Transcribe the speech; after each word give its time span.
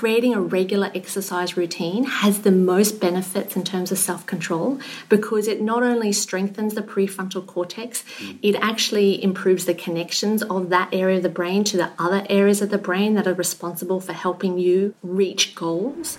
creating 0.00 0.32
a 0.32 0.40
regular 0.40 0.90
exercise 0.94 1.58
routine 1.58 2.04
has 2.04 2.40
the 2.40 2.50
most 2.50 2.98
benefits 3.02 3.54
in 3.54 3.62
terms 3.62 3.92
of 3.92 3.98
self 3.98 4.24
control 4.24 4.80
because 5.10 5.46
it 5.46 5.60
not 5.60 5.82
only 5.82 6.10
strengthens 6.10 6.72
the 6.72 6.80
prefrontal 6.80 7.46
cortex, 7.46 8.02
mm. 8.16 8.38
it 8.40 8.56
actually 8.62 9.22
improves 9.22 9.66
the 9.66 9.74
connections 9.74 10.42
of 10.44 10.70
that 10.70 10.88
area 10.90 11.18
of 11.18 11.22
the 11.22 11.28
brain 11.28 11.62
to 11.62 11.76
the 11.76 11.90
other 11.98 12.24
areas 12.30 12.62
of 12.62 12.70
the 12.70 12.78
brain 12.78 13.12
that 13.12 13.26
are 13.26 13.34
responsible 13.34 14.00
for 14.00 14.14
helping 14.14 14.56
you 14.56 14.94
reach 15.02 15.54
goals. 15.54 16.18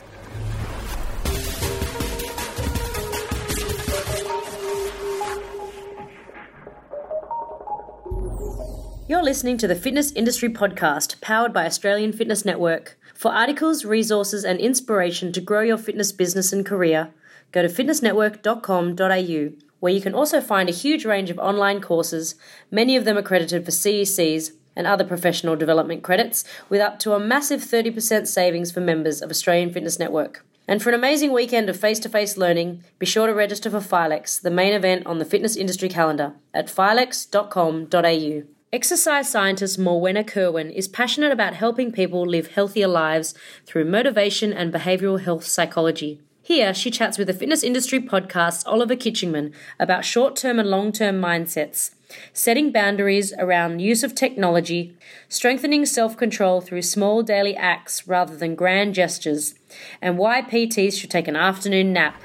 You're 9.07 9.23
listening 9.23 9.57
to 9.57 9.67
the 9.67 9.75
Fitness 9.75 10.11
Industry 10.11 10.49
Podcast, 10.49 11.19
powered 11.19 11.51
by 11.51 11.65
Australian 11.65 12.13
Fitness 12.13 12.45
Network. 12.45 12.97
For 13.21 13.31
articles, 13.31 13.85
resources, 13.85 14.43
and 14.43 14.59
inspiration 14.59 15.31
to 15.33 15.41
grow 15.41 15.61
your 15.61 15.77
fitness 15.77 16.11
business 16.11 16.51
and 16.51 16.65
career, 16.65 17.11
go 17.51 17.61
to 17.61 17.67
fitnessnetwork.com.au, 17.67 19.63
where 19.79 19.93
you 19.93 20.01
can 20.01 20.15
also 20.15 20.41
find 20.41 20.67
a 20.67 20.71
huge 20.71 21.05
range 21.05 21.29
of 21.29 21.37
online 21.37 21.81
courses, 21.81 22.33
many 22.71 22.95
of 22.95 23.05
them 23.05 23.17
accredited 23.17 23.63
for 23.63 23.69
CECs 23.69 24.53
and 24.75 24.87
other 24.87 25.03
professional 25.03 25.55
development 25.55 26.01
credits, 26.01 26.43
with 26.67 26.81
up 26.81 26.97
to 26.97 27.13
a 27.13 27.19
massive 27.19 27.61
30% 27.61 28.25
savings 28.25 28.71
for 28.71 28.81
members 28.81 29.21
of 29.21 29.29
Australian 29.29 29.71
Fitness 29.71 29.99
Network. 29.99 30.43
And 30.67 30.81
for 30.81 30.89
an 30.89 30.95
amazing 30.95 31.31
weekend 31.31 31.69
of 31.69 31.79
face 31.79 31.99
to 31.99 32.09
face 32.09 32.37
learning, 32.37 32.83
be 32.97 33.05
sure 33.05 33.27
to 33.27 33.35
register 33.35 33.69
for 33.69 33.81
FILEX, 33.81 34.41
the 34.41 34.49
main 34.49 34.73
event 34.73 35.05
on 35.05 35.19
the 35.19 35.25
fitness 35.25 35.55
industry 35.55 35.89
calendar, 35.89 36.33
at 36.55 36.69
filex.com.au. 36.69 38.60
Exercise 38.73 39.29
scientist 39.29 39.77
Morwenna 39.77 40.25
Kirwan 40.25 40.71
is 40.71 40.87
passionate 40.87 41.33
about 41.33 41.55
helping 41.55 41.91
people 41.91 42.25
live 42.25 42.51
healthier 42.51 42.87
lives 42.87 43.33
through 43.65 43.83
motivation 43.83 44.53
and 44.53 44.71
behavioural 44.71 45.19
health 45.19 45.43
psychology. 45.43 46.21
Here, 46.41 46.73
she 46.73 46.89
chats 46.89 47.17
with 47.17 47.27
the 47.27 47.33
fitness 47.33 47.63
industry 47.63 47.99
podcast 47.99 48.63
Oliver 48.65 48.95
Kitchingman 48.95 49.53
about 49.77 50.05
short 50.05 50.37
term 50.37 50.57
and 50.57 50.69
long 50.69 50.93
term 50.93 51.19
mindsets, 51.19 51.95
setting 52.31 52.71
boundaries 52.71 53.33
around 53.37 53.81
use 53.81 54.05
of 54.05 54.15
technology, 54.15 54.95
strengthening 55.27 55.85
self 55.85 56.15
control 56.15 56.61
through 56.61 56.83
small 56.83 57.23
daily 57.23 57.57
acts 57.57 58.07
rather 58.07 58.37
than 58.37 58.55
grand 58.55 58.95
gestures, 58.95 59.53
and 60.01 60.17
why 60.17 60.41
PTs 60.41 60.97
should 60.97 61.11
take 61.11 61.27
an 61.27 61.35
afternoon 61.35 61.91
nap. 61.91 62.15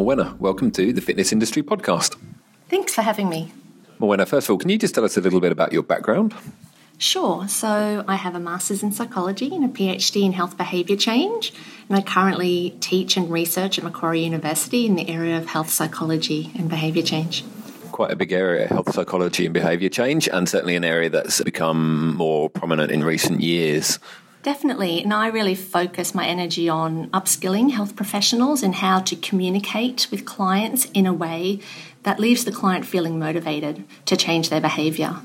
Morwenna, 0.00 0.34
welcome 0.38 0.70
to 0.70 0.94
the 0.94 1.02
Fitness 1.02 1.30
Industry 1.30 1.62
Podcast. 1.62 2.16
Thanks 2.70 2.94
for 2.94 3.02
having 3.02 3.28
me. 3.28 3.52
Morwenna, 4.00 4.26
first 4.26 4.48
of 4.48 4.52
all, 4.52 4.56
can 4.56 4.70
you 4.70 4.78
just 4.78 4.94
tell 4.94 5.04
us 5.04 5.18
a 5.18 5.20
little 5.20 5.42
bit 5.42 5.52
about 5.52 5.74
your 5.74 5.82
background? 5.82 6.34
Sure. 6.96 7.46
So, 7.48 8.02
I 8.08 8.14
have 8.14 8.34
a 8.34 8.40
master's 8.40 8.82
in 8.82 8.92
psychology 8.92 9.54
and 9.54 9.62
a 9.62 9.68
PhD 9.68 10.22
in 10.22 10.32
health 10.32 10.56
behaviour 10.56 10.96
change, 10.96 11.52
and 11.90 11.98
I 11.98 12.00
currently 12.00 12.78
teach 12.80 13.18
and 13.18 13.30
research 13.30 13.76
at 13.76 13.84
Macquarie 13.84 14.24
University 14.24 14.86
in 14.86 14.94
the 14.94 15.06
area 15.06 15.36
of 15.36 15.44
health 15.48 15.68
psychology 15.68 16.50
and 16.54 16.70
behaviour 16.70 17.02
change. 17.02 17.44
Quite 17.92 18.10
a 18.10 18.16
big 18.16 18.32
area, 18.32 18.68
health 18.68 18.94
psychology 18.94 19.44
and 19.44 19.52
behaviour 19.52 19.90
change, 19.90 20.30
and 20.30 20.48
certainly 20.48 20.76
an 20.76 20.84
area 20.84 21.10
that's 21.10 21.42
become 21.42 22.16
more 22.16 22.48
prominent 22.48 22.90
in 22.90 23.04
recent 23.04 23.42
years. 23.42 23.98
Definitely. 24.42 25.02
And 25.02 25.12
I 25.12 25.26
really 25.26 25.54
focus 25.54 26.14
my 26.14 26.26
energy 26.26 26.68
on 26.68 27.10
upskilling 27.10 27.72
health 27.72 27.94
professionals 27.94 28.62
and 28.62 28.74
how 28.76 29.00
to 29.00 29.14
communicate 29.16 30.08
with 30.10 30.24
clients 30.24 30.86
in 30.94 31.06
a 31.06 31.12
way 31.12 31.60
that 32.04 32.18
leaves 32.18 32.44
the 32.44 32.52
client 32.52 32.86
feeling 32.86 33.18
motivated 33.18 33.84
to 34.06 34.16
change 34.16 34.48
their 34.48 34.60
behaviour. 34.60 35.16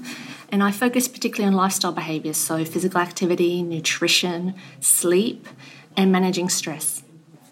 And 0.52 0.62
I 0.62 0.72
focus 0.72 1.08
particularly 1.08 1.48
on 1.48 1.56
lifestyle 1.56 1.94
behaviours, 1.94 2.38
so 2.38 2.66
physical 2.66 3.00
activity, 3.00 3.64
nutrition, 3.64 4.54
sleep, 4.82 5.48
and 5.96 6.12
managing 6.12 6.50
stress. 6.50 7.02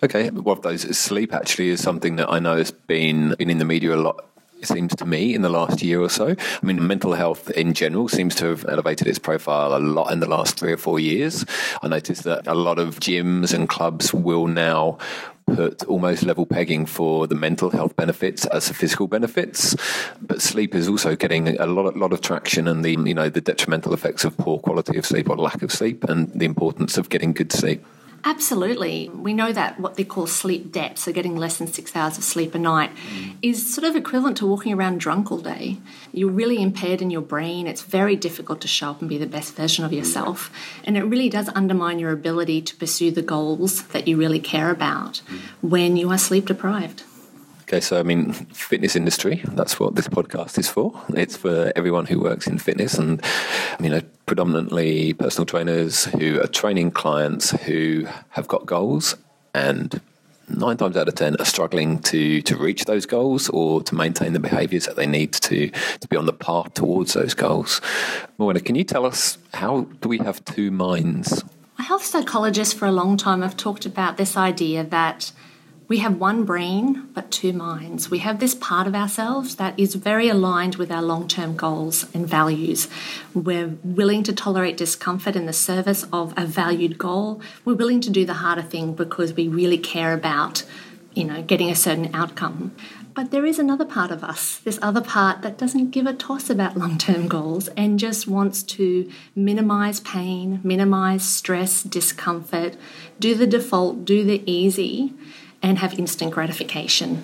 Okay, 0.03 0.29
one 0.29 0.57
of 0.57 0.63
those 0.63 0.97
sleep 0.97 1.33
actually 1.33 1.69
is 1.69 1.81
something 1.81 2.17
that 2.17 2.29
I 2.29 2.39
know 2.39 2.57
has 2.57 2.71
been, 2.71 3.35
been 3.39 3.49
in 3.49 3.57
the 3.57 3.65
media 3.65 3.95
a 3.95 3.97
lot 3.97 4.32
it 4.63 4.67
seems 4.67 4.95
to 4.95 5.05
me, 5.05 5.35
in 5.35 5.41
the 5.41 5.49
last 5.49 5.81
year 5.81 6.01
or 6.01 6.09
so. 6.09 6.29
I 6.29 6.65
mean, 6.65 6.87
mental 6.87 7.13
health 7.13 7.49
in 7.51 7.73
general 7.73 8.07
seems 8.07 8.33
to 8.35 8.47
have 8.47 8.65
elevated 8.67 9.07
its 9.07 9.19
profile 9.19 9.75
a 9.75 9.79
lot 9.79 10.11
in 10.11 10.19
the 10.19 10.29
last 10.29 10.57
three 10.57 10.71
or 10.71 10.77
four 10.77 10.99
years. 10.99 11.45
I 11.81 11.87
noticed 11.89 12.23
that 12.23 12.47
a 12.47 12.53
lot 12.53 12.79
of 12.79 12.99
gyms 12.99 13.53
and 13.53 13.67
clubs 13.67 14.13
will 14.13 14.47
now 14.47 14.97
put 15.45 15.83
almost 15.85 16.23
level 16.23 16.45
pegging 16.45 16.85
for 16.85 17.27
the 17.27 17.35
mental 17.35 17.69
health 17.69 17.95
benefits 17.97 18.45
as 18.45 18.67
the 18.67 18.73
physical 18.73 19.07
benefits. 19.07 19.75
But 20.21 20.41
sleep 20.41 20.73
is 20.73 20.87
also 20.87 21.15
getting 21.17 21.59
a 21.59 21.65
lot, 21.65 21.93
a 21.93 21.97
lot 21.97 22.13
of 22.13 22.21
traction, 22.21 22.67
and 22.67 22.85
the 22.85 22.91
you 22.91 23.13
know 23.13 23.29
the 23.29 23.41
detrimental 23.41 23.93
effects 23.93 24.23
of 24.23 24.37
poor 24.37 24.59
quality 24.59 24.97
of 24.97 25.05
sleep 25.05 25.29
or 25.29 25.35
lack 25.35 25.61
of 25.61 25.71
sleep, 25.71 26.05
and 26.05 26.31
the 26.33 26.45
importance 26.45 26.97
of 26.97 27.09
getting 27.09 27.33
good 27.33 27.51
sleep. 27.51 27.85
Absolutely. 28.25 29.09
We 29.09 29.33
know 29.33 29.51
that 29.51 29.79
what 29.79 29.95
they 29.95 30.05
call 30.05 30.27
sleep 30.27 30.71
debt, 30.71 30.97
so 30.97 31.11
getting 31.11 31.35
less 31.35 31.57
than 31.57 31.67
six 31.67 31.93
hours 31.95 32.17
of 32.17 32.23
sleep 32.23 32.55
a 32.55 32.59
night, 32.59 32.91
mm. 32.95 33.32
Is 33.43 33.73
sort 33.73 33.85
of 33.85 33.95
equivalent 33.95 34.37
to 34.37 34.47
walking 34.47 34.71
around 34.71 35.01
drunk 35.01 35.29
all 35.29 35.37
day. 35.37 35.77
You're 36.13 36.31
really 36.31 36.61
impaired 36.61 37.01
in 37.01 37.11
your 37.11 37.21
brain. 37.21 37.67
It's 37.67 37.81
very 37.81 38.15
difficult 38.15 38.61
to 38.61 38.69
show 38.69 38.91
up 38.91 39.01
and 39.01 39.09
be 39.09 39.17
the 39.17 39.27
best 39.27 39.53
version 39.55 39.83
of 39.83 39.91
yourself. 39.91 40.49
And 40.85 40.95
it 40.95 41.03
really 41.03 41.29
does 41.29 41.49
undermine 41.53 41.99
your 41.99 42.13
ability 42.13 42.61
to 42.61 42.75
pursue 42.77 43.11
the 43.11 43.21
goals 43.21 43.83
that 43.87 44.07
you 44.07 44.15
really 44.15 44.39
care 44.39 44.71
about 44.71 45.17
when 45.61 45.97
you 45.97 46.09
are 46.09 46.17
sleep 46.17 46.45
deprived. 46.45 47.03
Okay, 47.63 47.81
so 47.81 47.99
I 47.99 48.03
mean, 48.03 48.31
fitness 48.31 48.95
industry, 48.95 49.41
that's 49.49 49.77
what 49.77 49.95
this 49.95 50.07
podcast 50.07 50.57
is 50.57 50.69
for. 50.69 51.01
It's 51.09 51.35
for 51.35 51.73
everyone 51.75 52.05
who 52.05 52.21
works 52.21 52.47
in 52.47 52.59
fitness 52.59 52.93
and, 52.93 53.21
you 53.81 53.87
uh, 53.87 53.89
know, 53.89 54.01
predominantly 54.25 55.13
personal 55.13 55.45
trainers 55.45 56.05
who 56.05 56.39
are 56.39 56.47
training 56.47 56.91
clients 56.91 57.51
who 57.51 58.07
have 58.29 58.47
got 58.47 58.65
goals 58.65 59.17
and 59.53 59.99
nine 60.49 60.77
times 60.77 60.97
out 60.97 61.07
of 61.07 61.15
ten 61.15 61.35
are 61.39 61.45
struggling 61.45 61.99
to 61.99 62.41
to 62.41 62.55
reach 62.57 62.85
those 62.85 63.05
goals 63.05 63.49
or 63.49 63.81
to 63.83 63.95
maintain 63.95 64.33
the 64.33 64.39
behaviours 64.39 64.85
that 64.85 64.95
they 64.95 65.07
need 65.07 65.33
to 65.33 65.69
to 65.69 66.07
be 66.07 66.17
on 66.17 66.25
the 66.25 66.33
path 66.33 66.73
towards 66.73 67.13
those 67.13 67.33
goals. 67.33 67.81
Morwenna, 68.39 68.63
can 68.63 68.75
you 68.75 68.83
tell 68.83 69.05
us 69.05 69.37
how 69.53 69.81
do 70.01 70.09
we 70.09 70.17
have 70.19 70.43
two 70.45 70.71
minds? 70.71 71.43
A 71.79 71.83
health 71.83 72.03
psychologist 72.03 72.77
for 72.77 72.85
a 72.85 72.91
long 72.91 73.17
time 73.17 73.41
have 73.41 73.57
talked 73.57 73.85
about 73.85 74.17
this 74.17 74.37
idea 74.37 74.83
that 74.83 75.31
we 75.87 75.97
have 75.97 76.17
one 76.17 76.45
brain 76.45 77.09
but 77.13 77.29
two 77.29 77.53
minds. 77.53 78.09
We 78.09 78.19
have 78.19 78.39
this 78.39 78.55
part 78.55 78.87
of 78.87 78.95
ourselves 78.95 79.55
that 79.55 79.77
is 79.77 79.95
very 79.95 80.29
aligned 80.29 80.75
with 80.75 80.91
our 80.91 81.01
long 81.01 81.27
term 81.27 81.55
goals 81.55 82.05
and 82.13 82.27
values. 82.27 82.87
We're 83.33 83.75
willing 83.83 84.23
to 84.23 84.33
tolerate 84.33 84.77
discomfort 84.77 85.35
in 85.35 85.45
the 85.45 85.53
service 85.53 86.05
of 86.13 86.33
a 86.37 86.45
valued 86.45 86.97
goal. 86.97 87.41
We're 87.65 87.75
willing 87.75 88.01
to 88.01 88.09
do 88.09 88.25
the 88.25 88.35
harder 88.35 88.61
thing 88.61 88.93
because 88.93 89.33
we 89.33 89.47
really 89.47 89.77
care 89.77 90.13
about, 90.13 90.63
you 91.13 91.25
know, 91.25 91.41
getting 91.43 91.69
a 91.69 91.75
certain 91.75 92.13
outcome. 92.15 92.73
But 93.13 93.29
there 93.29 93.45
is 93.45 93.59
another 93.59 93.85
part 93.85 94.09
of 94.09 94.23
us, 94.23 94.57
this 94.57 94.79
other 94.81 95.01
part 95.01 95.43
that 95.43 95.59
doesn't 95.59 95.91
give 95.91 96.07
a 96.07 96.13
toss 96.13 96.49
about 96.49 96.77
long 96.83 96.97
term 96.97 97.27
goals 97.27 97.67
and 97.69 97.99
just 97.99 98.27
wants 98.27 98.63
to 98.63 99.11
minimize 99.35 99.99
pain, 99.99 100.61
minimize 100.63 101.23
stress, 101.23 101.83
discomfort, 101.83 102.77
do 103.19 103.35
the 103.35 103.45
default, 103.45 104.05
do 104.05 104.23
the 104.23 104.41
easy 104.49 105.13
and 105.63 105.79
have 105.79 105.97
instant 105.97 106.31
gratification. 106.33 107.23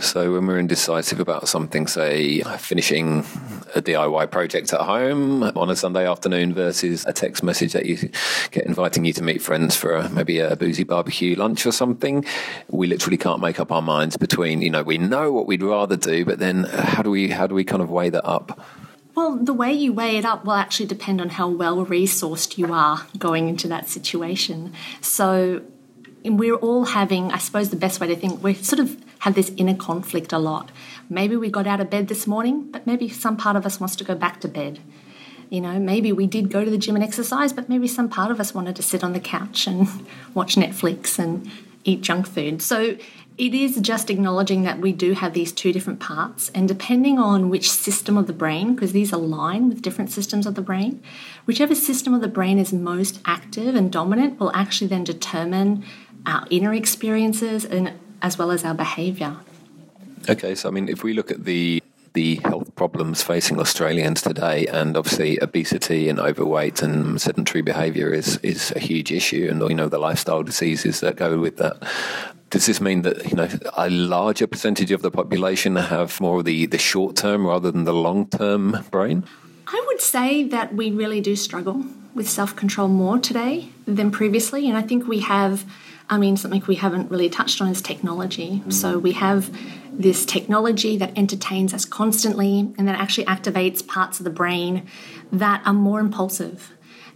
So, 0.00 0.32
when 0.32 0.46
we're 0.48 0.58
indecisive 0.58 1.20
about 1.20 1.46
something, 1.46 1.86
say 1.86 2.40
finishing 2.58 3.20
a 3.74 3.80
DIY 3.80 4.30
project 4.32 4.72
at 4.72 4.80
home 4.80 5.44
on 5.44 5.70
a 5.70 5.76
Sunday 5.76 6.08
afternoon 6.08 6.52
versus 6.52 7.06
a 7.06 7.12
text 7.12 7.44
message 7.44 7.72
that 7.72 7.86
you 7.86 8.10
get 8.50 8.66
inviting 8.66 9.04
you 9.04 9.12
to 9.12 9.22
meet 9.22 9.40
friends 9.40 9.76
for 9.76 9.94
a, 9.94 10.08
maybe 10.10 10.40
a 10.40 10.56
boozy 10.56 10.82
barbecue 10.82 11.36
lunch 11.36 11.66
or 11.66 11.72
something, 11.72 12.24
we 12.68 12.88
literally 12.88 13.16
can't 13.16 13.40
make 13.40 13.60
up 13.60 13.70
our 13.70 13.80
minds 13.80 14.16
between, 14.16 14.60
you 14.60 14.70
know, 14.70 14.82
we 14.82 14.98
know 14.98 15.30
what 15.30 15.46
we'd 15.46 15.62
rather 15.62 15.96
do, 15.96 16.24
but 16.24 16.40
then 16.40 16.64
how 16.64 17.02
do 17.02 17.10
we 17.10 17.28
how 17.28 17.46
do 17.46 17.54
we 17.54 17.62
kind 17.62 17.80
of 17.80 17.88
weigh 17.88 18.10
that 18.10 18.26
up? 18.26 18.60
Well, 19.14 19.36
the 19.36 19.52
way 19.52 19.72
you 19.72 19.92
weigh 19.92 20.16
it 20.16 20.24
up 20.24 20.44
will 20.44 20.54
actually 20.54 20.86
depend 20.86 21.20
on 21.20 21.28
how 21.28 21.48
well 21.48 21.86
resourced 21.86 22.58
you 22.58 22.72
are 22.72 23.06
going 23.18 23.48
into 23.48 23.68
that 23.68 23.88
situation. 23.88 24.72
So, 25.00 25.62
we're 26.24 26.56
all 26.56 26.86
having, 26.86 27.32
I 27.32 27.38
suppose 27.38 27.70
the 27.70 27.76
best 27.76 28.00
way 28.00 28.06
to 28.08 28.16
think, 28.16 28.42
we 28.42 28.54
sort 28.54 28.80
of 28.80 28.96
have 29.20 29.34
this 29.34 29.52
inner 29.56 29.74
conflict 29.74 30.32
a 30.32 30.38
lot. 30.38 30.70
Maybe 31.08 31.36
we 31.36 31.50
got 31.50 31.66
out 31.66 31.80
of 31.80 31.90
bed 31.90 32.08
this 32.08 32.26
morning, 32.26 32.70
but 32.70 32.86
maybe 32.86 33.08
some 33.08 33.36
part 33.36 33.56
of 33.56 33.66
us 33.66 33.80
wants 33.80 33.96
to 33.96 34.04
go 34.04 34.14
back 34.14 34.40
to 34.40 34.48
bed. 34.48 34.80
You 35.50 35.60
know, 35.60 35.78
maybe 35.78 36.12
we 36.12 36.26
did 36.26 36.50
go 36.50 36.64
to 36.64 36.70
the 36.70 36.78
gym 36.78 36.94
and 36.94 37.04
exercise, 37.04 37.52
but 37.52 37.68
maybe 37.68 37.86
some 37.86 38.08
part 38.08 38.30
of 38.30 38.40
us 38.40 38.54
wanted 38.54 38.76
to 38.76 38.82
sit 38.82 39.04
on 39.04 39.12
the 39.12 39.20
couch 39.20 39.66
and 39.66 39.86
watch 40.34 40.54
Netflix 40.54 41.18
and 41.18 41.50
eat 41.84 42.00
junk 42.00 42.26
food. 42.26 42.62
So 42.62 42.96
it 43.38 43.54
is 43.54 43.76
just 43.80 44.10
acknowledging 44.10 44.62
that 44.62 44.78
we 44.78 44.92
do 44.92 45.12
have 45.12 45.32
these 45.32 45.52
two 45.52 45.72
different 45.72 46.00
parts, 46.00 46.50
and 46.54 46.68
depending 46.68 47.18
on 47.18 47.48
which 47.48 47.70
system 47.70 48.18
of 48.18 48.26
the 48.26 48.32
brain, 48.32 48.74
because 48.74 48.92
these 48.92 49.12
align 49.12 49.68
with 49.68 49.82
different 49.82 50.10
systems 50.10 50.46
of 50.46 50.54
the 50.54 50.62
brain, 50.62 51.02
whichever 51.46 51.74
system 51.74 52.12
of 52.12 52.20
the 52.20 52.28
brain 52.28 52.58
is 52.58 52.72
most 52.72 53.20
active 53.24 53.74
and 53.74 53.90
dominant 53.90 54.38
will 54.38 54.54
actually 54.54 54.86
then 54.86 55.02
determine 55.02 55.84
our 56.26 56.46
inner 56.50 56.72
experiences 56.74 57.64
and 57.64 57.92
as 58.20 58.38
well 58.38 58.50
as 58.50 58.64
our 58.64 58.74
behavior. 58.74 59.36
Okay, 60.28 60.54
so 60.54 60.68
I 60.68 60.72
mean, 60.72 60.88
if 60.88 61.02
we 61.02 61.12
look 61.12 61.30
at 61.30 61.44
the 61.44 61.82
the 62.14 62.36
health 62.44 62.74
problems 62.74 63.22
facing 63.22 63.58
Australians 63.58 64.22
today, 64.22 64.66
and 64.66 64.96
obviously 64.96 65.38
obesity 65.42 66.08
and 66.08 66.20
overweight 66.20 66.82
and 66.82 67.20
sedentary 67.20 67.62
behaviour 67.62 68.12
is 68.12 68.36
is 68.38 68.72
a 68.76 68.78
huge 68.78 69.10
issue, 69.10 69.48
and 69.50 69.60
you 69.68 69.74
know 69.74 69.88
the 69.88 69.98
lifestyle 69.98 70.42
diseases 70.42 71.00
that 71.00 71.16
go 71.16 71.38
with 71.38 71.56
that. 71.56 71.76
Does 72.50 72.66
this 72.66 72.80
mean 72.80 73.02
that 73.02 73.30
you 73.30 73.36
know 73.36 73.48
a 73.76 73.88
larger 73.88 74.46
percentage 74.46 74.90
of 74.90 75.02
the 75.02 75.10
population 75.10 75.76
have 75.76 76.20
more 76.20 76.40
of 76.40 76.44
the, 76.44 76.66
the 76.66 76.78
short 76.78 77.16
term 77.16 77.46
rather 77.46 77.70
than 77.70 77.84
the 77.84 77.94
long 77.94 78.28
term 78.28 78.84
brain? 78.90 79.24
I 79.66 79.82
would 79.86 80.00
say 80.00 80.44
that 80.44 80.74
we 80.74 80.90
really 80.90 81.20
do 81.20 81.34
struggle 81.34 81.84
with 82.14 82.28
self 82.28 82.54
control 82.54 82.88
more 82.88 83.18
today 83.18 83.70
than 83.86 84.10
previously, 84.10 84.68
and 84.68 84.76
I 84.76 84.82
think 84.82 85.08
we 85.08 85.20
have. 85.20 85.64
I 86.12 86.18
mean, 86.18 86.36
something 86.36 86.62
we 86.66 86.74
haven't 86.74 87.10
really 87.10 87.30
touched 87.30 87.62
on 87.62 87.70
is 87.70 87.80
technology. 87.80 88.62
So 88.68 88.98
we 88.98 89.12
have 89.12 89.50
this 89.90 90.26
technology 90.26 90.98
that 90.98 91.16
entertains 91.16 91.72
us 91.72 91.86
constantly 91.86 92.70
and 92.76 92.86
that 92.86 93.00
actually 93.00 93.24
activates 93.24 93.84
parts 93.86 94.20
of 94.20 94.24
the 94.24 94.30
brain 94.30 94.86
that 95.32 95.62
are 95.64 95.72
more 95.72 96.00
impulsive. 96.00 96.70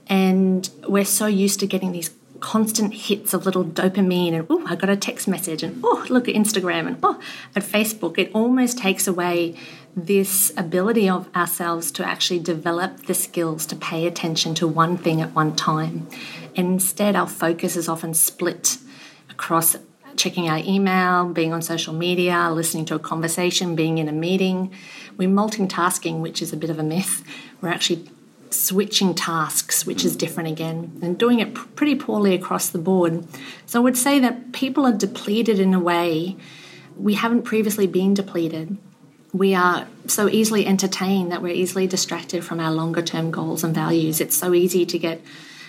And 0.06 0.66
we're 0.88 1.04
so 1.04 1.26
used 1.26 1.60
to 1.60 1.66
getting 1.66 1.92
these 1.92 2.08
constant 2.40 2.94
hits 2.94 3.34
of 3.34 3.46
little 3.46 3.64
dopamine 3.64 4.34
and 4.34 4.46
oh 4.50 4.62
i 4.66 4.76
got 4.76 4.90
a 4.90 4.96
text 4.96 5.26
message 5.26 5.62
and 5.62 5.80
oh 5.82 6.04
look 6.10 6.28
at 6.28 6.34
instagram 6.34 6.86
and 6.86 6.98
oh 7.02 7.18
at 7.54 7.62
facebook 7.62 8.18
it 8.18 8.30
almost 8.34 8.76
takes 8.76 9.06
away 9.06 9.56
this 9.96 10.52
ability 10.58 11.08
of 11.08 11.34
ourselves 11.34 11.90
to 11.90 12.06
actually 12.06 12.38
develop 12.38 13.06
the 13.06 13.14
skills 13.14 13.64
to 13.64 13.74
pay 13.74 14.06
attention 14.06 14.54
to 14.54 14.68
one 14.68 14.98
thing 14.98 15.22
at 15.22 15.34
one 15.34 15.56
time 15.56 16.06
and 16.54 16.74
instead 16.74 17.16
our 17.16 17.26
focus 17.26 17.74
is 17.74 17.88
often 17.88 18.12
split 18.12 18.76
across 19.36 19.76
checking 20.16 20.48
our 20.48 20.58
email, 20.58 21.28
being 21.28 21.52
on 21.52 21.60
social 21.60 21.92
media, 21.92 22.50
listening 22.50 22.86
to 22.86 22.94
a 22.94 22.98
conversation, 22.98 23.76
being 23.76 23.98
in 23.98 24.08
a 24.08 24.12
meeting. 24.12 24.72
We're 25.18 25.28
multitasking, 25.28 26.20
which 26.20 26.40
is 26.40 26.54
a 26.54 26.56
bit 26.56 26.70
of 26.70 26.78
a 26.78 26.82
myth. 26.82 27.22
We're 27.60 27.68
actually 27.68 28.08
switching 28.48 29.14
tasks, 29.14 29.84
which 29.84 30.06
is 30.06 30.16
different 30.16 30.48
again, 30.48 30.98
and 31.02 31.18
doing 31.18 31.40
it 31.40 31.54
pretty 31.76 31.94
poorly 31.94 32.34
across 32.34 32.70
the 32.70 32.78
board. 32.78 33.26
So 33.66 33.80
I 33.80 33.84
would 33.84 33.98
say 33.98 34.18
that 34.20 34.52
people 34.52 34.86
are 34.86 34.92
depleted 34.92 35.58
in 35.58 35.74
a 35.74 35.80
way 35.80 36.36
we 36.96 37.12
haven't 37.12 37.42
previously 37.42 37.86
been 37.86 38.14
depleted. 38.14 38.78
We 39.34 39.54
are 39.54 39.86
so 40.06 40.30
easily 40.30 40.66
entertained 40.66 41.30
that 41.30 41.42
we're 41.42 41.54
easily 41.54 41.86
distracted 41.86 42.42
from 42.42 42.58
our 42.58 42.72
longer 42.72 43.02
term 43.02 43.30
goals 43.30 43.62
and 43.62 43.74
values. 43.74 44.18
It's 44.18 44.36
so 44.36 44.54
easy 44.54 44.86
to 44.86 44.98
get, 44.98 45.20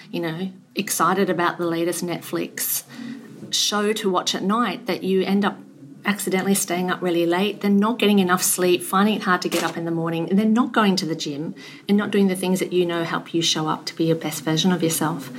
you 0.09 0.21
know, 0.21 0.51
excited 0.73 1.29
about 1.29 1.57
the 1.57 1.65
latest 1.65 2.05
Netflix 2.05 2.83
show 3.51 3.93
to 3.93 4.09
watch 4.09 4.35
at 4.35 4.43
night 4.43 4.85
that 4.85 5.03
you 5.03 5.23
end 5.23 5.45
up 5.45 5.57
accidentally 6.07 6.55
staying 6.55 6.89
up 6.89 7.01
really 7.01 7.25
late, 7.25 7.59
then 7.61 7.77
not 7.77 7.99
getting 7.99 8.19
enough 8.19 8.41
sleep, 8.41 8.81
finding 8.81 9.15
it 9.15 9.23
hard 9.23 9.41
to 9.41 9.49
get 9.49 9.61
up 9.61 9.75
in 9.75 9.83
the 9.83 9.91
morning, 9.91 10.29
and 10.29 10.39
then 10.39 10.53
not 10.53 10.71
going 10.71 10.95
to 10.95 11.05
the 11.05 11.15
gym 11.15 11.53
and 11.87 11.97
not 11.97 12.11
doing 12.11 12.27
the 12.27 12.35
things 12.35 12.59
that 12.59 12.71
you 12.71 12.85
know 12.85 13.03
help 13.03 13.33
you 13.33 13.41
show 13.41 13.67
up 13.67 13.85
to 13.85 13.95
be 13.95 14.05
your 14.05 14.15
best 14.15 14.43
version 14.43 14.71
of 14.71 14.81
yourself. 14.81 15.29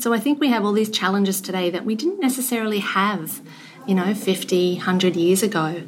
So 0.00 0.14
I 0.14 0.18
think 0.18 0.40
we 0.40 0.48
have 0.48 0.64
all 0.64 0.72
these 0.72 0.90
challenges 0.90 1.42
today 1.42 1.68
that 1.70 1.84
we 1.84 1.94
didn't 1.94 2.20
necessarily 2.20 2.78
have, 2.78 3.42
you 3.86 3.94
know, 3.94 4.14
50, 4.14 4.76
100 4.76 5.14
years 5.14 5.42
ago. 5.42 5.82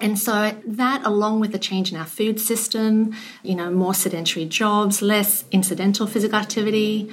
And 0.00 0.18
so 0.18 0.54
that, 0.64 1.04
along 1.04 1.40
with 1.40 1.52
the 1.52 1.58
change 1.58 1.90
in 1.90 1.98
our 1.98 2.06
food 2.06 2.38
system, 2.38 3.14
you 3.42 3.54
know, 3.54 3.70
more 3.70 3.94
sedentary 3.94 4.44
jobs, 4.44 5.02
less 5.02 5.44
incidental 5.50 6.06
physical 6.06 6.38
activity, 6.38 7.10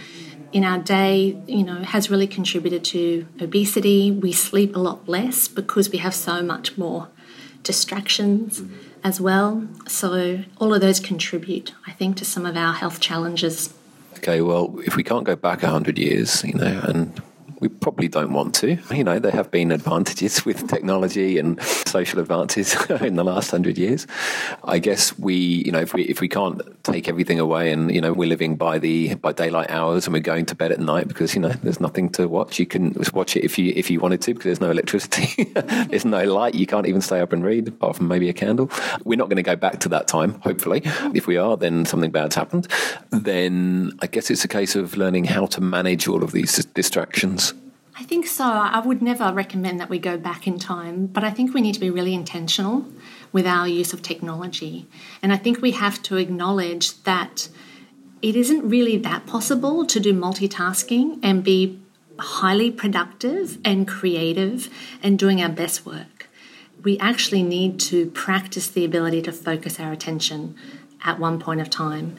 in 0.51 0.63
our 0.63 0.77
day, 0.77 1.41
you 1.47 1.63
know, 1.63 1.83
has 1.83 2.09
really 2.09 2.27
contributed 2.27 2.83
to 2.85 3.27
obesity. 3.41 4.11
We 4.11 4.31
sleep 4.31 4.75
a 4.75 4.79
lot 4.79 5.07
less 5.07 5.47
because 5.47 5.89
we 5.89 5.97
have 5.99 6.13
so 6.13 6.41
much 6.41 6.77
more 6.77 7.09
distractions 7.63 8.61
mm-hmm. 8.61 8.75
as 9.03 9.19
well. 9.19 9.67
So 9.87 10.43
all 10.57 10.73
of 10.73 10.81
those 10.81 10.99
contribute, 10.99 11.73
I 11.85 11.91
think, 11.91 12.17
to 12.17 12.25
some 12.25 12.45
of 12.45 12.55
our 12.55 12.73
health 12.73 12.99
challenges. 12.99 13.73
Okay, 14.17 14.41
well, 14.41 14.79
if 14.85 14.95
we 14.95 15.03
can't 15.03 15.25
go 15.25 15.35
back 15.35 15.61
100 15.61 15.97
years, 15.97 16.43
you 16.43 16.53
know, 16.53 16.81
and 16.83 17.21
we 17.65 17.69
probably 17.69 18.07
don't 18.07 18.31
want 18.31 18.53
to. 18.53 18.77
You 18.93 19.03
know, 19.03 19.17
there 19.17 19.31
have 19.31 19.49
been 19.49 19.71
advantages 19.71 20.45
with 20.45 20.67
technology 20.67 21.39
and 21.39 21.59
social 21.63 22.19
advances 22.19 22.75
in 23.01 23.15
the 23.15 23.23
last 23.23 23.49
hundred 23.49 23.79
years. 23.79 24.05
I 24.63 24.77
guess 24.77 25.17
we, 25.17 25.35
you 25.35 25.71
know, 25.71 25.79
if 25.79 25.93
we 25.95 26.03
if 26.03 26.21
we 26.21 26.27
can't 26.27 26.61
take 26.83 27.09
everything 27.09 27.39
away 27.39 27.71
and 27.71 27.91
you 27.93 27.99
know 27.99 28.13
we're 28.13 28.29
living 28.29 28.55
by 28.55 28.77
the 28.77 29.15
by 29.15 29.31
daylight 29.31 29.71
hours 29.71 30.05
and 30.05 30.13
we're 30.13 30.19
going 30.19 30.45
to 30.45 30.55
bed 30.55 30.71
at 30.71 30.79
night 30.79 31.07
because 31.07 31.33
you 31.33 31.41
know 31.41 31.49
there's 31.63 31.79
nothing 31.79 32.07
to 32.09 32.27
watch. 32.27 32.59
You 32.59 32.67
can 32.67 32.95
watch 33.13 33.35
it 33.35 33.43
if 33.43 33.57
you 33.57 33.73
if 33.75 33.89
you 33.89 33.99
wanted 33.99 34.21
to 34.21 34.33
because 34.33 34.45
there's 34.45 34.61
no 34.61 34.69
electricity, 34.69 35.43
there's 35.89 36.05
no 36.05 36.23
light. 36.23 36.53
You 36.53 36.67
can't 36.67 36.85
even 36.85 37.01
stay 37.01 37.19
up 37.19 37.33
and 37.33 37.43
read 37.43 37.67
apart 37.67 37.95
from 37.95 38.07
maybe 38.07 38.29
a 38.29 38.33
candle. 38.33 38.69
We're 39.05 39.17
not 39.17 39.29
going 39.29 39.37
to 39.37 39.43
go 39.43 39.55
back 39.55 39.79
to 39.79 39.89
that 39.89 40.07
time. 40.07 40.39
Hopefully, 40.41 40.83
if 41.15 41.25
we 41.25 41.37
are, 41.37 41.57
then 41.57 41.85
something 41.85 42.11
bad's 42.11 42.35
happened. 42.35 42.67
Then 43.09 43.93
I 44.03 44.07
guess 44.07 44.29
it's 44.29 44.43
a 44.43 44.47
case 44.47 44.75
of 44.75 44.97
learning 44.97 45.25
how 45.25 45.47
to 45.47 45.61
manage 45.61 46.07
all 46.07 46.23
of 46.23 46.31
these 46.31 46.63
distractions. 46.65 47.54
I 47.97 48.03
think 48.03 48.27
so. 48.27 48.43
I 48.43 48.79
would 48.79 49.01
never 49.01 49.31
recommend 49.31 49.79
that 49.79 49.89
we 49.89 49.99
go 49.99 50.17
back 50.17 50.47
in 50.47 50.59
time, 50.59 51.05
but 51.07 51.23
I 51.23 51.31
think 51.31 51.53
we 51.53 51.61
need 51.61 51.75
to 51.75 51.79
be 51.79 51.89
really 51.89 52.13
intentional 52.13 52.85
with 53.31 53.47
our 53.47 53.69
use 53.69 53.93
of 53.93 54.01
technology. 54.01 54.85
And 55.21 55.31
I 55.31 55.37
think 55.37 55.61
we 55.61 55.71
have 55.71 56.03
to 56.03 56.17
acknowledge 56.17 57.01
that 57.03 57.47
it 58.21 58.35
isn't 58.35 58.67
really 58.67 58.97
that 58.97 59.25
possible 59.25 59.85
to 59.85 59.99
do 60.01 60.13
multitasking 60.13 61.19
and 61.23 61.41
be 61.41 61.79
highly 62.19 62.69
productive 62.69 63.59
and 63.63 63.87
creative 63.87 64.69
and 65.01 65.17
doing 65.17 65.41
our 65.41 65.49
best 65.49 65.85
work. 65.85 66.27
We 66.83 66.99
actually 66.99 67.43
need 67.43 67.79
to 67.81 68.07
practice 68.11 68.67
the 68.67 68.83
ability 68.83 69.21
to 69.23 69.31
focus 69.31 69.79
our 69.79 69.93
attention 69.93 70.55
at 71.03 71.17
one 71.17 71.39
point 71.39 71.61
of 71.61 71.69
time. 71.69 72.17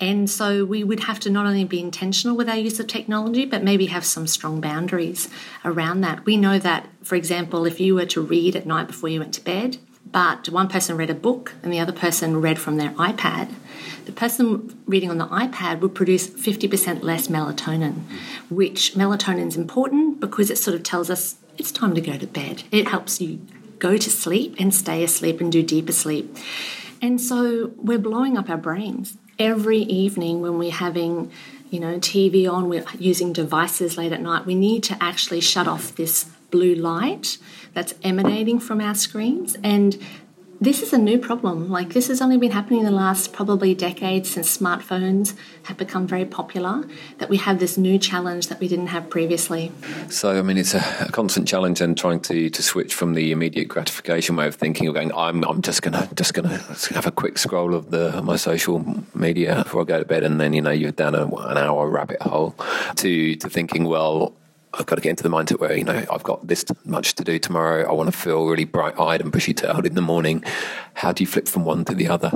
And 0.00 0.28
so 0.28 0.64
we 0.64 0.84
would 0.84 1.00
have 1.00 1.20
to 1.20 1.30
not 1.30 1.46
only 1.46 1.64
be 1.64 1.80
intentional 1.80 2.36
with 2.36 2.48
our 2.48 2.56
use 2.56 2.78
of 2.78 2.86
technology, 2.86 3.46
but 3.46 3.62
maybe 3.64 3.86
have 3.86 4.04
some 4.04 4.26
strong 4.26 4.60
boundaries 4.60 5.28
around 5.64 6.02
that. 6.02 6.24
We 6.26 6.36
know 6.36 6.58
that, 6.58 6.88
for 7.02 7.14
example, 7.14 7.64
if 7.64 7.80
you 7.80 7.94
were 7.94 8.06
to 8.06 8.20
read 8.20 8.56
at 8.56 8.66
night 8.66 8.88
before 8.88 9.08
you 9.08 9.20
went 9.20 9.34
to 9.34 9.44
bed, 9.44 9.78
but 10.10 10.48
one 10.48 10.68
person 10.68 10.96
read 10.96 11.10
a 11.10 11.14
book 11.14 11.54
and 11.62 11.72
the 11.72 11.80
other 11.80 11.92
person 11.92 12.40
read 12.40 12.58
from 12.58 12.76
their 12.76 12.90
iPad, 12.90 13.52
the 14.04 14.12
person 14.12 14.78
reading 14.86 15.10
on 15.10 15.18
the 15.18 15.26
iPad 15.26 15.80
would 15.80 15.94
produce 15.94 16.28
50% 16.28 17.02
less 17.02 17.28
melatonin, 17.28 18.02
which 18.48 18.94
melatonin 18.94 19.48
is 19.48 19.56
important 19.56 20.20
because 20.20 20.50
it 20.50 20.58
sort 20.58 20.76
of 20.76 20.82
tells 20.82 21.10
us 21.10 21.36
it's 21.58 21.72
time 21.72 21.94
to 21.94 22.00
go 22.00 22.16
to 22.16 22.26
bed. 22.26 22.62
It 22.70 22.88
helps 22.88 23.20
you 23.20 23.40
go 23.78 23.96
to 23.96 24.10
sleep 24.10 24.54
and 24.58 24.74
stay 24.74 25.02
asleep 25.02 25.40
and 25.40 25.50
do 25.50 25.62
deeper 25.62 25.92
sleep. 25.92 26.36
And 27.02 27.20
so 27.20 27.72
we're 27.76 27.98
blowing 27.98 28.38
up 28.38 28.48
our 28.48 28.56
brains 28.56 29.18
every 29.38 29.78
evening 29.78 30.40
when 30.40 30.58
we're 30.58 30.70
having 30.70 31.30
you 31.70 31.80
know 31.80 31.98
TV 31.98 32.50
on, 32.50 32.68
we're 32.68 32.84
using 32.98 33.32
devices 33.32 33.96
late 33.96 34.12
at 34.12 34.20
night, 34.20 34.46
we 34.46 34.54
need 34.54 34.82
to 34.84 34.96
actually 35.00 35.40
shut 35.40 35.66
off 35.66 35.94
this 35.96 36.24
blue 36.50 36.74
light 36.74 37.38
that's 37.74 37.94
emanating 38.02 38.58
from 38.58 38.80
our 38.80 38.94
screens. 38.94 39.56
And 39.62 39.98
this 40.60 40.82
is 40.82 40.92
a 40.92 40.98
new 40.98 41.18
problem. 41.18 41.70
Like 41.70 41.92
this 41.92 42.08
has 42.08 42.20
only 42.20 42.36
been 42.36 42.50
happening 42.50 42.80
in 42.80 42.84
the 42.86 42.90
last 42.90 43.32
probably 43.32 43.74
decade 43.74 44.26
since 44.26 44.56
smartphones 44.56 45.34
have 45.64 45.76
become 45.76 46.06
very 46.06 46.24
popular. 46.24 46.84
That 47.18 47.28
we 47.28 47.36
have 47.38 47.58
this 47.58 47.76
new 47.76 47.98
challenge 47.98 48.48
that 48.48 48.60
we 48.60 48.68
didn't 48.68 48.88
have 48.88 49.10
previously. 49.10 49.72
So 50.08 50.38
I 50.38 50.42
mean, 50.42 50.58
it's 50.58 50.74
a, 50.74 50.82
a 51.00 51.12
constant 51.12 51.48
challenge 51.48 51.80
and 51.80 51.96
trying 51.96 52.20
to 52.20 52.50
to 52.50 52.62
switch 52.62 52.94
from 52.94 53.14
the 53.14 53.32
immediate 53.32 53.68
gratification 53.68 54.36
way 54.36 54.46
of 54.46 54.54
thinking 54.54 54.88
of 54.88 54.94
going. 54.94 55.12
I'm 55.12 55.44
I'm 55.44 55.62
just 55.62 55.82
gonna 55.82 56.08
just 56.14 56.34
gonna 56.34 56.56
have 56.94 57.06
a 57.06 57.12
quick 57.12 57.38
scroll 57.38 57.74
of 57.74 57.90
the 57.90 58.22
my 58.22 58.36
social 58.36 59.04
media 59.14 59.62
before 59.64 59.82
I 59.82 59.84
go 59.84 59.98
to 59.98 60.04
bed, 60.04 60.22
and 60.22 60.40
then 60.40 60.52
you 60.52 60.62
know 60.62 60.70
you're 60.70 60.92
down 60.92 61.14
a, 61.14 61.26
an 61.26 61.58
hour 61.58 61.88
rabbit 61.88 62.22
hole 62.22 62.54
to 62.96 63.36
to 63.36 63.48
thinking 63.48 63.84
well 63.84 64.34
I've 64.78 64.86
got 64.86 64.96
to 64.96 65.00
get 65.00 65.10
into 65.10 65.22
the 65.22 65.28
mindset 65.28 65.58
where, 65.58 65.76
you 65.76 65.84
know, 65.84 66.04
I've 66.10 66.22
got 66.22 66.46
this 66.46 66.64
much 66.84 67.14
to 67.14 67.24
do 67.24 67.38
tomorrow. 67.38 67.88
I 67.88 67.92
want 67.92 68.12
to 68.12 68.16
feel 68.16 68.46
really 68.46 68.64
bright 68.64 68.98
eyed 68.98 69.20
and 69.20 69.32
bushy 69.32 69.54
tailed 69.54 69.86
in 69.86 69.94
the 69.94 70.02
morning. 70.02 70.44
How 70.94 71.12
do 71.12 71.22
you 71.22 71.26
flip 71.26 71.48
from 71.48 71.64
one 71.64 71.84
to 71.86 71.94
the 71.94 72.08
other? 72.08 72.30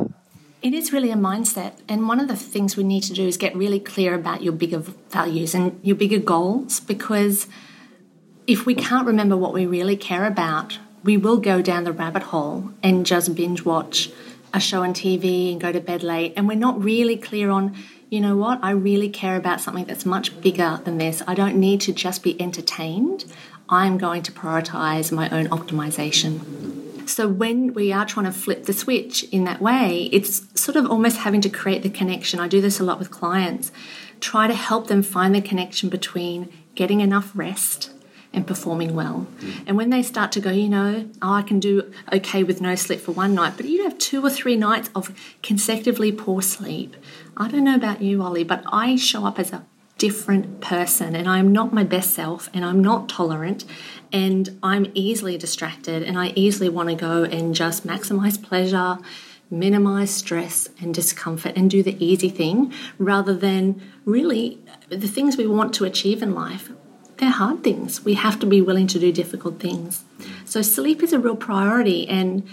It 0.62 0.74
is 0.74 0.92
really 0.92 1.10
a 1.10 1.16
mindset. 1.16 1.72
And 1.88 2.08
one 2.08 2.20
of 2.20 2.28
the 2.28 2.36
things 2.36 2.76
we 2.76 2.84
need 2.84 3.02
to 3.04 3.12
do 3.12 3.26
is 3.26 3.36
get 3.36 3.54
really 3.56 3.80
clear 3.80 4.14
about 4.14 4.42
your 4.42 4.52
bigger 4.52 4.78
values 5.10 5.54
and 5.54 5.78
your 5.82 5.96
bigger 5.96 6.18
goals 6.18 6.80
because 6.80 7.46
if 8.46 8.66
we 8.66 8.74
can't 8.74 9.06
remember 9.06 9.36
what 9.36 9.52
we 9.52 9.66
really 9.66 9.96
care 9.96 10.26
about, 10.26 10.78
we 11.02 11.16
will 11.16 11.38
go 11.38 11.62
down 11.62 11.84
the 11.84 11.92
rabbit 11.92 12.24
hole 12.24 12.70
and 12.82 13.06
just 13.06 13.34
binge 13.34 13.64
watch 13.64 14.10
a 14.52 14.60
show 14.60 14.82
on 14.82 14.92
TV 14.92 15.52
and 15.52 15.60
go 15.60 15.72
to 15.72 15.80
bed 15.80 16.02
late. 16.02 16.34
And 16.36 16.48
we're 16.48 16.56
not 16.56 16.82
really 16.82 17.16
clear 17.16 17.50
on 17.50 17.76
you 18.10 18.20
know 18.20 18.36
what, 18.36 18.58
I 18.62 18.72
really 18.72 19.08
care 19.08 19.36
about 19.36 19.60
something 19.60 19.84
that's 19.84 20.04
much 20.04 20.40
bigger 20.40 20.80
than 20.84 20.98
this. 20.98 21.22
I 21.28 21.34
don't 21.34 21.56
need 21.56 21.80
to 21.82 21.92
just 21.92 22.24
be 22.24 22.40
entertained. 22.42 23.24
I'm 23.68 23.98
going 23.98 24.22
to 24.24 24.32
prioritize 24.32 25.12
my 25.12 25.30
own 25.30 25.46
optimization. 25.46 27.08
So 27.08 27.28
when 27.28 27.72
we 27.72 27.92
are 27.92 28.04
trying 28.04 28.26
to 28.26 28.32
flip 28.32 28.64
the 28.64 28.72
switch 28.72 29.22
in 29.30 29.44
that 29.44 29.62
way, 29.62 30.08
it's 30.12 30.60
sort 30.60 30.76
of 30.76 30.86
almost 30.86 31.18
having 31.18 31.40
to 31.42 31.48
create 31.48 31.84
the 31.84 31.90
connection. 31.90 32.40
I 32.40 32.48
do 32.48 32.60
this 32.60 32.80
a 32.80 32.84
lot 32.84 32.98
with 32.98 33.12
clients. 33.12 33.70
Try 34.18 34.48
to 34.48 34.54
help 34.54 34.88
them 34.88 35.02
find 35.02 35.34
the 35.34 35.40
connection 35.40 35.88
between 35.88 36.52
getting 36.74 37.00
enough 37.00 37.30
rest 37.34 37.90
and 38.32 38.46
performing 38.46 38.94
well. 38.94 39.26
And 39.66 39.76
when 39.76 39.90
they 39.90 40.02
start 40.02 40.32
to 40.32 40.40
go, 40.40 40.50
you 40.50 40.68
know, 40.68 41.08
oh, 41.20 41.32
I 41.32 41.42
can 41.42 41.58
do 41.58 41.92
okay 42.12 42.44
with 42.44 42.60
no 42.60 42.74
sleep 42.74 43.00
for 43.00 43.12
one 43.12 43.34
night, 43.34 43.54
but 43.56 43.66
you 43.66 43.82
have 43.84 43.98
two 43.98 44.24
or 44.24 44.30
three 44.30 44.56
nights 44.56 44.90
of 44.94 45.12
consecutively 45.42 46.12
poor 46.12 46.40
sleep. 46.42 46.96
I 47.36 47.48
don't 47.48 47.64
know 47.64 47.74
about 47.74 48.02
you, 48.02 48.22
Ollie, 48.22 48.44
but 48.44 48.62
I 48.66 48.96
show 48.96 49.26
up 49.26 49.38
as 49.38 49.52
a 49.52 49.64
different 49.98 50.62
person 50.62 51.14
and 51.14 51.28
I'm 51.28 51.52
not 51.52 51.74
my 51.74 51.84
best 51.84 52.14
self 52.14 52.48
and 52.54 52.64
I'm 52.64 52.80
not 52.80 53.06
tolerant 53.08 53.66
and 54.10 54.58
I'm 54.62 54.90
easily 54.94 55.36
distracted 55.36 56.02
and 56.02 56.18
I 56.18 56.32
easily 56.34 56.70
want 56.70 56.88
to 56.88 56.94
go 56.94 57.24
and 57.24 57.54
just 57.54 57.86
maximize 57.86 58.42
pleasure, 58.42 58.96
minimize 59.50 60.10
stress 60.10 60.70
and 60.80 60.94
discomfort 60.94 61.52
and 61.54 61.68
do 61.68 61.82
the 61.82 62.02
easy 62.02 62.30
thing 62.30 62.72
rather 62.98 63.34
than 63.34 63.82
really 64.06 64.58
the 64.88 65.06
things 65.06 65.36
we 65.36 65.46
want 65.46 65.74
to 65.74 65.84
achieve 65.84 66.22
in 66.22 66.34
life 66.34 66.70
they're 67.20 67.30
hard 67.30 67.62
things. 67.62 68.04
We 68.04 68.14
have 68.14 68.40
to 68.40 68.46
be 68.46 68.60
willing 68.60 68.86
to 68.88 68.98
do 68.98 69.12
difficult 69.12 69.60
things. 69.60 70.02
So, 70.44 70.62
sleep 70.62 71.02
is 71.02 71.12
a 71.12 71.18
real 71.18 71.36
priority. 71.36 72.08
And 72.08 72.48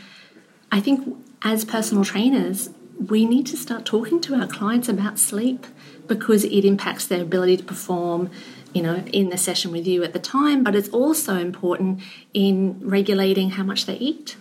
I 0.72 0.80
think 0.80 1.18
as 1.42 1.66
personal 1.66 2.04
trainers, 2.04 2.70
we 3.00 3.26
need 3.26 3.46
to 3.48 3.58
start 3.58 3.86
talking 3.86 4.20
to 4.22 4.36
our 4.36 4.48
clients 4.48 4.90
about 4.90 5.20
sleep 5.20 5.66
because 6.08 6.44
it 6.44 6.66
impacts 6.66 7.06
their 7.08 7.22
ability 7.22 7.58
to 7.58 7.64
perform 7.64 8.30
you 8.74 8.82
know 8.82 8.96
in 9.14 9.30
the 9.30 9.38
session 9.38 9.72
with 9.72 9.88
you 9.88 10.04
at 10.04 10.14
the 10.14 10.20
time 10.20 10.64
but 10.64 10.76
it's 10.76 10.90
also 10.90 11.36
important 11.38 12.02
in 12.34 12.78
regulating 12.82 13.52
how 13.52 13.64
much 13.64 13.86
they 13.86 13.96
eat 13.96 14.36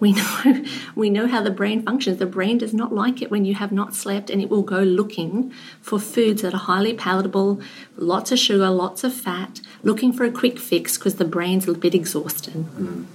we 0.00 0.12
know 0.44 0.64
we 0.94 1.10
know 1.10 1.26
how 1.26 1.42
the 1.42 1.50
brain 1.50 1.82
functions. 1.82 2.18
The 2.18 2.26
brain 2.26 2.58
does 2.58 2.74
not 2.74 2.92
like 2.94 3.22
it 3.22 3.30
when 3.30 3.44
you 3.44 3.54
have 3.54 3.72
not 3.72 3.94
slept 3.94 4.30
and 4.30 4.40
it 4.40 4.50
will 4.50 4.62
go 4.62 4.80
looking 4.80 5.52
for 5.80 5.98
foods 5.98 6.42
that 6.42 6.54
are 6.54 6.58
highly 6.58 6.94
palatable, 6.94 7.60
lots 7.96 8.32
of 8.32 8.38
sugar, 8.38 8.70
lots 8.70 9.04
of 9.04 9.12
fat, 9.12 9.60
looking 9.82 10.12
for 10.12 10.24
a 10.24 10.30
quick 10.30 10.58
fix 10.58 10.98
because 10.98 11.16
the 11.16 11.24
brain's 11.24 11.68
a 11.68 11.74
bit 11.74 11.94
exhausted. 11.94 12.54
Mm. 12.54 13.06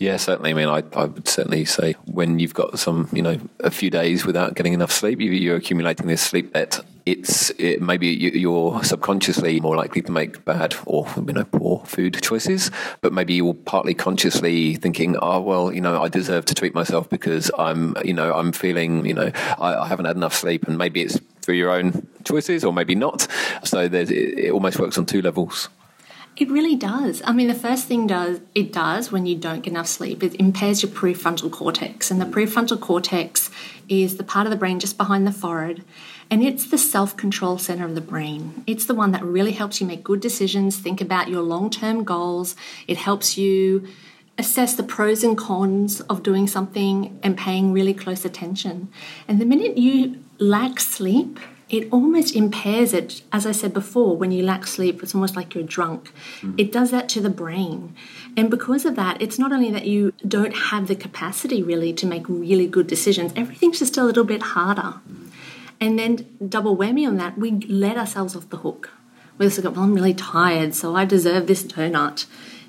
Yeah, 0.00 0.16
certainly. 0.16 0.52
I 0.52 0.54
mean, 0.54 0.68
I, 0.68 0.82
I 0.98 1.04
would 1.04 1.28
certainly 1.28 1.66
say 1.66 1.92
when 2.06 2.38
you've 2.38 2.54
got 2.54 2.78
some, 2.78 3.10
you 3.12 3.20
know, 3.20 3.38
a 3.60 3.70
few 3.70 3.90
days 3.90 4.24
without 4.24 4.54
getting 4.54 4.72
enough 4.72 4.90
sleep, 4.90 5.20
you, 5.20 5.52
are 5.52 5.56
accumulating 5.56 6.06
this 6.06 6.22
sleep 6.22 6.54
debt. 6.54 6.80
It's 7.04 7.50
it, 7.58 7.82
maybe 7.82 8.06
you're 8.08 8.82
subconsciously 8.82 9.60
more 9.60 9.76
likely 9.76 10.00
to 10.00 10.10
make 10.10 10.42
bad 10.46 10.74
or 10.86 11.06
you 11.16 11.34
know 11.34 11.44
poor 11.44 11.82
food 11.84 12.18
choices, 12.22 12.70
but 13.02 13.12
maybe 13.12 13.34
you're 13.34 13.52
partly 13.52 13.92
consciously 13.92 14.76
thinking, 14.76 15.16
oh 15.20 15.40
well, 15.40 15.70
you 15.70 15.82
know, 15.82 16.00
I 16.00 16.08
deserve 16.08 16.46
to 16.46 16.54
treat 16.54 16.74
myself 16.74 17.10
because 17.10 17.50
I'm, 17.58 17.94
you 18.02 18.14
know, 18.14 18.32
I'm 18.32 18.52
feeling, 18.52 19.04
you 19.04 19.14
know, 19.14 19.30
I, 19.58 19.74
I 19.74 19.86
haven't 19.86 20.06
had 20.06 20.16
enough 20.16 20.34
sleep, 20.34 20.66
and 20.66 20.78
maybe 20.78 21.02
it's 21.02 21.20
for 21.42 21.52
your 21.52 21.70
own 21.72 22.06
choices 22.24 22.64
or 22.64 22.72
maybe 22.72 22.94
not. 22.94 23.26
So 23.64 23.80
it, 23.80 23.94
it 23.94 24.50
almost 24.50 24.78
works 24.78 24.96
on 24.96 25.04
two 25.04 25.20
levels. 25.20 25.68
It 26.36 26.50
really 26.50 26.74
does. 26.74 27.20
I 27.26 27.32
mean, 27.32 27.48
the 27.48 27.54
first 27.54 27.86
thing 27.86 28.06
does 28.06 28.40
it 28.54 28.72
does 28.72 29.12
when 29.12 29.26
you 29.26 29.36
don't 29.36 29.60
get 29.60 29.72
enough 29.72 29.88
sleep. 29.88 30.22
It 30.22 30.34
impairs 30.36 30.82
your 30.82 30.90
prefrontal 30.90 31.50
cortex, 31.50 32.10
and 32.10 32.20
the 32.20 32.24
prefrontal 32.24 32.80
cortex 32.80 33.50
is 33.88 34.16
the 34.16 34.24
part 34.24 34.46
of 34.46 34.50
the 34.50 34.56
brain 34.56 34.80
just 34.80 34.96
behind 34.96 35.26
the 35.26 35.32
forehead, 35.32 35.84
and 36.30 36.42
it's 36.42 36.64
the 36.64 36.78
self-control 36.78 37.58
center 37.58 37.84
of 37.84 37.94
the 37.94 38.00
brain. 38.00 38.64
It's 38.66 38.86
the 38.86 38.94
one 38.94 39.12
that 39.12 39.22
really 39.22 39.52
helps 39.52 39.80
you 39.80 39.86
make 39.86 40.02
good 40.02 40.20
decisions, 40.20 40.78
think 40.78 41.00
about 41.02 41.28
your 41.28 41.42
long-term 41.42 42.04
goals. 42.04 42.56
It 42.86 42.96
helps 42.96 43.36
you 43.36 43.86
assess 44.38 44.74
the 44.74 44.82
pros 44.82 45.22
and 45.22 45.36
cons 45.36 46.00
of 46.02 46.22
doing 46.22 46.46
something 46.46 47.18
and 47.22 47.36
paying 47.36 47.72
really 47.72 47.92
close 47.92 48.24
attention. 48.24 48.88
And 49.28 49.38
the 49.38 49.44
minute 49.44 49.76
you 49.76 50.24
lack 50.38 50.80
sleep, 50.80 51.38
it 51.70 51.88
almost 51.92 52.34
impairs 52.34 52.92
it. 52.92 53.22
As 53.32 53.46
I 53.46 53.52
said 53.52 53.72
before, 53.72 54.16
when 54.16 54.32
you 54.32 54.42
lack 54.42 54.66
sleep, 54.66 55.02
it's 55.02 55.14
almost 55.14 55.36
like 55.36 55.54
you're 55.54 55.64
drunk. 55.64 56.12
Mm. 56.40 56.58
It 56.58 56.72
does 56.72 56.90
that 56.90 57.08
to 57.10 57.20
the 57.20 57.30
brain. 57.30 57.94
And 58.36 58.50
because 58.50 58.84
of 58.84 58.96
that, 58.96 59.22
it's 59.22 59.38
not 59.38 59.52
only 59.52 59.70
that 59.70 59.86
you 59.86 60.12
don't 60.26 60.54
have 60.54 60.88
the 60.88 60.96
capacity 60.96 61.62
really 61.62 61.92
to 61.94 62.06
make 62.06 62.28
really 62.28 62.66
good 62.66 62.88
decisions, 62.88 63.32
everything's 63.36 63.78
just 63.78 63.96
a 63.96 64.02
little 64.02 64.24
bit 64.24 64.42
harder. 64.42 65.00
Mm. 65.08 65.28
And 65.80 65.98
then, 65.98 66.26
double 66.46 66.76
whammy 66.76 67.06
on 67.06 67.16
that, 67.16 67.38
we 67.38 67.52
let 67.52 67.96
ourselves 67.96 68.36
off 68.36 68.50
the 68.50 68.58
hook. 68.58 68.90
We 69.38 69.46
just 69.46 69.62
go, 69.62 69.70
well, 69.70 69.84
I'm 69.84 69.94
really 69.94 70.12
tired, 70.12 70.74
so 70.74 70.94
I 70.94 71.04
deserve 71.06 71.46
this 71.46 71.62
donut 71.62 72.26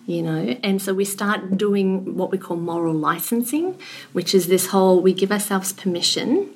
you 0.08 0.24
know 0.24 0.58
and 0.63 0.81
so 0.81 0.96
we 0.96 1.05
start 1.05 1.55
doing 1.55 2.17
what 2.17 2.31
we 2.31 2.38
call 2.38 2.58
moral 2.58 2.93
licensing 2.93 3.77
which 4.13 4.34
is 4.34 4.48
this 4.48 4.67
whole 4.67 5.00
we 5.00 5.13
give 5.13 5.31
ourselves 5.31 5.72
permission 5.74 6.50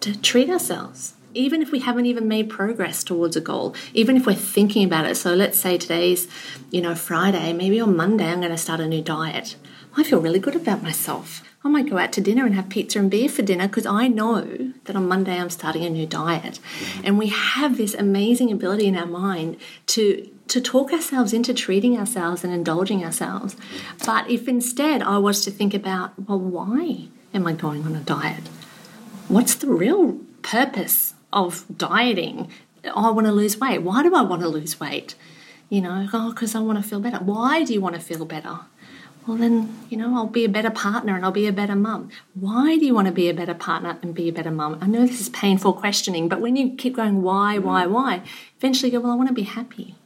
to 0.00 0.18
treat 0.18 0.48
ourselves 0.48 1.12
even 1.36 1.62
if 1.62 1.70
we 1.70 1.80
haven't 1.80 2.06
even 2.06 2.26
made 2.26 2.50
progress 2.50 3.04
towards 3.04 3.36
a 3.36 3.40
goal, 3.40 3.74
even 3.94 4.16
if 4.16 4.26
we're 4.26 4.34
thinking 4.34 4.84
about 4.84 5.06
it. 5.06 5.16
So 5.16 5.34
let's 5.34 5.58
say 5.58 5.78
today's, 5.78 6.26
you 6.70 6.80
know, 6.80 6.94
Friday, 6.94 7.52
maybe 7.52 7.80
on 7.80 7.96
Monday 7.96 8.26
I'm 8.26 8.40
going 8.40 8.50
to 8.50 8.58
start 8.58 8.80
a 8.80 8.88
new 8.88 9.02
diet. 9.02 9.56
I 9.96 10.02
feel 10.02 10.20
really 10.20 10.38
good 10.38 10.56
about 10.56 10.82
myself. 10.82 11.42
I 11.64 11.68
might 11.68 11.90
go 11.90 11.98
out 11.98 12.12
to 12.12 12.20
dinner 12.20 12.46
and 12.46 12.54
have 12.54 12.68
pizza 12.68 12.98
and 12.98 13.10
beer 13.10 13.28
for 13.28 13.42
dinner 13.42 13.66
because 13.66 13.86
I 13.86 14.08
know 14.08 14.72
that 14.84 14.94
on 14.94 15.08
Monday 15.08 15.36
I'm 15.36 15.50
starting 15.50 15.84
a 15.84 15.90
new 15.90 16.06
diet. 16.06 16.60
And 17.02 17.18
we 17.18 17.28
have 17.28 17.76
this 17.76 17.94
amazing 17.94 18.52
ability 18.52 18.86
in 18.86 18.96
our 18.96 19.06
mind 19.06 19.56
to 19.88 20.30
to 20.48 20.60
talk 20.60 20.92
ourselves 20.92 21.32
into 21.32 21.52
treating 21.52 21.98
ourselves 21.98 22.44
and 22.44 22.52
indulging 22.52 23.04
ourselves. 23.04 23.56
But 24.04 24.30
if 24.30 24.46
instead 24.46 25.02
I 25.02 25.18
was 25.18 25.40
to 25.44 25.50
think 25.50 25.74
about, 25.74 26.12
well, 26.28 26.38
why 26.38 27.08
am 27.34 27.48
I 27.48 27.52
going 27.52 27.84
on 27.84 27.96
a 27.96 28.00
diet? 28.00 28.46
What's 29.26 29.56
the 29.56 29.66
real 29.66 30.20
purpose 30.42 31.14
of 31.32 31.64
dieting. 31.76 32.50
Oh, 32.84 33.08
I 33.08 33.10
want 33.10 33.26
to 33.26 33.32
lose 33.32 33.58
weight. 33.58 33.82
Why 33.82 34.02
do 34.02 34.14
I 34.14 34.22
want 34.22 34.42
to 34.42 34.48
lose 34.48 34.78
weight? 34.78 35.14
You 35.68 35.80
know, 35.80 36.08
oh, 36.12 36.30
because 36.30 36.54
I 36.54 36.60
want 36.60 36.82
to 36.82 36.88
feel 36.88 37.00
better. 37.00 37.18
Why 37.18 37.64
do 37.64 37.72
you 37.72 37.80
want 37.80 37.96
to 37.96 38.00
feel 38.00 38.24
better? 38.24 38.60
Well, 39.26 39.36
then, 39.36 39.76
you 39.90 39.96
know, 39.96 40.14
I'll 40.14 40.28
be 40.28 40.44
a 40.44 40.48
better 40.48 40.70
partner 40.70 41.16
and 41.16 41.24
I'll 41.24 41.32
be 41.32 41.48
a 41.48 41.52
better 41.52 41.74
mum. 41.74 42.10
Why 42.34 42.78
do 42.78 42.86
you 42.86 42.94
want 42.94 43.08
to 43.08 43.12
be 43.12 43.28
a 43.28 43.34
better 43.34 43.54
partner 43.54 43.98
and 44.00 44.14
be 44.14 44.28
a 44.28 44.32
better 44.32 44.52
mum? 44.52 44.78
I 44.80 44.86
know 44.86 45.04
this 45.04 45.20
is 45.20 45.28
painful 45.30 45.72
questioning, 45.72 46.28
but 46.28 46.40
when 46.40 46.54
you 46.54 46.76
keep 46.76 46.94
going, 46.94 47.22
why, 47.22 47.58
mm. 47.58 47.62
why, 47.62 47.86
why, 47.86 48.22
eventually 48.58 48.92
you 48.92 48.98
go, 49.00 49.02
well, 49.02 49.14
I 49.14 49.16
want 49.16 49.28
to 49.28 49.34
be 49.34 49.42
happy. 49.42 49.96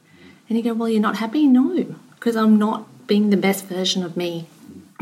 And 0.49 0.57
you 0.57 0.63
go, 0.63 0.73
well, 0.73 0.89
you're 0.89 0.99
not 0.99 1.17
happy? 1.17 1.45
No, 1.45 1.95
because 2.15 2.35
I'm 2.35 2.57
not 2.57 2.87
being 3.05 3.29
the 3.29 3.37
best 3.37 3.65
version 3.65 4.03
of 4.03 4.17
me 4.17 4.47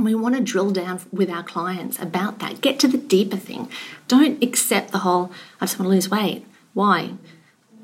we 0.05 0.15
want 0.15 0.35
to 0.35 0.41
drill 0.41 0.71
down 0.71 1.01
with 1.11 1.29
our 1.29 1.43
clients 1.43 1.99
about 1.99 2.39
that. 2.39 2.61
Get 2.61 2.79
to 2.79 2.87
the 2.87 2.97
deeper 2.97 3.37
thing. 3.37 3.69
Don't 4.07 4.43
accept 4.43 4.91
the 4.91 4.99
whole, 4.99 5.31
I 5.59 5.65
just 5.65 5.79
want 5.79 5.87
to 5.87 5.93
lose 5.93 6.09
weight. 6.09 6.45
Why? 6.73 7.13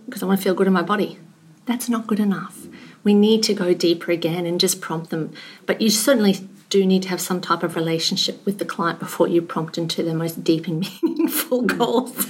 Because 0.05 0.23
I 0.23 0.25
want 0.25 0.39
to 0.39 0.43
feel 0.43 0.53
good 0.53 0.67
in 0.67 0.73
my 0.73 0.81
body. 0.81 1.19
That's 1.65 1.89
not 1.89 2.07
good 2.07 2.19
enough. 2.19 2.67
We 3.03 3.13
need 3.13 3.43
to 3.43 3.53
go 3.53 3.73
deeper 3.73 4.11
again 4.11 4.45
and 4.45 4.59
just 4.59 4.81
prompt 4.81 5.09
them. 5.09 5.33
But 5.65 5.81
you 5.81 5.89
certainly 5.89 6.47
do 6.69 6.85
need 6.85 7.03
to 7.03 7.09
have 7.09 7.21
some 7.21 7.41
type 7.41 7.63
of 7.63 7.75
relationship 7.75 8.43
with 8.45 8.57
the 8.57 8.65
client 8.65 8.99
before 8.99 9.27
you 9.27 9.41
prompt 9.41 9.77
into 9.77 10.03
the 10.03 10.13
most 10.13 10.43
deep 10.43 10.67
and 10.67 10.79
meaningful 11.03 11.63
mm. 11.63 11.77
goals. 11.77 12.27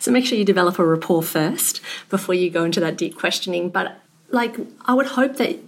so 0.00 0.10
make 0.10 0.26
sure 0.26 0.38
you 0.38 0.44
develop 0.44 0.78
a 0.78 0.84
rapport 0.84 1.22
first 1.22 1.80
before 2.10 2.34
you 2.34 2.50
go 2.50 2.64
into 2.64 2.80
that 2.80 2.96
deep 2.96 3.18
questioning. 3.18 3.70
But 3.70 3.98
like, 4.30 4.56
I 4.84 4.94
would 4.94 5.06
hope 5.06 5.36
that 5.36 5.58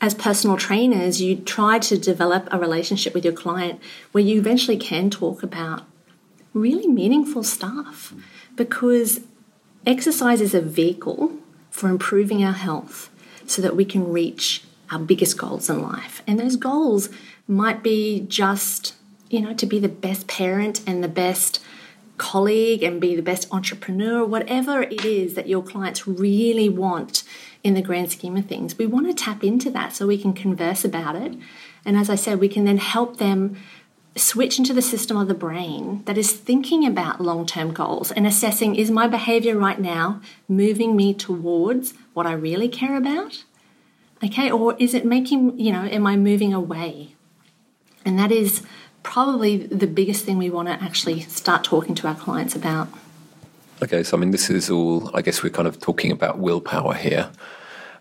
as 0.00 0.14
personal 0.14 0.56
trainers, 0.56 1.20
you 1.20 1.36
try 1.36 1.78
to 1.80 1.98
develop 1.98 2.48
a 2.50 2.58
relationship 2.58 3.14
with 3.14 3.24
your 3.24 3.34
client 3.34 3.80
where 4.12 4.22
you 4.22 4.38
eventually 4.38 4.76
can 4.76 5.10
talk 5.10 5.42
about 5.42 5.84
really 6.54 6.86
meaningful 6.86 7.42
stuff 7.42 8.14
because 8.56 9.20
exercise 9.86 10.40
is 10.40 10.54
a 10.54 10.60
vehicle 10.60 11.32
for 11.70 11.88
improving 11.88 12.44
our 12.44 12.52
health 12.52 13.10
so 13.46 13.62
that 13.62 13.76
we 13.76 13.84
can 13.84 14.12
reach 14.12 14.64
our 14.90 14.98
biggest 14.98 15.36
goals 15.36 15.68
in 15.68 15.82
life. 15.82 16.22
And 16.26 16.38
those 16.38 16.56
goals 16.56 17.08
might 17.46 17.82
be 17.82 18.20
just, 18.20 18.94
you 19.30 19.40
know, 19.40 19.54
to 19.54 19.66
be 19.66 19.78
the 19.78 19.88
best 19.88 20.26
parent 20.26 20.80
and 20.86 21.02
the 21.02 21.08
best 21.08 21.60
colleague 22.18 22.82
and 22.82 23.00
be 23.00 23.14
the 23.14 23.22
best 23.22 23.46
entrepreneur, 23.52 24.24
whatever 24.24 24.82
it 24.82 25.04
is 25.04 25.34
that 25.34 25.48
your 25.48 25.62
clients 25.62 26.06
really 26.06 26.68
want 26.68 27.22
in 27.64 27.74
the 27.74 27.82
grand 27.82 28.10
scheme 28.10 28.36
of 28.36 28.46
things. 28.46 28.78
We 28.78 28.86
want 28.86 29.06
to 29.06 29.14
tap 29.14 29.42
into 29.42 29.70
that 29.70 29.92
so 29.92 30.06
we 30.06 30.20
can 30.20 30.32
converse 30.32 30.84
about 30.84 31.16
it. 31.16 31.34
And 31.84 31.96
as 31.96 32.08
I 32.10 32.14
said, 32.14 32.40
we 32.40 32.48
can 32.48 32.64
then 32.64 32.78
help 32.78 33.18
them 33.18 33.56
switch 34.16 34.58
into 34.58 34.74
the 34.74 34.82
system 34.82 35.16
of 35.16 35.28
the 35.28 35.34
brain 35.34 36.02
that 36.06 36.18
is 36.18 36.32
thinking 36.32 36.86
about 36.86 37.20
long 37.20 37.46
term 37.46 37.72
goals 37.72 38.10
and 38.10 38.26
assessing 38.26 38.74
is 38.74 38.90
my 38.90 39.06
behavior 39.06 39.56
right 39.56 39.80
now 39.80 40.20
moving 40.48 40.96
me 40.96 41.14
towards 41.14 41.94
what 42.14 42.26
I 42.26 42.32
really 42.32 42.68
care 42.68 42.96
about? 42.96 43.44
Okay, 44.24 44.50
or 44.50 44.74
is 44.78 44.94
it 44.94 45.04
making, 45.04 45.58
you 45.58 45.72
know, 45.72 45.84
am 45.84 46.06
I 46.06 46.16
moving 46.16 46.52
away? 46.52 47.14
And 48.04 48.18
that 48.18 48.32
is 48.32 48.62
probably 49.04 49.58
the 49.58 49.86
biggest 49.86 50.24
thing 50.24 50.38
we 50.38 50.50
want 50.50 50.66
to 50.68 50.74
actually 50.84 51.20
start 51.20 51.62
talking 51.62 51.94
to 51.94 52.08
our 52.08 52.16
clients 52.16 52.56
about. 52.56 52.88
Okay, 53.80 54.02
so 54.02 54.16
I 54.16 54.20
mean, 54.20 54.32
this 54.32 54.50
is 54.50 54.70
all, 54.70 55.08
I 55.14 55.22
guess 55.22 55.42
we're 55.42 55.50
kind 55.50 55.68
of 55.68 55.80
talking 55.80 56.10
about 56.10 56.38
willpower 56.38 56.94
here. 56.94 57.30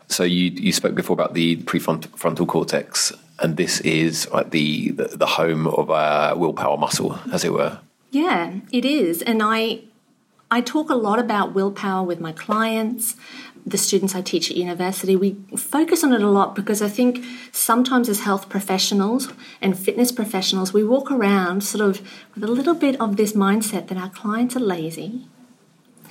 So 0.08 0.24
you, 0.24 0.50
you 0.50 0.72
spoke 0.72 0.96
before 0.96 1.14
about 1.14 1.36
the 1.36 1.58
prefrontal 1.58 2.48
cortex, 2.48 3.14
and 3.40 3.58
this 3.58 3.80
is 3.82 4.28
like 4.32 4.50
the, 4.50 4.92
the, 4.92 5.26
home 5.28 5.68
of 5.68 5.92
our 5.92 6.36
willpower 6.36 6.78
muscle, 6.78 7.20
as 7.32 7.44
it 7.44 7.54
were. 7.54 7.80
Yeah, 8.10 8.54
it 8.72 8.86
is. 8.86 9.22
And 9.22 9.44
I, 9.44 9.82
I 10.50 10.62
talk 10.62 10.90
a 10.90 10.96
lot 10.96 11.20
about 11.20 11.54
willpower 11.54 12.04
with 12.04 12.20
my 12.20 12.32
clients, 12.32 13.16
the 13.64 13.78
students 13.78 14.16
I 14.16 14.22
teach 14.22 14.50
at 14.50 14.58
university, 14.58 15.16
we 15.16 15.36
focus 15.58 16.04
on 16.04 16.14
it 16.14 16.22
a 16.22 16.30
lot 16.30 16.56
because 16.56 16.82
I 16.82 16.88
think 16.88 17.24
sometimes 17.52 18.08
as 18.08 18.22
health 18.22 18.48
professionals 18.48 19.32
and 19.62 19.78
fitness 19.78 20.12
professionals, 20.12 20.74
we 20.74 20.86
walk 20.86 21.12
around 21.12 21.66
sort 21.66 21.88
of 21.88 22.02
with 22.34 22.46
a 22.46 22.48
little 22.48 22.74
bit 22.74 23.00
of 23.02 23.18
this 23.18 23.34
mindset 23.34 23.90
that 23.90 23.98
our 23.98 24.10
clients 24.10 24.56
are 24.56 24.62
lazy 24.62 25.28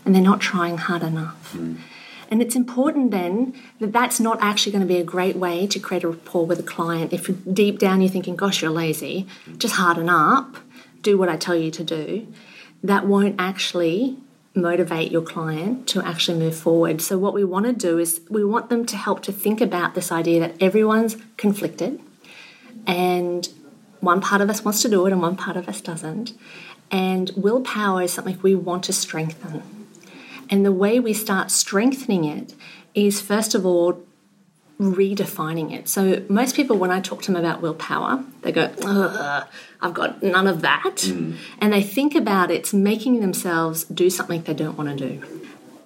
and 0.07 0.15
they're 0.15 0.23
not 0.23 0.41
trying 0.41 0.79
hard 0.79 1.03
enough. 1.03 1.53
Mm. 1.53 1.77
And 2.31 2.43
it's 2.43 2.57
important 2.57 3.11
then 3.11 3.55
that 3.79 3.93
that's 3.93 4.19
not 4.19 4.39
actually 4.41 4.73
going 4.73 4.83
to 4.83 4.89
be 4.89 4.99
a 4.99 5.05
great 5.05 5.37
way 5.37 5.67
to 5.67 5.79
create 5.79 6.03
a 6.03 6.09
rapport 6.09 6.47
with 6.47 6.59
a 6.59 6.63
client. 6.63 7.13
If 7.13 7.31
deep 7.53 7.79
down 7.79 8.01
you're 8.01 8.11
thinking, 8.11 8.37
gosh, 8.37 8.63
you're 8.63 8.71
lazy, 8.71 9.27
just 9.59 9.75
harden 9.75 10.09
up, 10.09 10.57
do 11.03 11.19
what 11.19 11.29
I 11.29 11.37
tell 11.37 11.55
you 11.55 11.71
to 11.73 11.85
do, 11.85 12.27
that 12.83 13.07
won't 13.07 13.37
actually 13.39 14.17
motivate 14.55 15.13
your 15.13 15.23
client 15.23 15.87
to 15.89 16.03
actually 16.03 16.39
move 16.39 16.57
forward. 16.57 17.03
So, 17.03 17.19
what 17.19 17.35
we 17.35 17.45
want 17.45 17.67
to 17.67 17.73
do 17.73 17.99
is 17.99 18.21
we 18.31 18.43
want 18.45 18.71
them 18.71 18.87
to 18.87 18.97
help 18.97 19.23
to 19.25 19.33
think 19.33 19.61
about 19.61 19.95
this 19.95 20.11
idea 20.11 20.41
that 20.41 20.61
everyone's 20.61 21.17
conflicted 21.37 22.01
and 22.87 23.49
one 24.01 24.21
part 24.21 24.41
of 24.41 24.49
us 24.49 24.65
wants 24.65 24.83
to 24.83 24.89
do 24.89 25.05
it 25.07 25.13
and 25.13 25.21
one 25.21 25.37
part 25.37 25.57
of 25.57 25.69
us 25.69 25.81
doesn't. 25.81 26.33
And 26.91 27.31
willpower 27.37 28.03
is 28.03 28.13
something 28.13 28.39
we 28.43 28.55
want 28.55 28.85
to 28.85 28.93
strengthen. 28.93 29.86
And 30.49 30.65
the 30.65 30.73
way 30.73 31.00
we 31.00 31.12
start 31.12 31.50
strengthening 31.50 32.25
it 32.25 32.55
is, 32.95 33.21
first 33.21 33.55
of 33.55 33.67
all, 33.67 34.03
redefining 34.81 35.73
it. 35.73 35.88
So 35.88 36.23
most 36.29 36.55
people, 36.55 36.76
when 36.76 36.91
I 36.91 37.00
talk 37.00 37.23
to 37.23 37.33
them 37.33 37.41
about 37.43 37.62
willpower, 37.62 38.25
they 38.43 38.53
go, 38.53 38.71
"I've 39.81 39.95
got 39.95 40.23
none 40.23 40.47
of 40.47 40.61
that," 40.61 40.97
mm. 40.97 41.37
and 41.59 41.73
they 41.73 41.83
think 41.83 42.15
about 42.15 42.50
it's 42.50 42.75
making 42.75 43.21
themselves 43.21 43.85
do 43.85 44.11
something 44.11 44.43
they 44.43 44.55
don't 44.55 44.76
want 44.76 44.91
to 44.91 45.09
do. 45.09 45.23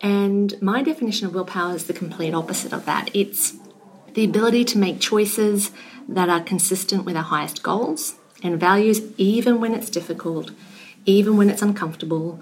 And 0.00 0.60
my 0.60 0.82
definition 0.82 1.26
of 1.26 1.34
willpower 1.34 1.74
is 1.76 1.84
the 1.84 1.92
complete 1.92 2.34
opposite 2.34 2.72
of 2.72 2.84
that. 2.86 3.10
It's 3.14 3.54
the 4.14 4.24
ability 4.24 4.64
to 4.64 4.78
make 4.78 4.98
choices 4.98 5.70
that 6.08 6.28
are 6.28 6.40
consistent 6.40 7.04
with 7.04 7.16
our 7.16 7.22
highest 7.22 7.62
goals 7.62 8.14
and 8.42 8.58
values, 8.58 9.02
even 9.16 9.60
when 9.60 9.72
it's 9.72 9.90
difficult, 9.90 10.50
even 11.06 11.36
when 11.36 11.48
it's 11.48 11.62
uncomfortable, 11.62 12.40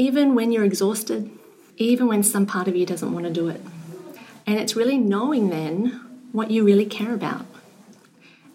even 0.00 0.34
when 0.34 0.50
you're 0.50 0.64
exhausted, 0.64 1.30
even 1.76 2.06
when 2.06 2.22
some 2.22 2.46
part 2.46 2.66
of 2.66 2.74
you 2.74 2.86
doesn't 2.86 3.12
want 3.12 3.26
to 3.26 3.32
do 3.32 3.48
it. 3.48 3.60
And 4.46 4.58
it's 4.58 4.74
really 4.74 4.96
knowing 4.96 5.50
then 5.50 6.00
what 6.32 6.50
you 6.50 6.64
really 6.64 6.86
care 6.86 7.12
about 7.12 7.44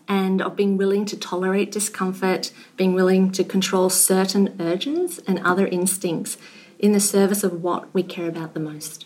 and 0.08 0.42
of 0.42 0.56
being 0.56 0.76
willing 0.76 1.06
to 1.06 1.18
tolerate 1.18 1.72
discomfort, 1.72 2.52
being 2.78 2.94
willing 2.94 3.32
to 3.32 3.44
control 3.44 3.92
certain 3.92 4.56
urges 4.60 5.20
and 5.28 5.40
other 5.40 5.68
instincts 5.68 6.38
in 6.80 6.94
the 6.94 7.00
service 7.00 7.44
of 7.44 7.62
what 7.62 7.94
we 7.94 8.02
care 8.02 8.28
about 8.28 8.56
the 8.56 8.60
most. 8.60 9.06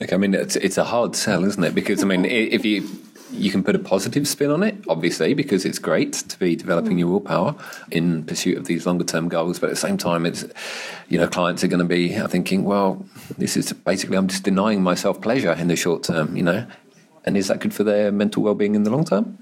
Okay, 0.00 0.14
I 0.14 0.16
mean, 0.16 0.34
it's, 0.34 0.54
it's 0.54 0.78
a 0.78 0.84
hard 0.84 1.16
sell, 1.16 1.44
isn't 1.44 1.62
it? 1.62 1.74
Because, 1.74 2.04
I 2.04 2.06
mean, 2.06 2.24
if 2.24 2.64
you 2.64 2.88
you 3.32 3.50
can 3.50 3.62
put 3.62 3.74
a 3.74 3.78
positive 3.78 4.26
spin 4.26 4.50
on 4.50 4.62
it, 4.62 4.76
obviously, 4.88 5.34
because 5.34 5.64
it's 5.64 5.78
great 5.78 6.12
to 6.12 6.38
be 6.38 6.56
developing 6.56 6.96
mm. 6.96 7.00
your 7.00 7.08
willpower 7.08 7.54
in 7.90 8.24
pursuit 8.24 8.56
of 8.58 8.66
these 8.66 8.86
longer 8.86 9.04
term 9.04 9.28
goals. 9.28 9.58
But 9.58 9.68
at 9.68 9.70
the 9.70 9.76
same 9.76 9.98
time, 9.98 10.26
it's, 10.26 10.44
you 11.08 11.18
know, 11.18 11.28
clients 11.28 11.62
are 11.64 11.68
going 11.68 11.80
to 11.80 11.84
be 11.84 12.08
thinking, 12.28 12.64
well, 12.64 13.04
this 13.36 13.56
is 13.56 13.72
basically, 13.72 14.16
I'm 14.16 14.28
just 14.28 14.44
denying 14.44 14.82
myself 14.82 15.20
pleasure 15.20 15.52
in 15.52 15.68
the 15.68 15.76
short 15.76 16.02
term, 16.02 16.36
you 16.36 16.42
know? 16.42 16.66
And 17.24 17.36
is 17.36 17.48
that 17.48 17.60
good 17.60 17.74
for 17.74 17.84
their 17.84 18.10
mental 18.10 18.42
well 18.42 18.54
being 18.54 18.74
in 18.74 18.84
the 18.84 18.90
long 18.90 19.04
term? 19.04 19.38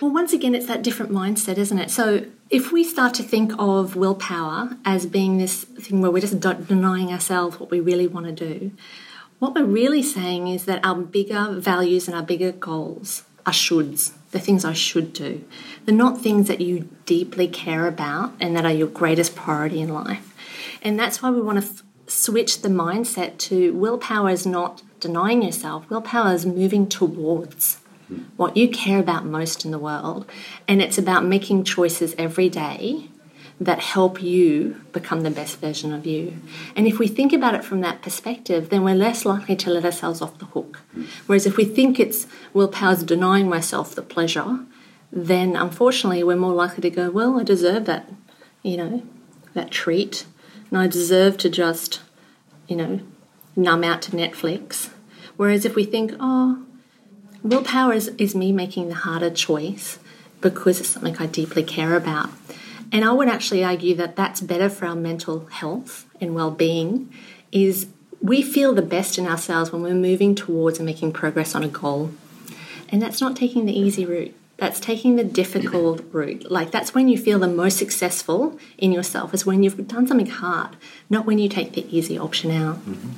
Well, 0.00 0.12
once 0.12 0.32
again, 0.32 0.54
it's 0.54 0.66
that 0.66 0.82
different 0.82 1.10
mindset, 1.10 1.58
isn't 1.58 1.78
it? 1.78 1.90
So 1.90 2.24
if 2.50 2.70
we 2.70 2.84
start 2.84 3.14
to 3.14 3.22
think 3.22 3.52
of 3.58 3.96
willpower 3.96 4.76
as 4.84 5.06
being 5.06 5.38
this 5.38 5.64
thing 5.64 6.00
where 6.00 6.10
we're 6.10 6.20
just 6.20 6.38
denying 6.40 7.12
ourselves 7.12 7.58
what 7.58 7.70
we 7.70 7.80
really 7.80 8.06
want 8.06 8.26
to 8.26 8.32
do, 8.32 8.70
what 9.38 9.54
we're 9.54 9.64
really 9.64 10.02
saying 10.02 10.48
is 10.48 10.64
that 10.64 10.84
our 10.84 10.96
bigger 10.96 11.52
values 11.52 12.08
and 12.08 12.16
our 12.16 12.22
bigger 12.22 12.52
goals 12.52 13.24
are 13.46 13.52
shoulds. 13.52 14.12
They're 14.30 14.40
things 14.40 14.64
I 14.64 14.72
should 14.72 15.12
do. 15.12 15.44
They're 15.84 15.94
not 15.94 16.20
things 16.20 16.48
that 16.48 16.60
you 16.60 16.88
deeply 17.06 17.48
care 17.48 17.86
about 17.86 18.34
and 18.40 18.56
that 18.56 18.64
are 18.64 18.72
your 18.72 18.88
greatest 18.88 19.34
priority 19.34 19.80
in 19.80 19.92
life. 19.92 20.34
And 20.82 20.98
that's 20.98 21.22
why 21.22 21.30
we 21.30 21.40
want 21.40 21.62
to 21.62 21.66
f- 21.66 21.82
switch 22.06 22.62
the 22.62 22.68
mindset 22.68 23.38
to 23.38 23.72
willpower 23.74 24.30
is 24.30 24.44
not 24.44 24.82
denying 25.00 25.42
yourself, 25.42 25.88
willpower 25.88 26.34
is 26.34 26.44
moving 26.44 26.88
towards 26.88 27.80
what 28.36 28.56
you 28.56 28.68
care 28.68 28.98
about 28.98 29.24
most 29.24 29.64
in 29.64 29.70
the 29.70 29.78
world. 29.78 30.26
And 30.66 30.82
it's 30.82 30.98
about 30.98 31.24
making 31.24 31.64
choices 31.64 32.14
every 32.18 32.48
day 32.48 33.08
that 33.60 33.80
help 33.80 34.22
you 34.22 34.80
become 34.92 35.22
the 35.22 35.30
best 35.30 35.58
version 35.58 35.92
of 35.92 36.06
you. 36.06 36.36
And 36.76 36.86
if 36.86 36.98
we 36.98 37.08
think 37.08 37.32
about 37.32 37.56
it 37.56 37.64
from 37.64 37.80
that 37.80 38.02
perspective, 38.02 38.70
then 38.70 38.84
we're 38.84 38.94
less 38.94 39.24
likely 39.24 39.56
to 39.56 39.70
let 39.70 39.84
ourselves 39.84 40.22
off 40.22 40.38
the 40.38 40.44
hook. 40.46 40.80
Whereas 41.26 41.44
if 41.44 41.56
we 41.56 41.64
think 41.64 41.98
it's 41.98 42.28
willpower's 42.54 43.02
denying 43.02 43.48
myself 43.48 43.94
the 43.94 44.02
pleasure, 44.02 44.60
then 45.10 45.56
unfortunately 45.56 46.22
we're 46.22 46.36
more 46.36 46.54
likely 46.54 46.82
to 46.82 46.90
go, 46.90 47.10
well, 47.10 47.40
I 47.40 47.42
deserve 47.42 47.86
that, 47.86 48.08
you 48.62 48.76
know, 48.76 49.02
that 49.54 49.72
treat. 49.72 50.24
And 50.70 50.78
I 50.78 50.86
deserve 50.86 51.36
to 51.38 51.48
just, 51.48 52.00
you 52.68 52.76
know, 52.76 53.00
numb 53.56 53.82
out 53.82 54.02
to 54.02 54.12
Netflix. 54.12 54.90
Whereas 55.36 55.64
if 55.64 55.74
we 55.74 55.84
think, 55.84 56.12
oh, 56.20 56.64
willpower 57.42 57.92
is, 57.92 58.08
is 58.18 58.36
me 58.36 58.52
making 58.52 58.88
the 58.88 58.94
harder 58.94 59.30
choice 59.30 59.98
because 60.40 60.78
it's 60.78 60.90
something 60.90 61.16
I 61.16 61.26
deeply 61.26 61.64
care 61.64 61.96
about 61.96 62.30
and 62.92 63.04
I 63.04 63.12
would 63.12 63.28
actually 63.28 63.64
argue 63.64 63.94
that 63.96 64.16
that's 64.16 64.40
better 64.40 64.68
for 64.68 64.86
our 64.86 64.94
mental 64.94 65.46
health 65.46 66.06
and 66.20 66.34
well-being 66.34 67.12
is 67.52 67.86
we 68.20 68.42
feel 68.42 68.74
the 68.74 68.82
best 68.82 69.18
in 69.18 69.26
ourselves 69.26 69.72
when 69.72 69.82
we're 69.82 69.94
moving 69.94 70.34
towards 70.34 70.78
and 70.78 70.86
making 70.86 71.12
progress 71.12 71.54
on 71.54 71.62
a 71.62 71.68
goal. 71.68 72.12
And 72.88 73.00
that's 73.00 73.20
not 73.20 73.36
taking 73.36 73.66
the 73.66 73.78
easy 73.78 74.04
route. 74.04 74.34
That's 74.56 74.80
taking 74.80 75.16
the 75.16 75.24
difficult 75.24 76.02
route. 76.12 76.50
Like 76.50 76.70
that's 76.70 76.94
when 76.94 77.08
you 77.08 77.16
feel 77.16 77.38
the 77.38 77.46
most 77.46 77.78
successful 77.78 78.58
in 78.76 78.90
yourself 78.92 79.32
is 79.32 79.46
when 79.46 79.62
you've 79.62 79.86
done 79.86 80.06
something 80.06 80.26
hard, 80.26 80.76
not 81.08 81.26
when 81.26 81.38
you 81.38 81.48
take 81.48 81.74
the 81.74 81.96
easy 81.96 82.18
option 82.18 82.50
out. 82.50 82.76
Mm-hmm 82.78 83.10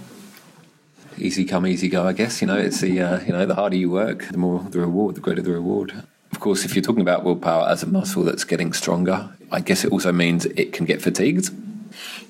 easy 1.20 1.44
come, 1.44 1.66
easy 1.66 1.88
go. 1.88 2.06
I 2.06 2.12
guess 2.12 2.40
you 2.40 2.46
know 2.46 2.56
it's 2.56 2.80
the 2.80 3.00
uh, 3.00 3.20
you 3.20 3.32
know 3.32 3.46
the 3.46 3.54
harder 3.54 3.76
you 3.76 3.90
work, 3.90 4.26
the 4.30 4.38
more 4.38 4.60
the 4.60 4.80
reward, 4.80 5.16
the 5.16 5.20
greater 5.20 5.42
the 5.42 5.52
reward. 5.52 6.04
Of 6.32 6.40
course, 6.40 6.64
if 6.64 6.74
you're 6.74 6.82
talking 6.82 7.02
about 7.02 7.24
willpower 7.24 7.68
as 7.68 7.82
a 7.82 7.86
muscle 7.86 8.22
that's 8.22 8.44
getting 8.44 8.72
stronger, 8.72 9.30
I 9.50 9.60
guess 9.60 9.84
it 9.84 9.92
also 9.92 10.12
means 10.12 10.46
it 10.46 10.72
can 10.72 10.86
get 10.86 11.02
fatigued. 11.02 11.50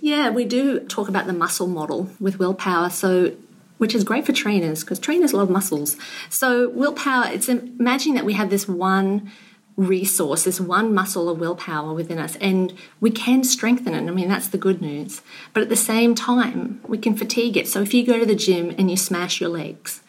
Yeah, 0.01 0.31
we 0.31 0.45
do 0.45 0.81
talk 0.81 1.09
about 1.09 1.27
the 1.27 1.33
muscle 1.33 1.67
model 1.67 2.11
with 2.19 2.39
willpower. 2.39 2.91
So 2.91 3.37
which 3.81 3.95
is 3.95 4.05
great 4.05 4.27
for 4.27 4.33
trainers 4.33 4.85
because 4.85 4.99
trainers 4.99 5.33
love 5.33 5.49
muscles. 5.49 5.97
So 6.29 6.69
willpower, 6.69 7.25
it's 7.33 7.49
imagining 7.49 8.15
that 8.15 8.27
we 8.27 8.35
have 8.35 8.51
this 8.51 8.69
one 8.69 9.33
resource, 9.75 10.45
this 10.45 10.61
one 10.61 10.93
muscle 10.93 11.31
of 11.31 11.41
willpower 11.41 11.95
within 11.95 12.19
us, 12.19 12.37
and 12.37 12.75
we 13.01 13.11
can 13.11 13.43
strengthen 13.43 13.95
it. 13.95 14.07
I 14.07 14.11
mean, 14.11 14.29
that's 14.29 14.49
the 14.49 14.59
good 14.59 14.83
news. 14.83 15.23
But 15.55 15.63
at 15.63 15.71
the 15.71 15.77
same 15.77 16.15
time, 16.15 16.83
we 16.87 16.99
can 16.99 17.17
fatigue 17.17 17.57
it. 17.57 17.69
So 17.69 17.81
if 17.81 17.95
you 17.95 18.05
go 18.05 18.19
to 18.19 18.27
the 18.27 18.35
gym 18.35 18.75
and 18.77 18.91
you 18.91 18.99
smash 18.99 19.41
your 19.41 19.49
legs, 19.49 20.00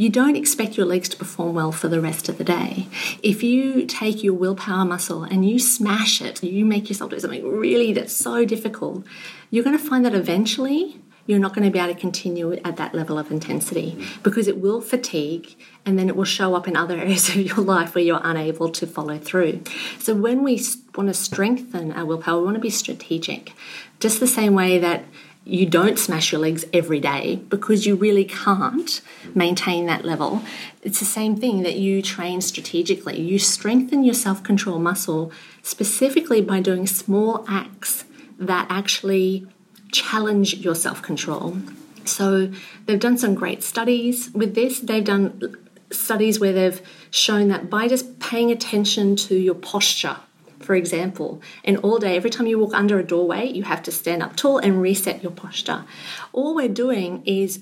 you 0.00 0.08
don't 0.08 0.34
expect 0.34 0.78
your 0.78 0.86
legs 0.86 1.10
to 1.10 1.16
perform 1.18 1.52
well 1.52 1.70
for 1.70 1.86
the 1.88 2.00
rest 2.00 2.30
of 2.30 2.38
the 2.38 2.44
day. 2.44 2.86
If 3.22 3.42
you 3.42 3.84
take 3.84 4.24
your 4.24 4.32
willpower 4.32 4.86
muscle 4.86 5.24
and 5.24 5.46
you 5.46 5.58
smash 5.58 6.22
it, 6.22 6.42
you 6.42 6.64
make 6.64 6.88
yourself 6.88 7.10
do 7.10 7.20
something 7.20 7.46
really 7.46 7.92
that's 7.92 8.14
so 8.14 8.46
difficult, 8.46 9.04
you're 9.50 9.62
going 9.62 9.76
to 9.76 9.84
find 9.84 10.02
that 10.06 10.14
eventually 10.14 10.98
you're 11.26 11.38
not 11.38 11.54
going 11.54 11.66
to 11.66 11.70
be 11.70 11.78
able 11.78 11.92
to 11.92 12.00
continue 12.00 12.54
at 12.64 12.78
that 12.78 12.94
level 12.94 13.18
of 13.18 13.30
intensity 13.30 14.02
because 14.22 14.48
it 14.48 14.58
will 14.58 14.80
fatigue 14.80 15.54
and 15.84 15.98
then 15.98 16.08
it 16.08 16.16
will 16.16 16.24
show 16.24 16.54
up 16.54 16.66
in 16.66 16.78
other 16.78 16.96
areas 16.98 17.28
of 17.28 17.36
your 17.36 17.58
life 17.58 17.94
where 17.94 18.02
you're 18.02 18.22
unable 18.24 18.70
to 18.70 18.86
follow 18.86 19.18
through. 19.18 19.62
So, 19.98 20.14
when 20.14 20.42
we 20.42 20.62
want 20.96 21.10
to 21.10 21.14
strengthen 21.14 21.92
our 21.92 22.06
willpower, 22.06 22.38
we 22.38 22.46
want 22.46 22.56
to 22.56 22.60
be 22.62 22.70
strategic. 22.70 23.52
Just 23.98 24.18
the 24.18 24.26
same 24.26 24.54
way 24.54 24.78
that 24.78 25.04
you 25.44 25.66
don't 25.66 25.98
smash 25.98 26.32
your 26.32 26.40
legs 26.40 26.64
every 26.72 27.00
day 27.00 27.36
because 27.48 27.86
you 27.86 27.96
really 27.96 28.24
can't 28.24 29.00
maintain 29.34 29.86
that 29.86 30.04
level. 30.04 30.42
It's 30.82 30.98
the 30.98 31.06
same 31.06 31.36
thing 31.36 31.62
that 31.62 31.76
you 31.76 32.02
train 32.02 32.40
strategically. 32.40 33.20
You 33.20 33.38
strengthen 33.38 34.04
your 34.04 34.14
self 34.14 34.42
control 34.42 34.78
muscle 34.78 35.32
specifically 35.62 36.40
by 36.40 36.60
doing 36.60 36.86
small 36.86 37.44
acts 37.48 38.04
that 38.38 38.66
actually 38.70 39.46
challenge 39.92 40.54
your 40.54 40.74
self 40.74 41.02
control. 41.02 41.56
So, 42.04 42.50
they've 42.86 42.98
done 42.98 43.18
some 43.18 43.34
great 43.34 43.62
studies 43.62 44.30
with 44.32 44.54
this. 44.54 44.80
They've 44.80 45.04
done 45.04 45.56
studies 45.90 46.38
where 46.40 46.52
they've 46.52 46.80
shown 47.10 47.48
that 47.48 47.68
by 47.68 47.88
just 47.88 48.20
paying 48.20 48.50
attention 48.50 49.16
to 49.16 49.34
your 49.34 49.54
posture 49.54 50.16
for 50.60 50.74
example. 50.74 51.40
And 51.64 51.78
all 51.78 51.98
day, 51.98 52.16
every 52.16 52.30
time 52.30 52.46
you 52.46 52.58
walk 52.58 52.74
under 52.74 52.98
a 52.98 53.04
doorway, 53.04 53.48
you 53.48 53.64
have 53.64 53.82
to 53.84 53.92
stand 53.92 54.22
up 54.22 54.36
tall 54.36 54.58
and 54.58 54.80
reset 54.80 55.22
your 55.22 55.32
posture. 55.32 55.84
All 56.32 56.54
we're 56.54 56.68
doing 56.68 57.22
is 57.24 57.60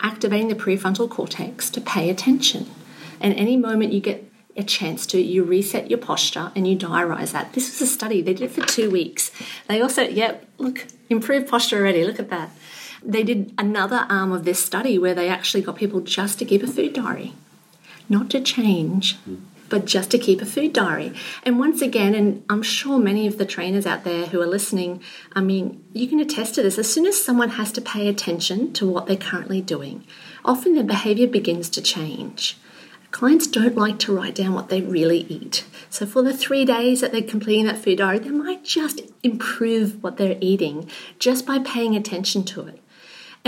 activating 0.00 0.48
the 0.48 0.54
prefrontal 0.54 1.10
cortex 1.10 1.70
to 1.70 1.80
pay 1.80 2.08
attention. 2.08 2.70
And 3.20 3.34
any 3.34 3.56
moment 3.56 3.92
you 3.92 4.00
get 4.00 4.30
a 4.56 4.62
chance 4.62 5.06
to, 5.06 5.20
you 5.20 5.44
reset 5.44 5.90
your 5.90 5.98
posture 5.98 6.52
and 6.54 6.66
you 6.66 6.76
diarise 6.76 7.32
that. 7.32 7.52
This 7.52 7.70
was 7.70 7.88
a 7.88 7.92
study, 7.92 8.22
they 8.22 8.34
did 8.34 8.50
it 8.50 8.52
for 8.52 8.66
two 8.66 8.90
weeks. 8.90 9.30
They 9.68 9.80
also, 9.80 10.02
yep, 10.02 10.46
look, 10.58 10.86
improved 11.08 11.48
posture 11.48 11.78
already, 11.78 12.04
look 12.04 12.18
at 12.18 12.30
that. 12.30 12.50
They 13.02 13.22
did 13.22 13.54
another 13.56 14.06
arm 14.08 14.32
of 14.32 14.44
this 14.44 14.64
study 14.64 14.98
where 14.98 15.14
they 15.14 15.28
actually 15.28 15.62
got 15.62 15.76
people 15.76 16.00
just 16.00 16.38
to 16.40 16.44
keep 16.44 16.62
a 16.64 16.66
food 16.66 16.92
diary, 16.92 17.34
not 18.08 18.30
to 18.30 18.40
change, 18.40 19.16
hmm. 19.18 19.36
But 19.68 19.84
just 19.84 20.10
to 20.10 20.18
keep 20.18 20.40
a 20.40 20.46
food 20.46 20.72
diary. 20.72 21.12
And 21.44 21.58
once 21.58 21.82
again, 21.82 22.14
and 22.14 22.44
I'm 22.48 22.62
sure 22.62 22.98
many 22.98 23.26
of 23.26 23.38
the 23.38 23.46
trainers 23.46 23.86
out 23.86 24.04
there 24.04 24.26
who 24.26 24.40
are 24.40 24.46
listening, 24.46 25.02
I 25.32 25.40
mean, 25.40 25.84
you 25.92 26.08
can 26.08 26.20
attest 26.20 26.54
to 26.54 26.62
this. 26.62 26.78
As 26.78 26.92
soon 26.92 27.06
as 27.06 27.22
someone 27.22 27.50
has 27.50 27.72
to 27.72 27.80
pay 27.80 28.08
attention 28.08 28.72
to 28.74 28.88
what 28.88 29.06
they're 29.06 29.16
currently 29.16 29.60
doing, 29.60 30.04
often 30.44 30.74
their 30.74 30.84
behavior 30.84 31.26
begins 31.26 31.68
to 31.70 31.82
change. 31.82 32.56
Clients 33.10 33.46
don't 33.46 33.74
like 33.74 33.98
to 34.00 34.14
write 34.14 34.34
down 34.34 34.52
what 34.52 34.68
they 34.68 34.82
really 34.82 35.20
eat. 35.30 35.64
So, 35.88 36.04
for 36.04 36.22
the 36.22 36.36
three 36.36 36.66
days 36.66 37.00
that 37.00 37.10
they're 37.10 37.22
completing 37.22 37.64
that 37.64 37.78
food 37.78 37.98
diary, 37.98 38.18
they 38.18 38.28
might 38.28 38.64
just 38.64 39.00
improve 39.22 40.02
what 40.02 40.18
they're 40.18 40.36
eating 40.42 40.90
just 41.18 41.46
by 41.46 41.58
paying 41.58 41.96
attention 41.96 42.44
to 42.44 42.66
it. 42.66 42.82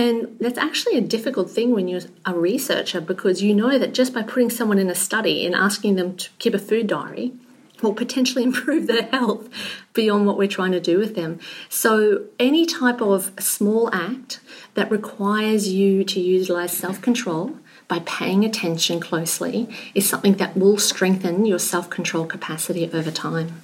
And 0.01 0.39
that's 0.41 0.57
actually 0.57 0.97
a 0.97 1.03
difficult 1.03 1.51
thing 1.51 1.73
when 1.73 1.87
you're 1.87 2.01
a 2.25 2.33
researcher 2.33 3.03
because 3.03 3.43
you 3.43 3.55
know 3.55 3.79
that 3.79 3.93
just 3.93 4.15
by 4.15 4.23
putting 4.23 4.49
someone 4.49 4.79
in 4.79 4.89
a 4.89 4.95
study 4.95 5.45
and 5.45 5.55
asking 5.55 5.97
them 5.97 6.17
to 6.17 6.31
keep 6.39 6.55
a 6.55 6.59
food 6.59 6.87
diary 6.87 7.35
will 7.83 7.93
potentially 7.93 8.43
improve 8.51 8.87
their 8.87 9.03
health 9.03 9.51
beyond 9.93 10.27
what 10.27 10.39
we're 10.39 10.49
trying 10.49 10.73
to 10.73 10.81
do 10.81 10.97
with 10.99 11.17
them. 11.17 11.39
So, 11.69 12.25
any 12.39 12.65
type 12.65 13.03
of 13.03 13.31
small 13.39 13.95
act 13.95 14.41
that 14.73 14.91
requires 14.91 15.69
you 15.69 16.03
to 16.05 16.19
utilize 16.19 16.73
self 16.73 17.03
control 17.03 17.59
by 17.87 17.99
paying 18.07 18.43
attention 18.43 19.01
closely 19.01 19.69
is 19.95 20.09
something 20.09 20.35
that 20.35 20.57
will 20.57 20.79
strengthen 20.79 21.45
your 21.45 21.59
self 21.59 21.91
control 21.91 22.25
capacity 22.25 22.91
over 22.91 23.11
time. 23.11 23.61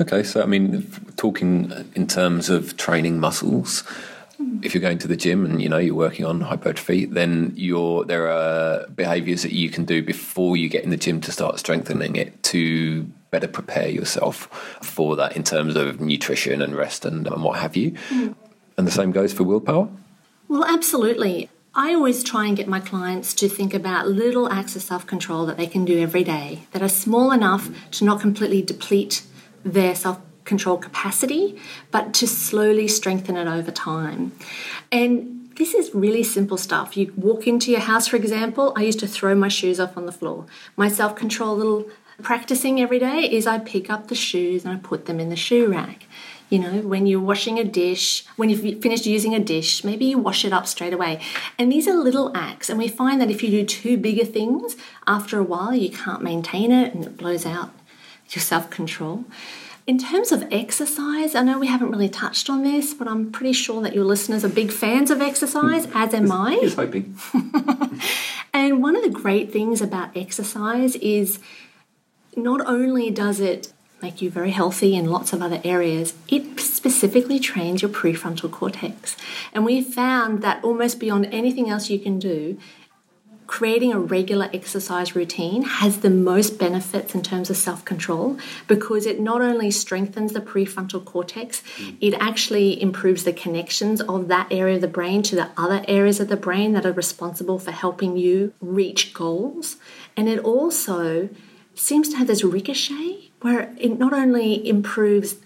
Okay, 0.00 0.22
so 0.22 0.42
I 0.42 0.46
mean, 0.46 0.88
talking 1.16 1.72
in 1.96 2.06
terms 2.06 2.50
of 2.50 2.76
training 2.76 3.18
muscles, 3.18 3.82
if 4.62 4.74
you're 4.74 4.80
going 4.80 4.98
to 4.98 5.08
the 5.08 5.16
gym 5.16 5.44
and 5.44 5.60
you 5.60 5.68
know 5.68 5.78
you're 5.78 5.94
working 5.94 6.24
on 6.24 6.40
hypertrophy, 6.40 7.04
then 7.06 7.52
you're, 7.56 8.04
there 8.04 8.30
are 8.30 8.86
behaviours 8.88 9.42
that 9.42 9.52
you 9.52 9.70
can 9.70 9.84
do 9.84 10.02
before 10.02 10.56
you 10.56 10.68
get 10.68 10.84
in 10.84 10.90
the 10.90 10.96
gym 10.96 11.20
to 11.22 11.32
start 11.32 11.58
strengthening 11.58 12.16
it 12.16 12.42
to 12.44 13.04
better 13.30 13.48
prepare 13.48 13.88
yourself 13.88 14.46
for 14.82 15.16
that 15.16 15.36
in 15.36 15.42
terms 15.42 15.74
of 15.74 16.00
nutrition 16.00 16.62
and 16.62 16.76
rest 16.76 17.04
and, 17.04 17.26
and 17.26 17.42
what 17.42 17.58
have 17.58 17.76
you. 17.76 17.92
Mm. 18.10 18.34
And 18.76 18.86
the 18.86 18.92
same 18.92 19.10
goes 19.10 19.32
for 19.32 19.44
willpower. 19.44 19.88
Well, 20.48 20.64
absolutely. 20.64 21.48
I 21.74 21.94
always 21.94 22.22
try 22.22 22.46
and 22.46 22.56
get 22.56 22.68
my 22.68 22.80
clients 22.80 23.32
to 23.34 23.48
think 23.48 23.72
about 23.72 24.06
little 24.06 24.50
acts 24.52 24.76
of 24.76 24.82
self 24.82 25.06
control 25.06 25.46
that 25.46 25.56
they 25.56 25.66
can 25.66 25.86
do 25.86 25.98
every 25.98 26.22
day 26.22 26.60
that 26.72 26.82
are 26.82 26.88
small 26.88 27.32
enough 27.32 27.70
to 27.92 28.04
not 28.04 28.20
completely 28.20 28.60
deplete 28.60 29.22
their 29.64 29.94
self 29.94 30.20
control 30.44 30.76
capacity, 30.76 31.60
but 31.90 32.12
to 32.14 32.26
slowly 32.26 32.88
strengthen 32.88 33.36
it 33.36 33.46
over 33.46 33.70
time. 33.70 34.32
And 34.90 35.50
this 35.56 35.74
is 35.74 35.94
really 35.94 36.22
simple 36.22 36.56
stuff. 36.56 36.96
You 36.96 37.12
walk 37.16 37.46
into 37.46 37.70
your 37.70 37.80
house, 37.80 38.08
for 38.08 38.16
example, 38.16 38.72
I 38.76 38.82
used 38.82 39.00
to 39.00 39.06
throw 39.06 39.34
my 39.34 39.48
shoes 39.48 39.78
off 39.78 39.96
on 39.96 40.06
the 40.06 40.12
floor. 40.12 40.46
My 40.76 40.88
self 40.88 41.14
control 41.14 41.56
little 41.56 41.88
practicing 42.22 42.80
every 42.80 42.98
day 42.98 43.20
is 43.30 43.46
I 43.46 43.58
pick 43.58 43.90
up 43.90 44.08
the 44.08 44.14
shoes 44.14 44.64
and 44.64 44.74
I 44.74 44.80
put 44.80 45.06
them 45.06 45.20
in 45.20 45.28
the 45.28 45.36
shoe 45.36 45.70
rack. 45.70 46.06
You 46.48 46.58
know, 46.58 46.80
when 46.82 47.06
you're 47.06 47.20
washing 47.20 47.58
a 47.58 47.64
dish, 47.64 48.26
when 48.36 48.50
you've 48.50 48.82
finished 48.82 49.06
using 49.06 49.34
a 49.34 49.40
dish, 49.40 49.84
maybe 49.84 50.04
you 50.04 50.18
wash 50.18 50.44
it 50.44 50.52
up 50.52 50.66
straight 50.66 50.92
away. 50.92 51.18
And 51.58 51.72
these 51.72 51.88
are 51.88 51.94
little 51.94 52.30
acts. 52.36 52.68
And 52.68 52.78
we 52.78 52.88
find 52.88 53.20
that 53.22 53.30
if 53.30 53.42
you 53.42 53.48
do 53.48 53.64
too 53.64 53.96
bigger 53.96 54.26
things, 54.26 54.76
after 55.06 55.38
a 55.38 55.42
while 55.42 55.74
you 55.74 55.90
can't 55.90 56.22
maintain 56.22 56.70
it 56.70 56.94
and 56.94 57.04
it 57.04 57.16
blows 57.16 57.46
out 57.46 57.70
your 58.30 58.42
self 58.42 58.70
control. 58.70 59.24
In 59.86 59.98
terms 59.98 60.30
of 60.30 60.46
exercise, 60.52 61.34
I 61.34 61.42
know 61.42 61.58
we 61.58 61.66
haven't 61.66 61.90
really 61.90 62.08
touched 62.08 62.48
on 62.48 62.62
this, 62.62 62.94
but 62.94 63.08
I'm 63.08 63.32
pretty 63.32 63.52
sure 63.52 63.82
that 63.82 63.94
your 63.94 64.04
listeners 64.04 64.44
are 64.44 64.48
big 64.48 64.70
fans 64.70 65.10
of 65.10 65.20
exercise, 65.20 65.86
hmm. 65.86 65.96
as 65.96 66.14
am 66.14 66.30
I. 66.30 66.58
Just 66.60 66.76
hoping. 66.76 67.18
and 68.52 68.82
one 68.82 68.94
of 68.94 69.02
the 69.02 69.10
great 69.10 69.52
things 69.52 69.80
about 69.80 70.16
exercise 70.16 70.94
is 70.96 71.40
not 72.36 72.64
only 72.66 73.10
does 73.10 73.40
it 73.40 73.72
make 74.00 74.22
you 74.22 74.30
very 74.30 74.50
healthy 74.50 74.94
in 74.94 75.06
lots 75.06 75.32
of 75.32 75.42
other 75.42 75.60
areas, 75.64 76.14
it 76.28 76.60
specifically 76.60 77.38
trains 77.38 77.82
your 77.82 77.90
prefrontal 77.90 78.50
cortex. 78.50 79.16
And 79.52 79.64
we 79.64 79.82
found 79.82 80.42
that 80.42 80.62
almost 80.64 80.98
beyond 80.98 81.26
anything 81.26 81.70
else 81.70 81.88
you 81.88 81.98
can 81.98 82.18
do, 82.18 82.58
creating 83.52 83.92
a 83.92 83.98
regular 83.98 84.48
exercise 84.54 85.14
routine 85.14 85.60
has 85.60 86.00
the 86.00 86.08
most 86.08 86.58
benefits 86.58 87.14
in 87.14 87.22
terms 87.22 87.50
of 87.50 87.56
self 87.56 87.84
control 87.84 88.38
because 88.66 89.04
it 89.04 89.20
not 89.20 89.42
only 89.42 89.70
strengthens 89.70 90.32
the 90.32 90.40
prefrontal 90.40 91.04
cortex, 91.04 91.62
mm. 91.76 91.94
it 92.00 92.14
actually 92.14 92.80
improves 92.80 93.24
the 93.24 93.32
connections 93.32 94.00
of 94.00 94.28
that 94.28 94.50
area 94.50 94.76
of 94.76 94.80
the 94.80 94.88
brain 94.88 95.22
to 95.22 95.36
the 95.36 95.50
other 95.54 95.84
areas 95.86 96.18
of 96.18 96.28
the 96.28 96.36
brain 96.36 96.72
that 96.72 96.86
are 96.86 96.92
responsible 96.92 97.58
for 97.58 97.72
helping 97.72 98.16
you 98.16 98.54
reach 98.62 99.12
goals. 99.12 99.76
And 100.16 100.30
it 100.30 100.38
also 100.38 101.28
seems 101.74 102.08
to 102.08 102.16
have 102.16 102.28
this 102.28 102.42
ricochet 102.42 103.32
where 103.42 103.74
it 103.76 103.98
not 103.98 104.14
only 104.14 104.66
improves 104.66 105.36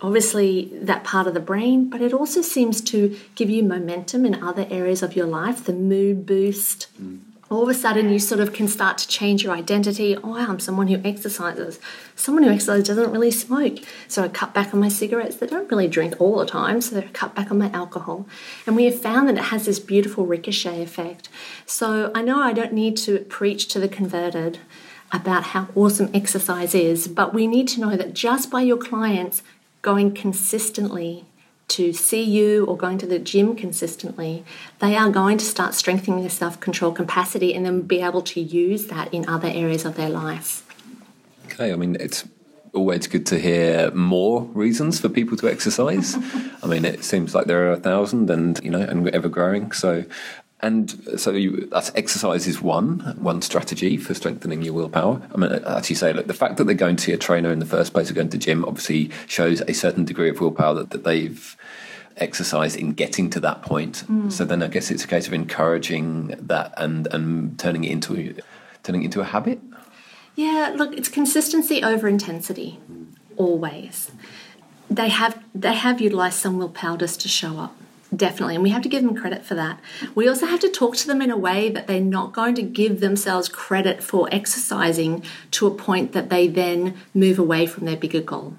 obviously 0.00 0.68
that 0.72 1.04
part 1.04 1.28
of 1.28 1.34
the 1.34 1.46
brain, 1.52 1.88
but 1.88 2.02
it 2.02 2.12
also 2.12 2.42
seems 2.42 2.80
to 2.80 3.16
give 3.36 3.48
you 3.48 3.62
momentum 3.62 4.26
in 4.26 4.42
other 4.42 4.66
areas 4.68 5.00
of 5.00 5.14
your 5.14 5.26
life, 5.26 5.64
the 5.64 5.72
mood 5.72 6.26
boost. 6.26 6.88
Mm. 7.00 7.20
All 7.48 7.62
of 7.62 7.68
a 7.68 7.74
sudden, 7.74 8.10
you 8.10 8.18
sort 8.18 8.40
of 8.40 8.52
can 8.52 8.66
start 8.66 8.98
to 8.98 9.06
change 9.06 9.44
your 9.44 9.54
identity. 9.54 10.16
Oh, 10.16 10.34
I'm 10.34 10.58
someone 10.58 10.88
who 10.88 11.00
exercises. 11.08 11.78
Someone 12.16 12.42
who 12.42 12.50
exercises 12.50 12.88
doesn't 12.88 13.12
really 13.12 13.30
smoke. 13.30 13.78
So 14.08 14.24
I 14.24 14.28
cut 14.28 14.52
back 14.52 14.74
on 14.74 14.80
my 14.80 14.88
cigarettes. 14.88 15.36
They 15.36 15.46
don't 15.46 15.70
really 15.70 15.86
drink 15.86 16.20
all 16.20 16.38
the 16.38 16.46
time, 16.46 16.80
so 16.80 16.98
I 16.98 17.02
cut 17.02 17.36
back 17.36 17.52
on 17.52 17.58
my 17.58 17.70
alcohol. 17.70 18.26
And 18.66 18.74
we 18.74 18.86
have 18.86 19.00
found 19.00 19.28
that 19.28 19.36
it 19.36 19.44
has 19.44 19.66
this 19.66 19.78
beautiful 19.78 20.26
ricochet 20.26 20.82
effect. 20.82 21.28
So 21.66 22.10
I 22.16 22.22
know 22.22 22.40
I 22.40 22.52
don't 22.52 22.72
need 22.72 22.96
to 22.98 23.20
preach 23.20 23.68
to 23.68 23.78
the 23.78 23.88
converted 23.88 24.58
about 25.12 25.44
how 25.44 25.68
awesome 25.76 26.10
exercise 26.12 26.74
is, 26.74 27.06
but 27.06 27.32
we 27.32 27.46
need 27.46 27.68
to 27.68 27.80
know 27.80 27.96
that 27.96 28.12
just 28.12 28.50
by 28.50 28.62
your 28.62 28.76
clients 28.76 29.44
going 29.82 30.12
consistently 30.12 31.26
to 31.68 31.92
see 31.92 32.22
you 32.22 32.64
or 32.66 32.76
going 32.76 32.98
to 32.98 33.06
the 33.06 33.18
gym 33.18 33.56
consistently, 33.56 34.44
they 34.78 34.96
are 34.96 35.10
going 35.10 35.38
to 35.38 35.44
start 35.44 35.74
strengthening 35.74 36.20
their 36.20 36.30
self 36.30 36.60
control 36.60 36.92
capacity 36.92 37.54
and 37.54 37.66
then 37.66 37.82
be 37.82 38.00
able 38.00 38.22
to 38.22 38.40
use 38.40 38.86
that 38.86 39.12
in 39.12 39.28
other 39.28 39.48
areas 39.48 39.84
of 39.84 39.96
their 39.96 40.10
life. 40.10 40.62
Okay, 41.46 41.72
I 41.72 41.76
mean, 41.76 41.96
it's 41.98 42.24
always 42.72 43.06
good 43.06 43.26
to 43.26 43.38
hear 43.38 43.90
more 43.92 44.42
reasons 44.52 45.00
for 45.00 45.08
people 45.08 45.36
to 45.38 45.50
exercise. 45.50 46.14
I 46.62 46.66
mean, 46.66 46.84
it 46.84 47.02
seems 47.02 47.34
like 47.34 47.46
there 47.46 47.68
are 47.68 47.72
a 47.72 47.80
thousand 47.80 48.30
and, 48.30 48.62
you 48.62 48.70
know, 48.70 48.80
and 48.80 49.08
ever 49.08 49.28
growing. 49.28 49.72
So 49.72 50.04
and 50.66 50.90
so 51.16 51.30
you, 51.30 51.66
that's 51.66 51.92
exercise 51.94 52.48
is 52.48 52.60
one 52.60 52.98
one 53.18 53.40
strategy 53.40 53.96
for 53.96 54.14
strengthening 54.14 54.62
your 54.62 54.74
willpower. 54.74 55.22
I 55.32 55.36
mean, 55.38 55.52
as 55.52 55.88
you 55.88 55.94
say, 55.94 56.12
look, 56.12 56.26
the 56.26 56.34
fact 56.34 56.56
that 56.56 56.64
they're 56.64 56.74
going 56.74 56.96
to 56.96 57.04
see 57.04 57.12
a 57.12 57.16
trainer 57.16 57.52
in 57.52 57.60
the 57.60 57.66
first 57.66 57.92
place 57.92 58.10
or 58.10 58.14
going 58.14 58.30
to 58.30 58.38
gym 58.38 58.64
obviously 58.64 59.10
shows 59.28 59.60
a 59.60 59.72
certain 59.72 60.04
degree 60.04 60.28
of 60.28 60.40
willpower 60.40 60.74
that, 60.74 60.90
that 60.90 61.04
they've 61.04 61.56
exercised 62.16 62.76
in 62.76 62.94
getting 62.94 63.30
to 63.30 63.38
that 63.40 63.62
point. 63.62 64.02
Mm. 64.10 64.32
So 64.32 64.44
then 64.44 64.60
I 64.60 64.66
guess 64.66 64.90
it's 64.90 65.04
a 65.04 65.06
case 65.06 65.28
of 65.28 65.34
encouraging 65.34 66.34
that 66.40 66.74
and 66.76 67.06
and 67.14 67.56
turning 67.60 67.84
it 67.84 67.92
into 67.92 68.34
turning 68.82 69.02
it 69.02 69.06
into 69.06 69.20
a 69.20 69.24
habit. 69.24 69.60
Yeah, 70.34 70.74
look, 70.76 70.92
it's 70.98 71.08
consistency 71.08 71.84
over 71.84 72.08
intensity, 72.08 72.80
always. 73.36 74.10
They 74.90 75.10
have 75.10 75.42
they 75.54 75.74
have 75.74 76.00
utilised 76.00 76.40
some 76.40 76.58
willpower 76.58 76.96
just 76.96 77.20
to 77.20 77.28
show 77.28 77.58
up 77.58 77.76
Definitely. 78.14 78.54
And 78.54 78.62
we 78.62 78.70
have 78.70 78.82
to 78.82 78.88
give 78.88 79.02
them 79.02 79.16
credit 79.16 79.44
for 79.44 79.54
that. 79.56 79.80
We 80.14 80.28
also 80.28 80.46
have 80.46 80.60
to 80.60 80.68
talk 80.68 80.96
to 80.96 81.06
them 81.06 81.20
in 81.20 81.30
a 81.30 81.36
way 81.36 81.70
that 81.70 81.88
they're 81.88 82.00
not 82.00 82.32
going 82.32 82.54
to 82.54 82.62
give 82.62 83.00
themselves 83.00 83.48
credit 83.48 84.02
for 84.02 84.28
exercising 84.30 85.24
to 85.52 85.66
a 85.66 85.74
point 85.74 86.12
that 86.12 86.30
they 86.30 86.46
then 86.46 86.96
move 87.14 87.38
away 87.38 87.66
from 87.66 87.84
their 87.84 87.96
bigger 87.96 88.20
goal. 88.20 88.56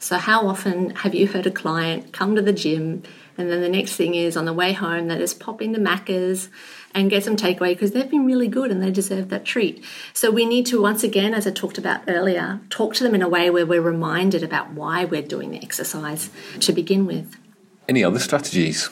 So, 0.00 0.16
how 0.16 0.48
often 0.48 0.90
have 0.96 1.14
you 1.14 1.28
heard 1.28 1.46
a 1.46 1.50
client 1.50 2.12
come 2.12 2.34
to 2.34 2.42
the 2.42 2.54
gym 2.54 3.02
and 3.36 3.50
then 3.50 3.60
the 3.60 3.68
next 3.68 3.96
thing 3.96 4.14
is 4.14 4.36
on 4.36 4.44
the 4.44 4.52
way 4.52 4.72
home 4.72 5.08
they 5.08 5.18
just 5.18 5.40
pop 5.40 5.62
into 5.62 5.78
Macca's 5.78 6.48
and 6.94 7.10
get 7.10 7.22
some 7.22 7.36
takeaway 7.36 7.74
because 7.74 7.92
they've 7.92 8.10
been 8.10 8.26
really 8.26 8.48
good 8.48 8.70
and 8.70 8.82
they 8.82 8.90
deserve 8.90 9.28
that 9.28 9.44
treat. 9.44 9.84
So 10.12 10.30
we 10.30 10.46
need 10.46 10.66
to 10.66 10.80
once 10.80 11.04
again, 11.04 11.34
as 11.34 11.46
I 11.46 11.50
talked 11.50 11.78
about 11.78 12.02
earlier, 12.08 12.60
talk 12.70 12.94
to 12.94 13.04
them 13.04 13.14
in 13.14 13.22
a 13.22 13.28
way 13.28 13.50
where 13.50 13.66
we're 13.66 13.80
reminded 13.80 14.42
about 14.42 14.72
why 14.72 15.04
we're 15.04 15.22
doing 15.22 15.50
the 15.50 15.62
exercise 15.62 16.30
to 16.60 16.72
begin 16.72 17.06
with. 17.06 17.36
Any 17.90 18.04
other 18.04 18.20
strategies? 18.20 18.88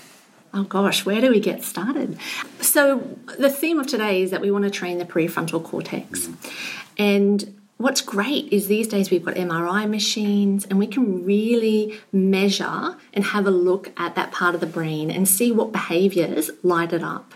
Oh 0.53 0.65
gosh, 0.65 1.07
where 1.07 1.21
do 1.21 1.31
we 1.31 1.39
get 1.39 1.63
started? 1.63 2.19
So, 2.61 3.17
the 3.39 3.49
theme 3.49 3.79
of 3.79 3.87
today 3.87 4.23
is 4.23 4.33
that 4.33 4.41
we 4.41 4.51
want 4.51 4.65
to 4.65 4.71
train 4.71 4.99
the 4.99 5.05
prefrontal 5.05 5.63
cortex. 5.63 6.27
Mm. 6.27 6.53
And 6.99 7.61
what's 7.77 8.01
great 8.01 8.53
is 8.53 8.67
these 8.67 8.89
days 8.89 9.09
we've 9.09 9.25
got 9.25 9.37
MRI 9.37 9.89
machines 9.89 10.65
and 10.65 10.81
we 10.81 10.89
can 10.89 11.25
really 11.25 12.01
measure 12.11 12.97
and 13.15 13.23
have 13.23 13.47
a 13.47 13.53
look 13.53 13.93
at 13.97 14.17
that 14.17 14.33
part 14.33 14.57
of 14.57 14.61
the 14.61 14.67
brain 14.67 15.13
and 15.13 15.29
see 15.29 15.53
what 15.53 15.71
behaviors 15.71 16.51
light 16.65 16.93
it 16.93 17.05
up. 17.05 17.35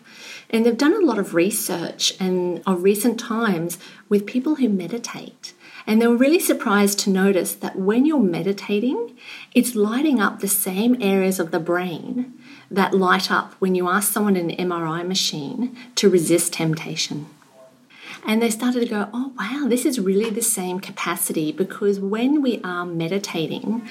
And 0.50 0.66
they've 0.66 0.76
done 0.76 0.94
a 0.94 1.06
lot 1.06 1.20
of 1.20 1.32
research 1.32 2.14
and 2.18 2.60
of 2.66 2.82
recent 2.82 3.20
times 3.20 3.78
with 4.08 4.26
people 4.26 4.56
who 4.56 4.68
meditate 4.68 5.54
And 5.86 6.00
they 6.00 6.06
were 6.06 6.16
really 6.16 6.38
surprised 6.38 6.98
to 7.00 7.10
notice 7.10 7.54
that 7.54 7.76
when 7.76 8.06
you're 8.06 8.20
meditating, 8.20 9.16
it's 9.54 9.74
lighting 9.74 10.20
up 10.20 10.40
the 10.40 10.48
same 10.48 10.96
areas 11.00 11.40
of 11.40 11.50
the 11.50 11.58
brain 11.58 12.32
that 12.70 12.94
light 12.94 13.30
up 13.30 13.54
when 13.54 13.74
you 13.74 13.88
ask 13.88 14.12
someone 14.12 14.36
in 14.36 14.50
an 14.50 14.68
MRI 14.68 15.06
machine 15.06 15.76
to 15.96 16.08
resist 16.08 16.52
temptation. 16.52 17.26
And 18.24 18.40
they 18.40 18.50
started 18.50 18.80
to 18.80 18.86
go, 18.86 19.08
oh, 19.12 19.32
wow, 19.38 19.66
this 19.68 19.84
is 19.84 19.98
really 19.98 20.30
the 20.30 20.42
same 20.42 20.78
capacity 20.78 21.50
because 21.50 21.98
when 21.98 22.40
we 22.40 22.60
are 22.62 22.86
meditating, 22.86 23.86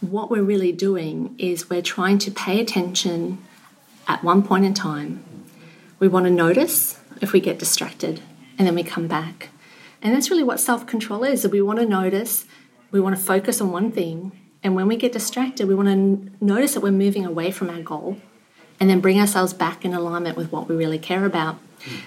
what 0.00 0.30
we're 0.30 0.42
really 0.42 0.72
doing 0.72 1.34
is 1.38 1.68
we're 1.68 1.82
trying 1.82 2.18
to 2.18 2.30
pay 2.30 2.60
attention 2.60 3.38
at 4.06 4.22
one 4.22 4.42
point 4.42 4.64
in 4.64 4.74
time. 4.74 5.24
We 5.98 6.08
want 6.08 6.26
to 6.26 6.30
notice 6.30 6.98
if 7.20 7.32
we 7.32 7.40
get 7.40 7.58
distracted 7.58 8.20
and 8.58 8.66
then 8.66 8.74
we 8.74 8.82
come 8.82 9.08
back. 9.08 9.50
And 10.02 10.14
that's 10.14 10.30
really 10.30 10.42
what 10.42 10.60
self 10.60 10.86
control 10.86 11.24
is. 11.24 11.46
We 11.46 11.62
want 11.62 11.78
to 11.78 11.86
notice, 11.86 12.44
we 12.90 13.00
want 13.00 13.16
to 13.16 13.22
focus 13.22 13.60
on 13.60 13.70
one 13.70 13.92
thing. 13.92 14.32
And 14.62 14.74
when 14.74 14.86
we 14.86 14.96
get 14.96 15.12
distracted, 15.12 15.66
we 15.66 15.74
want 15.74 15.88
to 15.88 16.44
notice 16.44 16.74
that 16.74 16.80
we're 16.80 16.92
moving 16.92 17.24
away 17.24 17.50
from 17.50 17.70
our 17.70 17.82
goal 17.82 18.18
and 18.78 18.88
then 18.90 19.00
bring 19.00 19.18
ourselves 19.18 19.52
back 19.52 19.84
in 19.84 19.94
alignment 19.94 20.36
with 20.36 20.52
what 20.52 20.68
we 20.68 20.76
really 20.76 20.98
care 20.98 21.24
about. 21.24 21.58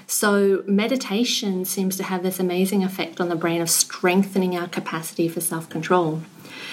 So, 0.08 0.64
meditation 0.68 1.66
seems 1.66 1.98
to 1.98 2.04
have 2.04 2.24
this 2.24 2.40
amazing 2.40 2.84
effect 2.84 3.20
on 3.20 3.28
the 3.28 3.36
brain 3.36 3.62
of 3.62 3.70
strengthening 3.70 4.58
our 4.58 4.68
capacity 4.68 5.28
for 5.28 5.42
self 5.42 5.70
control. 5.70 6.22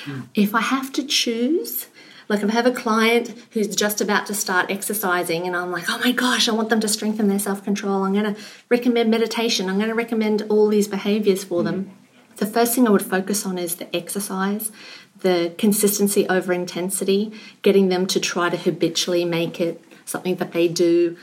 Mm. 0.04 0.28
If 0.34 0.54
I 0.54 0.60
have 0.60 0.92
to 0.92 1.04
choose, 1.04 1.86
like 2.32 2.42
I 2.42 2.50
have 2.52 2.64
a 2.64 2.72
client 2.72 3.34
who's 3.50 3.76
just 3.76 4.00
about 4.00 4.24
to 4.26 4.34
start 4.34 4.70
exercising 4.70 5.46
and 5.46 5.54
I'm 5.54 5.70
like, 5.70 5.90
oh 5.90 5.98
my 5.98 6.12
gosh, 6.12 6.48
I 6.48 6.52
want 6.52 6.70
them 6.70 6.80
to 6.80 6.88
strengthen 6.88 7.28
their 7.28 7.38
self 7.38 7.62
control, 7.62 8.04
I'm 8.04 8.14
going 8.14 8.34
to 8.34 8.40
recommend 8.70 9.10
meditation, 9.10 9.68
I'm 9.68 9.76
going 9.76 9.90
to 9.90 9.94
recommend 9.94 10.46
all 10.48 10.68
these 10.68 10.88
behaviors 10.88 11.44
for 11.44 11.62
them. 11.62 11.90
The 12.36 12.46
first 12.46 12.74
thing 12.74 12.88
I 12.88 12.90
would 12.90 13.02
focus 13.04 13.44
on 13.44 13.58
is 13.58 13.74
the 13.76 13.94
exercise, 13.94 14.72
the 15.18 15.52
consistency 15.58 16.26
over 16.28 16.54
intensity, 16.54 17.32
getting 17.60 17.90
them 17.90 18.06
to 18.06 18.18
try 18.18 18.48
to 18.48 18.56
habitually 18.56 19.26
make 19.26 19.60
it 19.60 19.84
something 20.06 20.36
that 20.36 20.52
they 20.52 20.68
do 20.68 21.18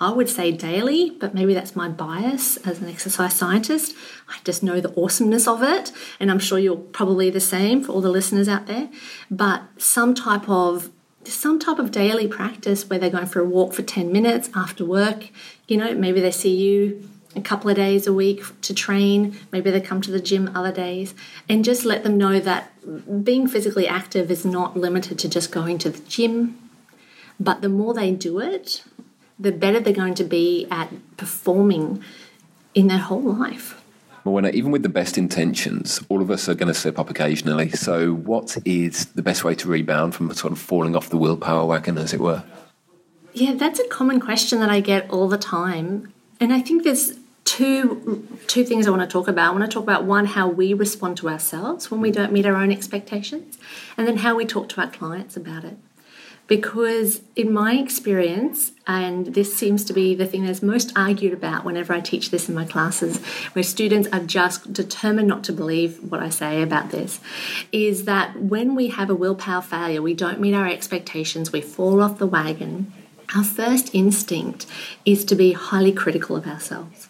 I 0.00 0.10
would 0.10 0.28
say 0.28 0.52
daily, 0.52 1.10
but 1.10 1.34
maybe 1.34 1.54
that's 1.54 1.74
my 1.74 1.88
bias 1.88 2.56
as 2.58 2.80
an 2.80 2.88
exercise 2.88 3.34
scientist. 3.34 3.94
I 4.28 4.36
just 4.44 4.62
know 4.62 4.80
the 4.80 4.94
awesomeness 5.00 5.48
of 5.48 5.62
it, 5.62 5.90
and 6.20 6.30
I'm 6.30 6.38
sure 6.38 6.58
you're 6.58 6.76
probably 6.76 7.30
the 7.30 7.40
same 7.40 7.82
for 7.82 7.92
all 7.92 8.00
the 8.00 8.10
listeners 8.10 8.48
out 8.48 8.66
there. 8.66 8.88
But 9.30 9.62
some 9.76 10.14
type 10.14 10.48
of 10.48 10.90
some 11.24 11.58
type 11.58 11.78
of 11.78 11.90
daily 11.90 12.26
practice 12.26 12.88
where 12.88 12.98
they're 12.98 13.10
going 13.10 13.26
for 13.26 13.40
a 13.40 13.44
walk 13.44 13.74
for 13.74 13.82
10 13.82 14.10
minutes 14.10 14.48
after 14.54 14.84
work. 14.84 15.28
You 15.66 15.76
know, 15.76 15.94
maybe 15.94 16.20
they 16.20 16.30
see 16.30 16.56
you 16.56 17.08
a 17.36 17.40
couple 17.40 17.68
of 17.68 17.76
days 17.76 18.06
a 18.06 18.12
week 18.12 18.42
to 18.62 18.72
train. 18.72 19.36
Maybe 19.52 19.70
they 19.70 19.80
come 19.80 20.00
to 20.02 20.10
the 20.10 20.20
gym 20.20 20.50
other 20.54 20.72
days. 20.72 21.14
And 21.48 21.64
just 21.64 21.84
let 21.84 22.02
them 22.02 22.16
know 22.16 22.40
that 22.40 22.72
being 23.24 23.46
physically 23.46 23.86
active 23.86 24.30
is 24.30 24.44
not 24.44 24.76
limited 24.76 25.18
to 25.18 25.28
just 25.28 25.52
going 25.52 25.78
to 25.78 25.90
the 25.90 26.00
gym. 26.08 26.58
But 27.38 27.60
the 27.60 27.68
more 27.68 27.94
they 27.94 28.10
do 28.10 28.40
it, 28.40 28.82
the 29.38 29.52
better 29.52 29.80
they're 29.80 29.92
going 29.92 30.14
to 30.14 30.24
be 30.24 30.66
at 30.70 30.92
performing 31.16 32.02
in 32.74 32.88
their 32.88 32.98
whole 32.98 33.20
life. 33.20 33.82
When, 34.24 34.44
even 34.46 34.72
with 34.72 34.82
the 34.82 34.88
best 34.90 35.16
intentions, 35.16 36.02
all 36.08 36.20
of 36.20 36.30
us 36.30 36.48
are 36.48 36.54
going 36.54 36.68
to 36.68 36.74
slip 36.74 36.98
up 36.98 37.08
occasionally. 37.08 37.70
So, 37.70 38.12
what 38.12 38.58
is 38.64 39.06
the 39.06 39.22
best 39.22 39.42
way 39.42 39.54
to 39.54 39.68
rebound 39.68 40.14
from 40.14 40.32
sort 40.34 40.52
of 40.52 40.58
falling 40.58 40.94
off 40.94 41.08
the 41.08 41.16
willpower 41.16 41.64
wagon, 41.64 41.96
as 41.96 42.12
it 42.12 42.20
were? 42.20 42.44
Yeah, 43.32 43.54
that's 43.54 43.78
a 43.78 43.88
common 43.88 44.20
question 44.20 44.60
that 44.60 44.68
I 44.68 44.80
get 44.80 45.08
all 45.08 45.28
the 45.28 45.38
time. 45.38 46.12
And 46.40 46.52
I 46.52 46.60
think 46.60 46.84
there's 46.84 47.14
two 47.44 48.28
two 48.48 48.64
things 48.64 48.86
I 48.86 48.90
want 48.90 49.02
to 49.02 49.08
talk 49.08 49.28
about. 49.28 49.48
I 49.48 49.58
want 49.58 49.70
to 49.70 49.74
talk 49.74 49.82
about 49.82 50.04
one 50.04 50.26
how 50.26 50.46
we 50.46 50.74
respond 50.74 51.16
to 51.18 51.30
ourselves 51.30 51.90
when 51.90 52.02
we 52.02 52.10
don't 52.10 52.32
meet 52.32 52.44
our 52.44 52.56
own 52.56 52.70
expectations, 52.70 53.56
and 53.96 54.06
then 54.06 54.18
how 54.18 54.34
we 54.34 54.44
talk 54.44 54.68
to 54.70 54.80
our 54.82 54.90
clients 54.90 55.36
about 55.36 55.64
it 55.64 55.78
because 56.48 57.20
in 57.36 57.52
my 57.52 57.74
experience 57.74 58.72
and 58.86 59.26
this 59.34 59.54
seems 59.54 59.84
to 59.84 59.92
be 59.92 60.14
the 60.14 60.26
thing 60.26 60.44
that's 60.44 60.62
most 60.62 60.92
argued 60.96 61.32
about 61.32 61.64
whenever 61.64 61.92
i 61.92 62.00
teach 62.00 62.30
this 62.30 62.48
in 62.48 62.54
my 62.54 62.64
classes 62.64 63.18
where 63.52 63.62
students 63.62 64.08
are 64.12 64.20
just 64.20 64.72
determined 64.72 65.28
not 65.28 65.44
to 65.44 65.52
believe 65.52 66.02
what 66.10 66.20
i 66.20 66.28
say 66.28 66.60
about 66.62 66.90
this 66.90 67.20
is 67.70 68.04
that 68.04 68.34
when 68.40 68.74
we 68.74 68.88
have 68.88 69.10
a 69.10 69.14
willpower 69.14 69.62
failure 69.62 70.02
we 70.02 70.14
don't 70.14 70.40
meet 70.40 70.54
our 70.54 70.66
expectations 70.66 71.52
we 71.52 71.60
fall 71.60 72.02
off 72.02 72.18
the 72.18 72.26
wagon 72.26 72.92
our 73.36 73.44
first 73.44 73.94
instinct 73.94 74.66
is 75.04 75.24
to 75.24 75.34
be 75.34 75.52
highly 75.52 75.92
critical 75.92 76.34
of 76.34 76.46
ourselves 76.46 77.08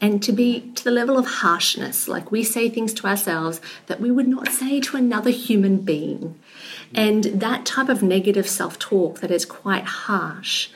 and 0.00 0.20
to 0.20 0.32
be 0.32 0.72
to 0.74 0.82
the 0.82 0.90
level 0.90 1.16
of 1.16 1.26
harshness. 1.26 2.08
Like 2.08 2.32
we 2.32 2.42
say 2.42 2.68
things 2.68 2.92
to 2.94 3.06
ourselves 3.06 3.60
that 3.86 4.00
we 4.00 4.10
would 4.10 4.26
not 4.26 4.48
say 4.48 4.80
to 4.80 4.96
another 4.96 5.30
human 5.30 5.78
being 5.78 6.40
and 6.94 7.24
that 7.24 7.64
type 7.64 7.88
of 7.88 8.02
negative 8.02 8.48
self 8.48 8.78
talk 8.78 9.20
that 9.20 9.30
is 9.30 9.44
quite 9.44 9.84
harsh, 9.84 10.68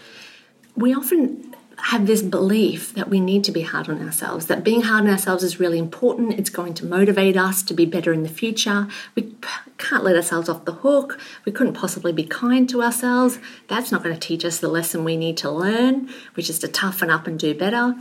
we 0.75 0.95
often 0.95 1.55
have 1.79 2.07
this 2.07 2.23
belief 2.23 2.95
that 2.95 3.09
we 3.09 3.21
need 3.21 3.45
to 3.45 3.53
be 3.53 3.61
hard 3.61 3.89
on 3.89 4.03
ourselves, 4.03 4.47
that 4.47 4.65
being 4.65 4.83
hard 4.83 5.05
on 5.05 5.11
ourselves 5.11 5.45
is 5.45 5.61
really 5.61 5.79
important. 5.79 6.39
It's 6.39 6.51
going 6.51 6.75
to 6.75 6.87
motivate 6.87 7.37
us 7.37 7.63
to 7.65 7.75
be 7.75 7.85
better 7.85 8.13
in 8.13 8.23
the 8.23 8.29
future. 8.29 8.89
We 9.15 9.35
can't 9.77 10.03
let 10.03 10.17
ourselves 10.17 10.49
off 10.49 10.65
the 10.65 10.73
hook. 10.73 11.21
We 11.45 11.53
couldn't 11.53 11.75
possibly 11.75 12.13
be 12.13 12.25
kind 12.25 12.69
to 12.71 12.83
ourselves. 12.83 13.39
That's 13.69 13.93
not 13.93 14.03
going 14.03 14.15
to 14.15 14.21
teach 14.21 14.45
us 14.45 14.59
the 14.59 14.69
lesson 14.69 15.05
we 15.05 15.17
need 15.17 15.37
to 15.39 15.51
learn, 15.51 16.09
which 16.35 16.49
is 16.49 16.59
to 16.61 16.69
toughen 16.69 17.11
up 17.11 17.27
and 17.27 17.39
do 17.39 17.55
better. 17.55 17.95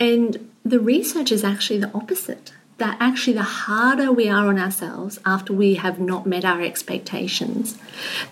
And 0.00 0.50
the 0.64 0.80
research 0.80 1.30
is 1.30 1.44
actually 1.44 1.78
the 1.78 1.92
opposite 1.92 2.52
that 2.78 2.96
actually 3.00 3.34
the 3.34 3.42
harder 3.42 4.10
we 4.10 4.28
are 4.28 4.48
on 4.48 4.58
ourselves 4.58 5.18
after 5.24 5.52
we 5.52 5.74
have 5.74 6.00
not 6.00 6.26
met 6.26 6.44
our 6.44 6.60
expectations, 6.60 7.78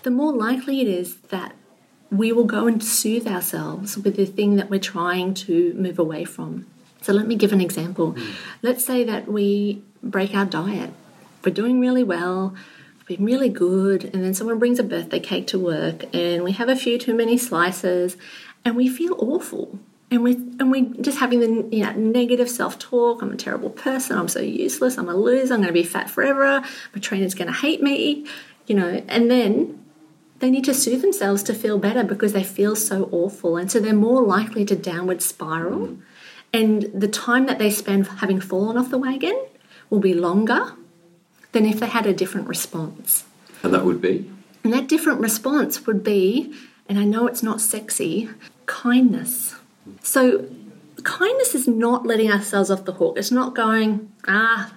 the 0.03 0.11
more 0.11 0.33
likely 0.33 0.81
it 0.81 0.87
is 0.87 1.15
that 1.29 1.53
we 2.11 2.31
will 2.31 2.43
go 2.43 2.67
and 2.67 2.83
soothe 2.83 3.27
ourselves 3.27 3.97
with 3.97 4.15
the 4.17 4.25
thing 4.25 4.55
that 4.57 4.69
we're 4.69 4.79
trying 4.79 5.33
to 5.33 5.73
move 5.73 5.97
away 5.97 6.25
from. 6.25 6.65
So 7.01 7.11
let 7.11 7.27
me 7.27 7.35
give 7.35 7.51
an 7.51 7.61
example. 7.61 8.13
Mm. 8.13 8.33
Let's 8.61 8.85
say 8.85 9.03
that 9.03 9.27
we 9.27 9.81
break 10.01 10.35
our 10.35 10.45
diet. 10.45 10.91
We're 11.43 11.53
doing 11.53 11.79
really 11.79 12.03
well, 12.03 12.53
we've 13.07 13.17
been 13.17 13.25
really 13.25 13.49
good, 13.49 14.05
and 14.05 14.23
then 14.23 14.33
someone 14.33 14.59
brings 14.59 14.79
a 14.79 14.83
birthday 14.83 15.19
cake 15.19 15.47
to 15.47 15.59
work 15.59 16.03
and 16.13 16.43
we 16.43 16.51
have 16.53 16.69
a 16.69 16.75
few 16.75 16.97
too 16.97 17.13
many 17.13 17.37
slices 17.37 18.15
and 18.63 18.75
we 18.75 18.87
feel 18.87 19.15
awful 19.17 19.79
and 20.13 20.23
we 20.23 20.33
and 20.33 20.71
we 20.71 20.83
just 21.01 21.17
having 21.17 21.39
the 21.39 21.75
you 21.75 21.83
know, 21.83 21.91
negative 21.93 22.49
self 22.49 22.77
talk. 22.77 23.21
I'm 23.21 23.31
a 23.31 23.35
terrible 23.35 23.71
person. 23.71 24.17
I'm 24.17 24.27
so 24.27 24.39
useless. 24.39 24.97
I'm 24.97 25.09
a 25.09 25.15
loser. 25.15 25.55
I'm 25.55 25.61
going 25.61 25.67
to 25.67 25.73
be 25.73 25.83
fat 25.83 26.09
forever. 26.09 26.61
My 26.93 27.01
trainer's 27.01 27.33
going 27.33 27.47
to 27.47 27.53
hate 27.53 27.81
me. 27.81 28.25
You 28.67 28.75
know, 28.75 29.03
and 29.07 29.29
then 29.29 29.83
they 30.39 30.51
need 30.51 30.65
to 30.65 30.73
soothe 30.73 31.01
themselves 31.01 31.41
to 31.43 31.53
feel 31.53 31.79
better 31.79 32.03
because 32.03 32.33
they 32.33 32.43
feel 32.43 32.75
so 32.75 33.09
awful, 33.11 33.57
and 33.57 33.71
so 33.71 33.79
they're 33.79 33.93
more 33.93 34.21
likely 34.21 34.65
to 34.65 34.75
downward 34.75 35.21
spiral. 35.21 35.97
And 36.53 36.83
the 36.93 37.07
time 37.07 37.47
that 37.47 37.57
they 37.57 37.71
spend 37.71 38.07
having 38.07 38.39
fallen 38.39 38.77
off 38.77 38.91
the 38.91 38.99
wagon 38.99 39.45
will 39.89 39.99
be 39.99 40.13
longer 40.13 40.73
than 41.51 41.65
if 41.65 41.79
they 41.79 41.87
had 41.87 42.05
a 42.05 42.13
different 42.13 42.47
response. 42.47 43.25
And 43.63 43.73
that 43.73 43.83
would 43.83 44.01
be? 44.01 44.29
And 44.63 44.71
that 44.71 44.87
different 44.87 45.19
response 45.19 45.87
would 45.87 46.03
be, 46.03 46.53
and 46.87 46.99
I 46.99 47.03
know 47.03 47.25
it's 47.25 47.41
not 47.41 47.59
sexy, 47.59 48.29
kindness 48.67 49.55
so, 50.01 50.47
kindness 51.03 51.55
is 51.55 51.67
not 51.67 52.05
letting 52.05 52.31
ourselves 52.31 52.71
off 52.71 52.85
the 52.85 52.93
hook. 52.93 53.17
It's 53.17 53.31
not 53.31 53.55
going, 53.55 54.11
ah, 54.27 54.73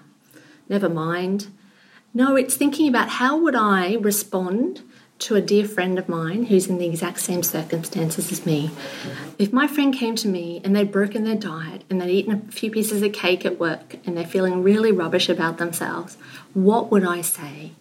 never 0.68 0.88
mind. 0.88 1.48
No, 2.14 2.36
it's 2.36 2.56
thinking 2.56 2.88
about 2.88 3.08
how 3.08 3.36
would 3.38 3.54
I 3.54 3.96
respond 3.96 4.82
to 5.18 5.34
a 5.34 5.40
dear 5.40 5.66
friend 5.66 5.98
of 5.98 6.08
mine 6.08 6.44
who's 6.44 6.66
in 6.66 6.78
the 6.78 6.86
exact 6.86 7.20
same 7.20 7.42
circumstances 7.42 8.30
as 8.30 8.44
me. 8.44 8.70
If 9.38 9.52
my 9.52 9.66
friend 9.66 9.94
came 9.94 10.14
to 10.16 10.28
me 10.28 10.60
and 10.62 10.76
they'd 10.76 10.92
broken 10.92 11.24
their 11.24 11.36
diet 11.36 11.84
and 11.88 12.00
they'd 12.00 12.10
eaten 12.10 12.34
a 12.34 12.52
few 12.52 12.70
pieces 12.70 13.02
of 13.02 13.12
cake 13.12 13.46
at 13.46 13.58
work 13.58 13.96
and 14.04 14.16
they're 14.16 14.26
feeling 14.26 14.62
really 14.62 14.92
rubbish 14.92 15.28
about 15.28 15.56
themselves, 15.58 16.16
what 16.52 16.90
would 16.90 17.04
I 17.04 17.22
say? 17.22 17.72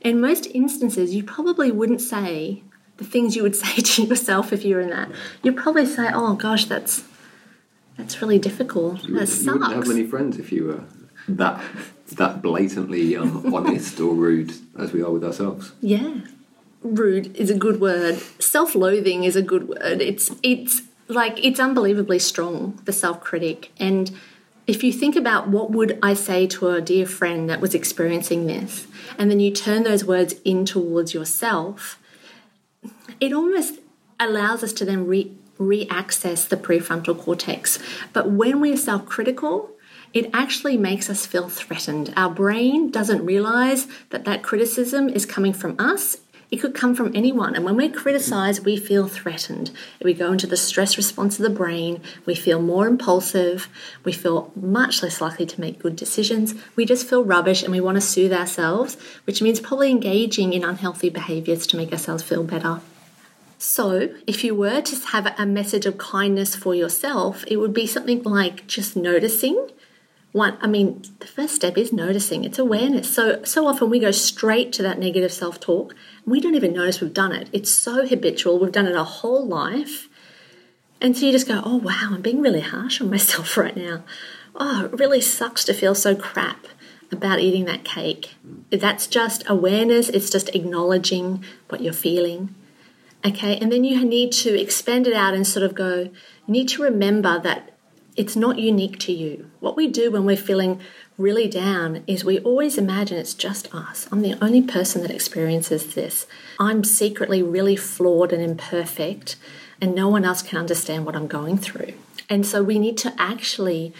In 0.00 0.20
most 0.20 0.46
instances, 0.46 1.14
you 1.14 1.22
probably 1.22 1.70
wouldn't 1.70 2.00
say, 2.00 2.62
the 3.00 3.06
things 3.06 3.34
you 3.34 3.42
would 3.42 3.56
say 3.64 3.80
to 3.82 4.02
yourself 4.04 4.52
if 4.52 4.64
you 4.64 4.76
were 4.76 4.82
in 4.82 4.90
that. 4.90 5.10
You'd 5.42 5.56
probably 5.56 5.86
say, 5.86 6.08
"Oh 6.12 6.34
gosh, 6.34 6.66
that's 6.66 7.02
that's 7.96 8.22
really 8.22 8.38
difficult. 8.38 9.02
You 9.02 9.18
that 9.18 9.26
sucks." 9.26 9.44
You 9.44 9.52
wouldn't 9.54 9.72
have 9.74 9.88
many 9.88 10.06
friends 10.06 10.38
if 10.38 10.52
you 10.52 10.66
were 10.66 10.84
that 11.28 11.60
that 12.12 12.42
blatantly 12.42 13.16
um, 13.16 13.52
honest 13.54 13.98
or 13.98 14.14
rude 14.14 14.52
as 14.78 14.92
we 14.92 15.02
are 15.02 15.10
with 15.10 15.24
ourselves. 15.24 15.72
Yeah, 15.80 16.20
rude 16.82 17.36
is 17.36 17.50
a 17.50 17.54
good 17.54 17.80
word. 17.80 18.18
Self-loathing 18.38 19.24
is 19.24 19.34
a 19.34 19.42
good 19.42 19.66
word. 19.68 20.00
It's 20.00 20.30
it's 20.42 20.82
like 21.08 21.44
it's 21.44 21.58
unbelievably 21.58 22.20
strong. 22.20 22.80
The 22.84 22.92
self-critic 22.92 23.72
and. 23.80 24.12
If 24.66 24.84
you 24.84 24.92
think 24.92 25.16
about 25.16 25.48
what 25.48 25.72
would 25.72 25.98
I 26.00 26.14
say 26.14 26.46
to 26.46 26.68
a 26.68 26.80
dear 26.80 27.04
friend 27.04 27.50
that 27.50 27.60
was 27.60 27.74
experiencing 27.74 28.46
this, 28.46 28.86
and 29.18 29.28
then 29.28 29.40
you 29.40 29.50
turn 29.50 29.82
those 29.82 30.04
words 30.04 30.34
in 30.44 30.64
towards 30.64 31.12
yourself, 31.12 31.99
it 33.20 33.32
almost 33.32 33.80
allows 34.18 34.62
us 34.62 34.72
to 34.74 34.84
then 34.84 35.06
re 35.06 35.86
access 35.90 36.44
the 36.44 36.56
prefrontal 36.56 37.18
cortex. 37.18 37.78
But 38.12 38.30
when 38.30 38.60
we're 38.60 38.76
self 38.76 39.06
critical, 39.06 39.70
it 40.12 40.30
actually 40.32 40.76
makes 40.76 41.08
us 41.08 41.26
feel 41.26 41.48
threatened. 41.48 42.12
Our 42.16 42.30
brain 42.30 42.90
doesn't 42.90 43.24
realize 43.24 43.86
that 44.10 44.24
that 44.24 44.42
criticism 44.42 45.08
is 45.08 45.24
coming 45.24 45.52
from 45.52 45.76
us. 45.78 46.18
It 46.50 46.56
could 46.56 46.74
come 46.74 46.96
from 46.96 47.14
anyone. 47.14 47.54
And 47.54 47.64
when 47.64 47.76
we're 47.76 47.92
criticized, 47.92 48.64
we 48.64 48.76
feel 48.76 49.06
threatened. 49.06 49.70
We 50.02 50.14
go 50.14 50.32
into 50.32 50.48
the 50.48 50.56
stress 50.56 50.96
response 50.96 51.38
of 51.38 51.44
the 51.44 51.50
brain. 51.50 52.02
We 52.26 52.34
feel 52.34 52.60
more 52.60 52.88
impulsive. 52.88 53.68
We 54.02 54.12
feel 54.12 54.50
much 54.56 55.00
less 55.00 55.20
likely 55.20 55.46
to 55.46 55.60
make 55.60 55.78
good 55.78 55.94
decisions. 55.94 56.54
We 56.74 56.86
just 56.86 57.08
feel 57.08 57.24
rubbish 57.24 57.62
and 57.62 57.70
we 57.70 57.80
want 57.80 57.98
to 57.98 58.00
soothe 58.00 58.32
ourselves, 58.32 58.96
which 59.26 59.40
means 59.40 59.60
probably 59.60 59.90
engaging 59.90 60.52
in 60.52 60.64
unhealthy 60.64 61.08
behaviors 61.08 61.68
to 61.68 61.76
make 61.76 61.92
ourselves 61.92 62.24
feel 62.24 62.42
better. 62.42 62.80
So, 63.62 64.08
if 64.26 64.42
you 64.42 64.54
were 64.54 64.80
to 64.80 64.96
have 65.08 65.34
a 65.38 65.44
message 65.44 65.84
of 65.84 65.98
kindness 65.98 66.56
for 66.56 66.74
yourself, 66.74 67.44
it 67.46 67.58
would 67.58 67.74
be 67.74 67.86
something 67.86 68.22
like 68.22 68.66
just 68.66 68.96
noticing. 68.96 69.68
One, 70.32 70.56
I 70.62 70.66
mean, 70.66 71.02
the 71.18 71.26
first 71.26 71.56
step 71.56 71.76
is 71.76 71.92
noticing. 71.92 72.44
It's 72.44 72.58
awareness. 72.58 73.14
So, 73.14 73.44
so 73.44 73.66
often 73.66 73.90
we 73.90 73.98
go 73.98 74.12
straight 74.12 74.72
to 74.74 74.82
that 74.84 74.98
negative 74.98 75.30
self-talk. 75.30 75.94
And 76.24 76.32
we 76.32 76.40
don't 76.40 76.54
even 76.54 76.72
notice 76.72 77.02
we've 77.02 77.12
done 77.12 77.32
it. 77.32 77.50
It's 77.52 77.70
so 77.70 78.06
habitual. 78.06 78.58
We've 78.58 78.72
done 78.72 78.86
it 78.86 78.96
our 78.96 79.04
whole 79.04 79.46
life, 79.46 80.08
and 81.02 81.14
so 81.14 81.26
you 81.26 81.32
just 81.32 81.46
go, 81.46 81.60
"Oh 81.62 81.76
wow, 81.76 82.12
I'm 82.12 82.22
being 82.22 82.40
really 82.40 82.62
harsh 82.62 83.02
on 83.02 83.10
myself 83.16 83.58
right 83.58 83.76
now. 83.76 84.04
Oh, 84.54 84.86
it 84.86 84.98
really 84.98 85.20
sucks 85.20 85.66
to 85.66 85.74
feel 85.74 85.94
so 85.94 86.16
crap." 86.16 86.66
about 87.12 87.40
eating 87.40 87.64
that 87.64 87.82
cake. 87.82 88.36
That's 88.70 89.08
just 89.08 89.42
awareness, 89.48 90.08
it's 90.10 90.30
just 90.30 90.54
acknowledging 90.54 91.44
what 91.68 91.80
you're 91.80 91.92
feeling. 91.92 92.54
Okay, 93.24 93.58
and 93.58 93.70
then 93.70 93.84
you 93.84 94.02
need 94.04 94.32
to 94.32 94.58
expand 94.58 95.06
it 95.06 95.12
out 95.12 95.34
and 95.34 95.46
sort 95.46 95.64
of 95.64 95.74
go, 95.74 96.02
you 96.02 96.12
need 96.46 96.68
to 96.70 96.82
remember 96.82 97.38
that 97.38 97.76
it's 98.16 98.34
not 98.34 98.58
unique 98.58 98.98
to 99.00 99.12
you. 99.12 99.50
What 99.60 99.76
we 99.76 99.88
do 99.88 100.10
when 100.10 100.24
we're 100.24 100.36
feeling 100.36 100.80
really 101.18 101.46
down 101.46 102.02
is 102.06 102.24
we 102.24 102.38
always 102.40 102.78
imagine 102.78 103.18
it's 103.18 103.34
just 103.34 103.72
us. 103.74 104.08
I'm 104.10 104.22
the 104.22 104.42
only 104.42 104.62
person 104.62 105.02
that 105.02 105.10
experiences 105.10 105.94
this. 105.94 106.26
I'm 106.58 106.82
secretly 106.82 107.42
really 107.42 107.76
flawed 107.76 108.32
and 108.32 108.42
imperfect, 108.42 109.36
and 109.80 109.94
no 109.94 110.08
one 110.08 110.24
else 110.24 110.42
can 110.42 110.58
understand 110.58 111.04
what 111.04 111.14
I'm 111.14 111.26
going 111.26 111.58
through. 111.58 111.92
And 112.28 112.46
so 112.46 112.62
we 112.62 112.78
need 112.78 112.96
to 112.98 113.14
actually 113.18 113.92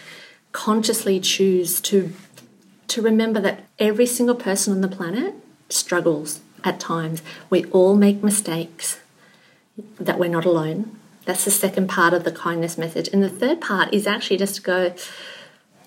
consciously 0.53 1.21
choose 1.21 1.81
to 1.83 2.13
to 2.89 3.03
remember 3.03 3.41
that 3.41 3.65
every 3.79 4.07
single 4.07 4.35
person 4.35 4.73
on 4.73 4.81
the 4.81 4.89
planet 4.89 5.35
struggles 5.69 6.41
at 6.65 6.81
times. 6.81 7.23
We 7.49 7.67
all 7.67 7.95
make 7.95 8.25
mistakes 8.25 8.99
that 9.99 10.19
we're 10.19 10.29
not 10.29 10.45
alone. 10.45 10.99
That's 11.25 11.45
the 11.45 11.51
second 11.51 11.89
part 11.89 12.13
of 12.13 12.25
the 12.25 12.33
kindness 12.33 12.79
message. 12.79 13.09
And 13.13 13.23
the 13.23 13.29
third 13.29 13.61
part 13.61 13.93
is 13.93 14.07
actually 14.07 14.39
just 14.39 14.57
to 14.57 14.63
go, 14.63 14.95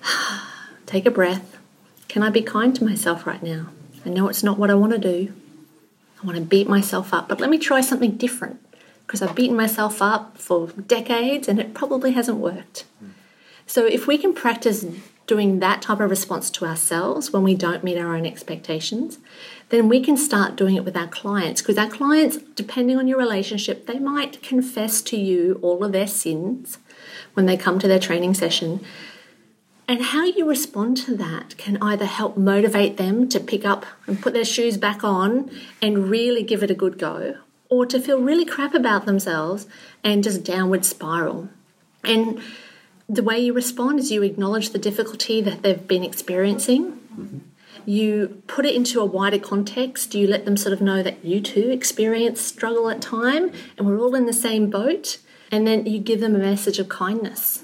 take 0.86 1.06
a 1.06 1.12
breath. 1.12 1.58
Can 2.08 2.23
I 2.23 2.29
be 2.29 2.41
kind 2.41 2.75
to 2.75 2.84
myself 2.84 3.25
right 3.25 3.41
now? 3.41 3.67
I 4.06 4.10
know 4.10 4.27
it's 4.27 4.43
not 4.43 4.60
what 4.60 4.69
I 4.69 4.75
want 4.75 4.93
to 4.93 4.99
do. 4.99 5.34
I 6.21 6.25
want 6.25 6.38
to 6.38 6.43
beat 6.43 6.69
myself 6.69 7.13
up, 7.13 7.27
but 7.27 7.39
let 7.39 7.49
me 7.49 7.58
try 7.58 7.82
something 7.82 8.12
different 8.12 8.60
because 9.06 9.21
I've 9.21 9.36
beaten 9.36 9.58
myself 9.58 10.01
up 10.01 10.38
for 10.38 10.67
decades 10.67 11.47
and 11.47 11.60
it 11.60 11.73
probably 11.73 12.12
hasn't 12.12 12.38
worked. 12.38 12.86
So 13.65 13.86
if 13.86 14.08
we 14.08 14.17
can 14.17 14.34
practice 14.34 14.86
doing 15.27 15.60
that 15.60 15.82
type 15.82 15.99
of 15.99 16.10
response 16.10 16.49
to 16.51 16.65
ourselves 16.65 17.32
when 17.32 17.43
we 17.43 17.56
don't 17.56 17.84
meet 17.84 17.97
our 17.97 18.15
own 18.15 18.25
expectations, 18.25 19.19
then 19.73 19.89
we 19.89 19.99
can 19.99 20.15
start 20.15 20.55
doing 20.55 20.75
it 20.75 20.86
with 20.86 20.95
our 20.95 21.07
clients. 21.07 21.59
Because 21.59 21.79
our 21.79 21.89
clients, 21.89 22.38
depending 22.38 22.95
on 22.95 23.07
your 23.07 23.17
relationship, 23.17 23.88
they 23.88 23.97
might 23.97 24.43
confess 24.43 25.01
to 25.01 25.17
you 25.17 25.57
all 25.63 25.83
of 25.83 25.91
their 25.91 26.05
sins 26.05 26.77
when 27.33 27.47
they 27.47 27.57
come 27.57 27.79
to 27.79 27.88
their 27.88 27.97
training 27.97 28.36
session. 28.36 28.86
And 29.88 30.03
how 30.03 30.25
you 30.25 30.47
respond 30.47 30.97
to 30.97 31.17
that 31.17 31.57
can 31.57 31.81
either 31.81 32.05
help 32.05 32.38
motivate 32.38 32.97
them 32.97 33.27
to 33.29 33.39
pick 33.39 33.65
up 33.65 33.88
and 34.05 34.21
put 34.21 34.33
their 34.33 34.45
shoes 34.45 34.77
back 34.77 35.03
on 35.03 35.49
and 35.81 36.07
really 36.07 36.43
give 36.43 36.62
it 36.62 36.69
a 36.69 36.75
good 36.75 36.99
go, 36.99 37.38
or 37.67 37.88
to 37.88 37.99
feel 37.99 38.21
really 38.21 38.45
crap 38.45 38.75
about 38.75 39.07
themselves 39.07 39.65
and 40.03 40.23
just 40.23 40.43
downward 40.43 40.86
spiral. 40.86 41.49
And 42.03 42.39
the 43.09 43.23
way 43.23 43.39
you 43.39 43.53
respond 43.53 43.97
is 43.99 44.12
you 44.12 44.21
acknowledge 44.21 44.69
the 44.69 44.77
difficulty 44.77 45.41
that 45.41 45.63
they've 45.63 45.88
been 45.88 46.03
experiencing. 46.03 46.91
Mm-hmm. 47.17 47.39
You 47.86 48.41
put 48.48 48.65
it 48.65 48.76
into 48.76 49.00
a 49.00 49.06
wider 49.06 49.39
context. 49.39 50.15
You 50.15 50.28
let 50.28 50.46
them 50.46 50.58
sort 50.58 50.74
of 50.74 50.82
know 50.82 51.04
that 51.04 51.24
you 51.24 51.41
too 51.41 51.69
experience 51.69 52.41
struggle 52.41 52.89
at 52.89 53.02
time 53.02 53.52
and 53.78 53.88
we're 53.88 54.00
all 54.00 54.15
in 54.15 54.26
the 54.26 54.34
same 54.34 54.69
boat. 54.69 55.19
And 55.52 55.67
then 55.67 55.86
you 55.86 56.00
give 56.00 56.19
them 56.19 56.36
a 56.36 56.39
message 56.39 56.80
of 56.80 56.89
kindness 56.89 57.63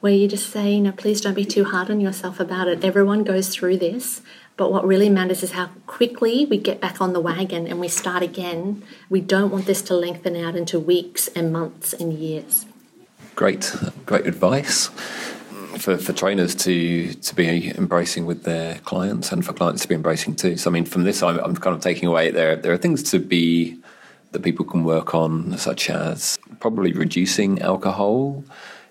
where 0.00 0.12
you 0.12 0.28
just 0.28 0.50
say, 0.50 0.74
you 0.74 0.80
know, 0.80 0.92
please 0.92 1.20
don't 1.20 1.34
be 1.34 1.44
too 1.44 1.64
hard 1.64 1.90
on 1.90 2.00
yourself 2.00 2.38
about 2.38 2.68
it. 2.68 2.84
Everyone 2.84 3.24
goes 3.24 3.48
through 3.48 3.78
this. 3.78 4.22
But 4.56 4.70
what 4.70 4.86
really 4.86 5.08
matters 5.08 5.42
is 5.42 5.52
how 5.52 5.70
quickly 5.86 6.46
we 6.46 6.58
get 6.58 6.80
back 6.80 7.00
on 7.00 7.12
the 7.12 7.20
wagon 7.20 7.66
and 7.66 7.80
we 7.80 7.88
start 7.88 8.22
again. 8.22 8.84
We 9.10 9.20
don't 9.20 9.50
want 9.50 9.66
this 9.66 9.82
to 9.82 9.94
lengthen 9.94 10.36
out 10.36 10.54
into 10.54 10.78
weeks 10.78 11.26
and 11.28 11.52
months 11.52 11.92
and 11.92 12.12
years 12.12 12.66
great, 13.34 13.74
great 14.06 14.26
advice 14.26 14.90
for, 15.78 15.96
for 15.96 16.12
trainers 16.12 16.54
to 16.56 17.12
to 17.14 17.34
be 17.34 17.70
embracing 17.76 18.26
with 18.26 18.44
their 18.44 18.78
clients 18.80 19.32
and 19.32 19.44
for 19.44 19.52
clients 19.52 19.82
to 19.82 19.88
be 19.88 19.94
embracing 19.94 20.36
too. 20.36 20.56
So 20.56 20.70
I 20.70 20.72
mean, 20.72 20.84
from 20.84 21.04
this, 21.04 21.22
I'm, 21.22 21.38
I'm 21.38 21.56
kind 21.56 21.74
of 21.76 21.82
taking 21.82 22.08
away 22.08 22.30
there 22.30 22.56
there 22.56 22.72
are 22.72 22.78
things 22.78 23.02
to 23.10 23.18
be 23.18 23.78
that 24.32 24.42
people 24.42 24.64
can 24.64 24.84
work 24.84 25.14
on, 25.14 25.56
such 25.56 25.88
as 25.88 26.38
probably 26.60 26.92
reducing 26.92 27.62
alcohol 27.62 28.44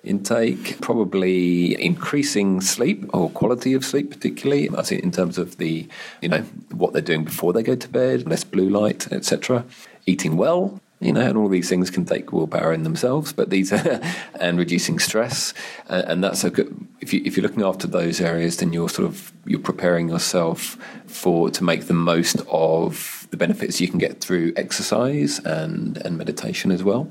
intake, 0.04 0.82
probably 0.82 1.82
increasing 1.82 2.60
sleep 2.62 3.10
or 3.13 3.30
quality 3.30 3.74
of 3.74 3.86
sleep, 3.86 4.10
particularly. 4.10 4.67
Think 4.67 5.04
in 5.04 5.12
terms 5.12 5.38
of 5.38 5.58
the, 5.58 5.88
you 6.22 6.30
know, 6.30 6.41
what 6.72 6.93
they're 6.93 7.02
doing 7.02 7.24
before 7.24 7.54
they 7.54 7.63
go 7.63 7.76
to 7.76 7.89
bed, 7.89 8.28
less 8.28 8.43
blue 8.43 8.69
light, 8.69 9.12
etc. 9.12 9.65
Eating 10.06 10.36
well, 10.36 10.82
you 11.04 11.13
know, 11.13 11.22
and 11.22 11.38
all 11.38 11.50
these 11.50 11.70
things 11.70 11.89
can 11.89 12.06
take 12.06 12.32
willpower 12.32 12.74
in 12.74 12.84
themselves, 12.84 13.34
but 13.34 13.50
these 13.50 13.72
are, 13.74 14.02
and 14.39 14.58
reducing 14.58 15.00
stress, 15.00 15.54
and, 15.88 16.04
and 16.08 16.24
that's 16.24 16.44
a 16.44 16.50
good, 16.50 16.88
if 17.02 17.13
you 17.13 17.22
if 17.26 17.36
you're 17.36 17.44
looking 17.44 17.63
after 17.63 17.88
those 17.88 18.22
areas, 18.22 18.58
then 18.58 18.74
you're 18.74 18.89
sort 18.89 19.08
of 19.08 19.34
you're 19.46 19.60
preparing 19.60 20.10
yourself 20.10 20.78
for 21.08 21.50
to 21.50 21.63
make 21.63 21.86
the 21.86 21.94
most 21.94 22.42
of 22.50 23.28
the 23.32 23.38
benefits 23.38 23.82
you 23.82 23.88
can 23.88 24.00
get 24.00 24.22
through 24.22 24.54
exercise 24.56 25.39
and 25.39 25.98
and 25.98 26.18
meditation 26.18 26.72
as 26.72 26.84
well. 26.84 27.10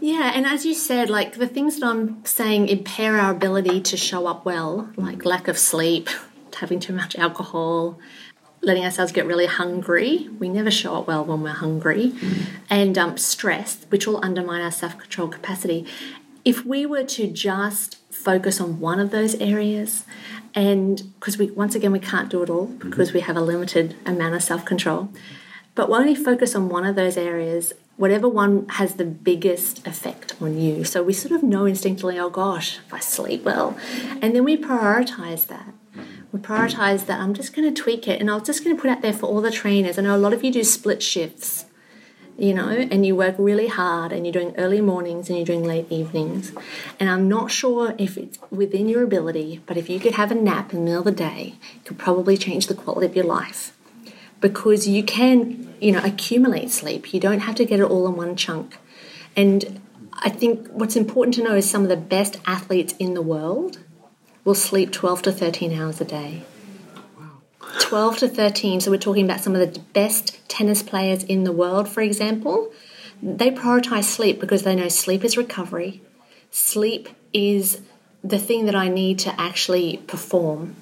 Yeah, 0.00 0.32
and 0.34 0.44
as 0.44 0.66
you 0.66 0.74
said, 0.74 1.08
like 1.08 1.36
the 1.36 1.46
things 1.46 1.78
that 1.80 1.86
I'm 1.86 2.24
saying 2.26 2.68
impair 2.68 3.18
our 3.18 3.32
ability 3.32 3.80
to 3.82 3.96
show 3.96 4.26
up 4.26 4.44
well, 4.44 4.90
like 4.96 5.24
lack 5.24 5.48
of 5.48 5.56
sleep, 5.56 6.10
having 6.54 6.78
too 6.78 6.92
much 6.92 7.16
alcohol, 7.16 7.98
letting 8.64 8.84
ourselves 8.84 9.12
get 9.12 9.26
really 9.26 9.46
hungry. 9.46 10.28
We 10.38 10.48
never 10.48 10.70
show 10.70 10.96
up 10.96 11.06
well 11.06 11.24
when 11.24 11.42
we're 11.42 11.50
hungry, 11.50 12.12
and 12.70 12.96
um, 12.96 13.16
stress, 13.16 13.84
which 13.88 14.06
will 14.06 14.24
undermine 14.24 14.62
our 14.62 14.70
self 14.70 14.98
control 14.98 15.28
capacity. 15.28 15.86
If 16.44 16.64
we 16.64 16.84
were 16.84 17.04
to 17.04 17.26
just 17.26 17.96
focus 18.12 18.60
on 18.60 18.80
one 18.80 19.00
of 19.00 19.10
those 19.10 19.34
areas, 19.36 20.04
and 20.54 21.02
because 21.18 21.38
we 21.38 21.50
once 21.50 21.74
again 21.74 21.92
we 21.92 21.98
can't 21.98 22.28
do 22.28 22.42
it 22.42 22.50
all 22.50 22.66
because 22.66 23.12
we 23.12 23.20
have 23.20 23.36
a 23.36 23.40
limited 23.40 23.96
amount 24.06 24.34
of 24.34 24.42
self 24.42 24.64
control, 24.64 25.10
but 25.74 25.90
we 25.90 26.14
focus 26.14 26.54
on 26.54 26.68
one 26.68 26.84
of 26.84 26.96
those 26.96 27.16
areas, 27.16 27.72
whatever 27.96 28.28
one 28.28 28.68
has 28.70 28.94
the 28.94 29.04
biggest 29.04 29.86
effect 29.86 30.34
on 30.40 30.58
you. 30.58 30.84
So 30.84 31.02
we 31.02 31.12
sort 31.12 31.32
of 31.32 31.42
know 31.42 31.64
instinctively, 31.66 32.18
oh 32.18 32.30
gosh, 32.30 32.78
if 32.86 32.92
I 32.92 33.00
sleep 33.00 33.44
well, 33.44 33.76
and 34.22 34.34
then 34.34 34.44
we 34.44 34.56
prioritize 34.56 35.46
that 35.46 35.74
we 36.34 36.40
prioritize 36.40 37.06
that 37.06 37.20
I'm 37.20 37.32
just 37.32 37.54
going 37.54 37.72
to 37.72 37.82
tweak 37.82 38.08
it 38.08 38.20
and 38.20 38.28
I 38.28 38.34
was 38.34 38.42
just 38.42 38.64
going 38.64 38.74
to 38.74 38.82
put 38.82 38.90
out 38.90 39.02
there 39.02 39.12
for 39.12 39.26
all 39.26 39.40
the 39.40 39.52
trainers. 39.52 39.98
I 39.98 40.02
know 40.02 40.16
a 40.16 40.18
lot 40.18 40.32
of 40.32 40.42
you 40.42 40.50
do 40.50 40.64
split 40.64 41.00
shifts, 41.00 41.66
you 42.36 42.52
know, 42.52 42.70
and 42.70 43.06
you 43.06 43.14
work 43.14 43.36
really 43.38 43.68
hard 43.68 44.10
and 44.10 44.26
you're 44.26 44.32
doing 44.32 44.52
early 44.58 44.80
mornings 44.80 45.28
and 45.28 45.38
you're 45.38 45.46
doing 45.46 45.62
late 45.62 45.86
evenings. 45.90 46.52
And 46.98 47.08
I'm 47.08 47.28
not 47.28 47.52
sure 47.52 47.94
if 47.98 48.18
it's 48.18 48.36
within 48.50 48.88
your 48.88 49.04
ability, 49.04 49.62
but 49.64 49.76
if 49.76 49.88
you 49.88 50.00
could 50.00 50.14
have 50.14 50.32
a 50.32 50.34
nap 50.34 50.72
in 50.72 50.80
the 50.80 50.84
middle 50.86 50.98
of 50.98 51.04
the 51.04 51.12
day, 51.12 51.54
it 51.76 51.84
could 51.84 51.98
probably 51.98 52.36
change 52.36 52.66
the 52.66 52.74
quality 52.74 53.06
of 53.06 53.14
your 53.14 53.26
life. 53.26 53.72
Because 54.40 54.88
you 54.88 55.04
can, 55.04 55.72
you 55.80 55.92
know, 55.92 56.02
accumulate 56.02 56.72
sleep. 56.72 57.14
You 57.14 57.20
don't 57.20 57.40
have 57.40 57.54
to 57.54 57.64
get 57.64 57.78
it 57.78 57.84
all 57.84 58.08
in 58.08 58.16
one 58.16 58.34
chunk. 58.34 58.76
And 59.36 59.80
I 60.14 60.30
think 60.30 60.66
what's 60.70 60.96
important 60.96 61.34
to 61.36 61.44
know 61.44 61.54
is 61.54 61.70
some 61.70 61.84
of 61.84 61.88
the 61.88 61.96
best 61.96 62.40
athletes 62.44 62.92
in 62.98 63.14
the 63.14 63.22
world 63.22 63.78
will 64.44 64.54
sleep 64.54 64.92
12 64.92 65.22
to 65.22 65.32
13 65.32 65.72
hours 65.72 66.00
a 66.00 66.04
day. 66.04 66.42
12 67.80 68.18
to 68.18 68.28
13. 68.28 68.80
So 68.80 68.90
we're 68.90 68.98
talking 68.98 69.24
about 69.24 69.40
some 69.40 69.54
of 69.54 69.60
the 69.60 69.80
best 69.80 70.48
tennis 70.48 70.82
players 70.82 71.24
in 71.24 71.44
the 71.44 71.52
world, 71.52 71.88
for 71.88 72.02
example. 72.02 72.72
They 73.22 73.50
prioritize 73.50 74.04
sleep 74.04 74.40
because 74.40 74.62
they 74.62 74.74
know 74.74 74.88
sleep 74.88 75.24
is 75.24 75.36
recovery. 75.36 76.02
Sleep 76.50 77.08
is 77.32 77.80
the 78.22 78.38
thing 78.38 78.66
that 78.66 78.74
I 78.74 78.88
need 78.88 79.18
to 79.20 79.40
actually 79.40 79.98
perform. 80.06 80.76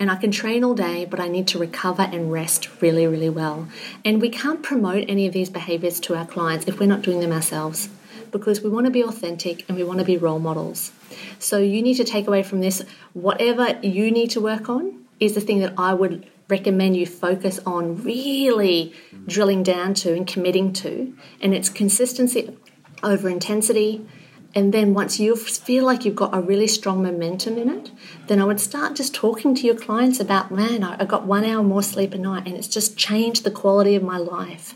And 0.00 0.10
I 0.10 0.16
can 0.16 0.30
train 0.30 0.62
all 0.62 0.74
day, 0.74 1.04
but 1.04 1.18
I 1.18 1.26
need 1.26 1.48
to 1.48 1.58
recover 1.58 2.02
and 2.02 2.30
rest 2.30 2.80
really, 2.80 3.06
really 3.06 3.30
well. 3.30 3.68
And 4.04 4.20
we 4.20 4.30
can't 4.30 4.62
promote 4.62 5.04
any 5.08 5.26
of 5.26 5.32
these 5.32 5.50
behaviors 5.50 5.98
to 6.00 6.14
our 6.14 6.26
clients 6.26 6.66
if 6.68 6.78
we're 6.78 6.86
not 6.86 7.02
doing 7.02 7.20
them 7.20 7.32
ourselves 7.32 7.88
because 8.30 8.60
we 8.60 8.70
want 8.70 8.86
to 8.86 8.90
be 8.90 9.02
authentic 9.02 9.68
and 9.68 9.76
we 9.76 9.84
want 9.84 9.98
to 9.98 10.04
be 10.04 10.16
role 10.16 10.38
models. 10.38 10.92
So 11.38 11.58
you 11.58 11.82
need 11.82 11.94
to 11.94 12.04
take 12.04 12.26
away 12.26 12.42
from 12.42 12.60
this 12.60 12.84
whatever 13.12 13.78
you 13.82 14.10
need 14.10 14.30
to 14.30 14.40
work 14.40 14.68
on 14.68 15.04
is 15.20 15.34
the 15.34 15.40
thing 15.40 15.60
that 15.60 15.74
I 15.76 15.94
would 15.94 16.26
recommend 16.48 16.96
you 16.96 17.06
focus 17.06 17.60
on 17.66 18.02
really 18.02 18.94
drilling 19.26 19.62
down 19.62 19.94
to 19.94 20.14
and 20.14 20.26
committing 20.26 20.72
to. 20.74 21.14
And 21.40 21.54
it's 21.54 21.68
consistency 21.68 22.56
over 23.02 23.28
intensity. 23.28 24.06
And 24.54 24.72
then 24.72 24.94
once 24.94 25.20
you 25.20 25.36
feel 25.36 25.84
like 25.84 26.04
you've 26.04 26.16
got 26.16 26.34
a 26.34 26.40
really 26.40 26.66
strong 26.66 27.02
momentum 27.02 27.58
in 27.58 27.68
it, 27.68 27.90
then 28.28 28.40
I 28.40 28.44
would 28.44 28.60
start 28.60 28.96
just 28.96 29.14
talking 29.14 29.54
to 29.54 29.66
your 29.66 29.76
clients 29.76 30.20
about, 30.20 30.50
man, 30.50 30.82
I 30.82 31.04
got 31.04 31.26
one 31.26 31.44
hour 31.44 31.62
more 31.62 31.82
sleep 31.82 32.14
a 32.14 32.18
night 32.18 32.46
and 32.46 32.56
it's 32.56 32.68
just 32.68 32.96
changed 32.96 33.44
the 33.44 33.50
quality 33.50 33.94
of 33.94 34.02
my 34.02 34.16
life. 34.16 34.74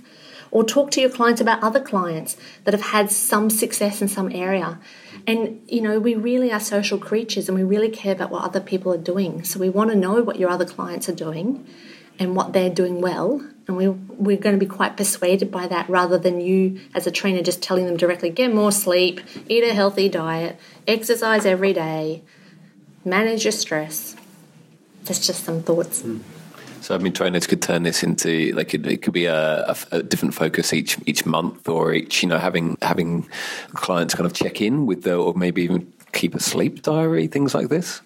Or 0.52 0.62
talk 0.62 0.90
to 0.92 1.00
your 1.00 1.10
clients 1.10 1.40
about 1.40 1.62
other 1.62 1.80
clients 1.80 2.36
that 2.64 2.74
have 2.74 2.82
had 2.82 3.10
some 3.10 3.50
success 3.50 4.00
in 4.00 4.06
some 4.06 4.30
area. 4.30 4.78
And, 5.26 5.62
you 5.66 5.80
know, 5.80 5.98
we 5.98 6.14
really 6.14 6.52
are 6.52 6.60
social 6.60 6.98
creatures 6.98 7.48
and 7.48 7.56
we 7.56 7.64
really 7.64 7.88
care 7.88 8.12
about 8.12 8.30
what 8.30 8.44
other 8.44 8.60
people 8.60 8.92
are 8.92 8.98
doing. 8.98 9.44
So 9.44 9.58
we 9.58 9.70
want 9.70 9.90
to 9.90 9.96
know 9.96 10.22
what 10.22 10.38
your 10.38 10.50
other 10.50 10.66
clients 10.66 11.08
are 11.08 11.14
doing 11.14 11.66
and 12.18 12.36
what 12.36 12.52
they're 12.52 12.70
doing 12.70 13.00
well. 13.00 13.42
And 13.66 13.76
we, 13.78 13.88
we're 13.88 14.36
going 14.36 14.54
to 14.54 14.64
be 14.64 14.70
quite 14.70 14.96
persuaded 14.96 15.50
by 15.50 15.68
that 15.68 15.88
rather 15.88 16.18
than 16.18 16.40
you, 16.40 16.80
as 16.94 17.06
a 17.06 17.10
trainer, 17.10 17.42
just 17.42 17.62
telling 17.62 17.86
them 17.86 17.96
directly 17.96 18.28
get 18.28 18.54
more 18.54 18.72
sleep, 18.72 19.20
eat 19.48 19.64
a 19.64 19.72
healthy 19.72 20.08
diet, 20.08 20.58
exercise 20.86 21.46
every 21.46 21.72
day, 21.72 22.22
manage 23.06 23.44
your 23.44 23.52
stress. 23.52 24.16
That's 25.04 25.26
just 25.26 25.44
some 25.44 25.62
thoughts. 25.62 26.02
Mm. 26.02 26.20
So 26.82 26.96
I've 26.96 27.02
mean, 27.02 27.12
trainers 27.12 27.46
could 27.46 27.62
turn 27.62 27.84
this 27.84 28.02
into 28.02 28.52
like 28.54 28.74
it, 28.74 28.84
it 28.86 29.02
could 29.02 29.12
be 29.12 29.26
a, 29.26 29.68
a, 29.68 29.76
a, 29.92 30.02
different 30.02 30.34
focus 30.34 30.72
each 30.72 30.98
each 31.06 31.24
month 31.24 31.68
or 31.68 31.94
each 31.94 32.24
you 32.24 32.28
know 32.28 32.38
having 32.38 32.76
having 32.82 33.28
clients 33.72 34.14
kind 34.16 34.26
of 34.26 34.32
check 34.32 34.60
in 34.60 34.84
with 34.84 35.04
the 35.04 35.14
or 35.14 35.32
maybe 35.34 35.62
even 35.62 35.92
keep 36.12 36.34
a 36.34 36.40
sleep 36.40 36.82
diary 36.82 37.28
things 37.28 37.54
like 37.54 37.68
this. 37.68 38.02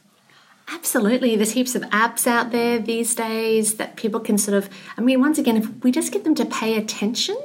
Absolutely. 0.69 1.37
There's 1.37 1.53
heaps 1.53 1.75
of 1.75 1.83
apps 1.85 2.27
out 2.27 2.51
there 2.51 2.79
these 2.79 3.15
days 3.15 3.77
that 3.77 3.97
people 3.97 4.19
can 4.19 4.37
sort 4.37 4.57
of, 4.57 4.69
I 4.99 5.01
mean, 5.01 5.21
once 5.21 5.39
again, 5.39 5.57
if 5.57 5.69
we 5.85 5.93
just 5.93 6.13
get 6.13 6.25
them 6.25 6.35
to 6.35 6.45
pay 6.45 6.77
attention 6.77 7.37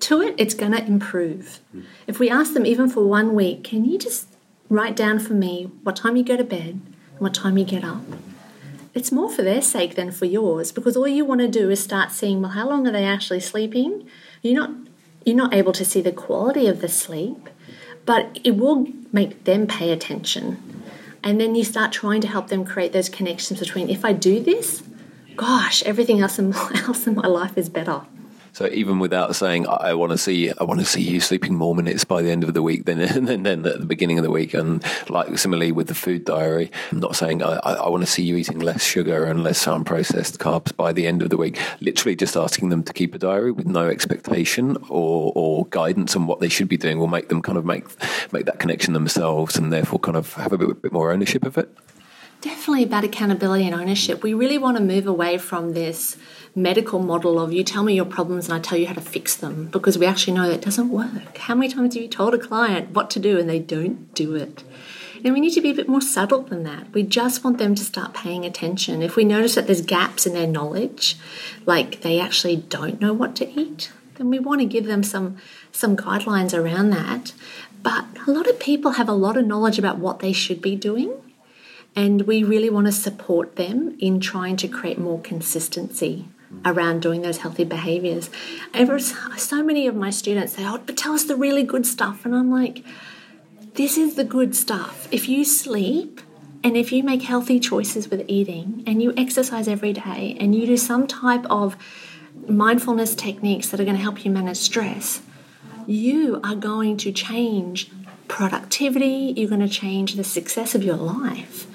to 0.00 0.22
it, 0.22 0.34
it's 0.38 0.54
going 0.54 0.72
to 0.72 0.82
improve. 0.82 1.60
Mm. 1.76 1.84
If 2.06 2.18
we 2.18 2.30
ask 2.30 2.54
them, 2.54 2.64
even 2.64 2.88
for 2.88 3.06
one 3.06 3.34
week, 3.34 3.62
can 3.62 3.84
you 3.84 3.98
just 3.98 4.26
write 4.70 4.96
down 4.96 5.18
for 5.18 5.34
me 5.34 5.70
what 5.82 5.96
time 5.96 6.16
you 6.16 6.24
go 6.24 6.34
to 6.34 6.44
bed 6.44 6.80
and 7.12 7.20
what 7.20 7.34
time 7.34 7.58
you 7.58 7.66
get 7.66 7.84
up? 7.84 8.00
It's 8.94 9.10
more 9.10 9.30
for 9.30 9.42
their 9.42 9.62
sake 9.62 9.94
than 9.94 10.10
for 10.10 10.26
yours 10.26 10.72
because 10.72 10.96
all 10.96 11.08
you 11.08 11.24
want 11.24 11.40
to 11.40 11.48
do 11.48 11.70
is 11.70 11.82
start 11.82 12.12
seeing, 12.12 12.42
well, 12.42 12.50
how 12.50 12.68
long 12.68 12.86
are 12.86 12.92
they 12.92 13.04
actually 13.04 13.40
sleeping? 13.40 14.06
You're 14.42 14.60
not, 14.60 14.70
you're 15.24 15.36
not 15.36 15.54
able 15.54 15.72
to 15.72 15.84
see 15.84 16.00
the 16.00 16.12
quality 16.12 16.66
of 16.66 16.80
the 16.80 16.88
sleep, 16.88 17.48
but 18.04 18.38
it 18.44 18.56
will 18.56 18.86
make 19.12 19.44
them 19.44 19.66
pay 19.66 19.92
attention 19.92 20.72
and 21.24 21.40
then 21.40 21.54
you 21.54 21.64
start 21.64 21.92
trying 21.92 22.20
to 22.20 22.28
help 22.28 22.48
them 22.48 22.64
create 22.64 22.92
those 22.92 23.08
connections 23.08 23.60
between 23.60 23.88
if 23.88 24.04
I 24.04 24.12
do 24.12 24.40
this, 24.40 24.82
gosh, 25.36 25.82
everything 25.84 26.20
else 26.20 26.38
in 26.38 26.52
else 26.52 27.06
in 27.06 27.14
my 27.14 27.26
life 27.26 27.56
is 27.56 27.68
better. 27.68 28.02
So 28.62 28.68
even 28.68 29.00
without 29.00 29.34
saying 29.34 29.66
I 29.66 29.94
want 29.94 30.12
to 30.12 30.18
see 30.18 30.52
I 30.52 30.62
want 30.62 30.78
to 30.78 30.86
see 30.86 31.02
you 31.02 31.18
sleeping 31.18 31.56
more 31.56 31.74
minutes 31.74 32.04
by 32.04 32.22
the 32.22 32.30
end 32.30 32.44
of 32.44 32.54
the 32.54 32.62
week 32.62 32.84
than 32.84 32.98
than, 33.24 33.42
than 33.42 33.66
at 33.66 33.80
the 33.80 33.86
beginning 33.86 34.18
of 34.18 34.22
the 34.22 34.30
week, 34.30 34.54
and 34.54 34.84
like 35.08 35.36
similarly 35.36 35.72
with 35.72 35.88
the 35.88 35.96
food 35.96 36.24
diary, 36.24 36.70
I'm 36.92 37.00
not 37.00 37.16
saying 37.16 37.42
I, 37.42 37.56
I 37.56 37.88
want 37.88 38.04
to 38.04 38.06
see 38.08 38.22
you 38.22 38.36
eating 38.36 38.60
less 38.60 38.84
sugar 38.84 39.24
and 39.24 39.42
less 39.42 39.64
unprocessed 39.66 40.36
carbs 40.36 40.76
by 40.76 40.92
the 40.92 41.08
end 41.08 41.22
of 41.22 41.30
the 41.30 41.36
week. 41.36 41.58
Literally, 41.80 42.14
just 42.14 42.36
asking 42.36 42.68
them 42.68 42.84
to 42.84 42.92
keep 42.92 43.16
a 43.16 43.18
diary 43.18 43.50
with 43.50 43.66
no 43.66 43.88
expectation 43.88 44.76
or, 44.88 45.32
or 45.34 45.66
guidance 45.66 46.14
on 46.14 46.28
what 46.28 46.38
they 46.38 46.48
should 46.48 46.68
be 46.68 46.76
doing 46.76 47.00
will 47.00 47.08
make 47.08 47.30
them 47.30 47.42
kind 47.42 47.58
of 47.58 47.64
make 47.64 47.84
make 48.32 48.46
that 48.46 48.60
connection 48.60 48.92
themselves, 48.92 49.56
and 49.56 49.72
therefore 49.72 49.98
kind 49.98 50.16
of 50.16 50.34
have 50.34 50.52
a 50.52 50.58
bit, 50.58 50.82
bit 50.82 50.92
more 50.92 51.10
ownership 51.10 51.44
of 51.44 51.58
it. 51.58 51.68
Definitely 52.42 52.82
about 52.82 53.02
accountability 53.02 53.66
and 53.66 53.74
ownership. 53.74 54.22
We 54.22 54.34
really 54.34 54.58
want 54.58 54.76
to 54.76 54.82
move 54.82 55.08
away 55.08 55.38
from 55.38 55.74
this 55.74 56.16
medical 56.54 56.98
model 56.98 57.40
of 57.40 57.52
you 57.52 57.64
tell 57.64 57.82
me 57.82 57.94
your 57.94 58.04
problems 58.04 58.46
and 58.46 58.54
I 58.54 58.60
tell 58.60 58.78
you 58.78 58.86
how 58.86 58.94
to 58.94 59.00
fix 59.00 59.36
them 59.36 59.68
because 59.68 59.96
we 59.96 60.06
actually 60.06 60.34
know 60.34 60.48
that 60.48 60.60
doesn't 60.60 60.90
work. 60.90 61.38
How 61.38 61.54
many 61.54 61.72
times 61.72 61.94
have 61.94 62.02
you 62.02 62.08
told 62.08 62.34
a 62.34 62.38
client 62.38 62.90
what 62.90 63.10
to 63.10 63.20
do 63.20 63.38
and 63.38 63.48
they 63.48 63.58
don't 63.58 64.12
do 64.14 64.34
it? 64.34 64.62
And 65.24 65.32
we 65.32 65.40
need 65.40 65.54
to 65.54 65.60
be 65.60 65.70
a 65.70 65.74
bit 65.74 65.88
more 65.88 66.00
subtle 66.00 66.42
than 66.42 66.64
that. 66.64 66.92
We 66.92 67.04
just 67.04 67.44
want 67.44 67.58
them 67.58 67.74
to 67.76 67.84
start 67.84 68.12
paying 68.12 68.44
attention. 68.44 69.02
If 69.02 69.14
we 69.14 69.24
notice 69.24 69.54
that 69.54 69.66
there's 69.66 69.80
gaps 69.80 70.26
in 70.26 70.34
their 70.34 70.48
knowledge, 70.48 71.16
like 71.64 72.00
they 72.00 72.18
actually 72.18 72.56
don't 72.56 73.00
know 73.00 73.12
what 73.12 73.36
to 73.36 73.48
eat, 73.48 73.92
then 74.16 74.30
we 74.30 74.38
want 74.38 74.60
to 74.60 74.66
give 74.66 74.84
them 74.84 75.02
some 75.02 75.36
some 75.70 75.96
guidelines 75.96 76.52
around 76.52 76.90
that. 76.90 77.32
But 77.82 78.04
a 78.26 78.30
lot 78.30 78.48
of 78.48 78.60
people 78.60 78.92
have 78.92 79.08
a 79.08 79.12
lot 79.12 79.36
of 79.36 79.46
knowledge 79.46 79.78
about 79.78 79.98
what 79.98 80.18
they 80.18 80.32
should 80.32 80.60
be 80.60 80.76
doing. 80.76 81.12
And 81.94 82.22
we 82.22 82.42
really 82.42 82.70
want 82.70 82.86
to 82.86 82.92
support 82.92 83.56
them 83.56 83.96
in 83.98 84.18
trying 84.18 84.56
to 84.56 84.68
create 84.68 84.98
more 84.98 85.20
consistency 85.20 86.26
around 86.64 87.02
doing 87.02 87.22
those 87.22 87.38
healthy 87.38 87.64
behaviors. 87.64 88.30
Ever 88.72 88.98
so 88.98 89.62
many 89.62 89.86
of 89.86 89.94
my 89.94 90.10
students 90.10 90.54
say, 90.54 90.64
"Oh, 90.66 90.80
but 90.84 90.96
tell 90.96 91.12
us 91.12 91.24
the 91.24 91.36
really 91.36 91.62
good 91.62 91.86
stuff," 91.86 92.24
and 92.24 92.34
I'm 92.34 92.50
like, 92.50 92.84
"This 93.74 93.96
is 93.96 94.14
the 94.14 94.24
good 94.24 94.54
stuff. 94.54 95.08
If 95.10 95.28
you 95.28 95.44
sleep." 95.44 96.20
And 96.64 96.76
if 96.76 96.92
you 96.92 97.02
make 97.02 97.22
healthy 97.22 97.58
choices 97.58 98.08
with 98.08 98.24
eating 98.28 98.84
and 98.86 99.02
you 99.02 99.12
exercise 99.16 99.66
every 99.66 99.92
day 99.92 100.36
and 100.38 100.54
you 100.54 100.64
do 100.64 100.76
some 100.76 101.08
type 101.08 101.44
of 101.50 101.76
mindfulness 102.46 103.16
techniques 103.16 103.68
that 103.70 103.80
are 103.80 103.84
going 103.84 103.96
to 103.96 104.02
help 104.02 104.24
you 104.24 104.30
manage 104.30 104.58
stress, 104.58 105.22
you 105.88 106.40
are 106.44 106.54
going 106.54 106.98
to 106.98 107.10
change 107.10 107.90
productivity, 108.28 109.34
you're 109.36 109.48
going 109.48 109.60
to 109.60 109.68
change 109.68 110.14
the 110.14 110.22
success 110.22 110.76
of 110.76 110.84
your 110.84 110.96
life 110.96 111.66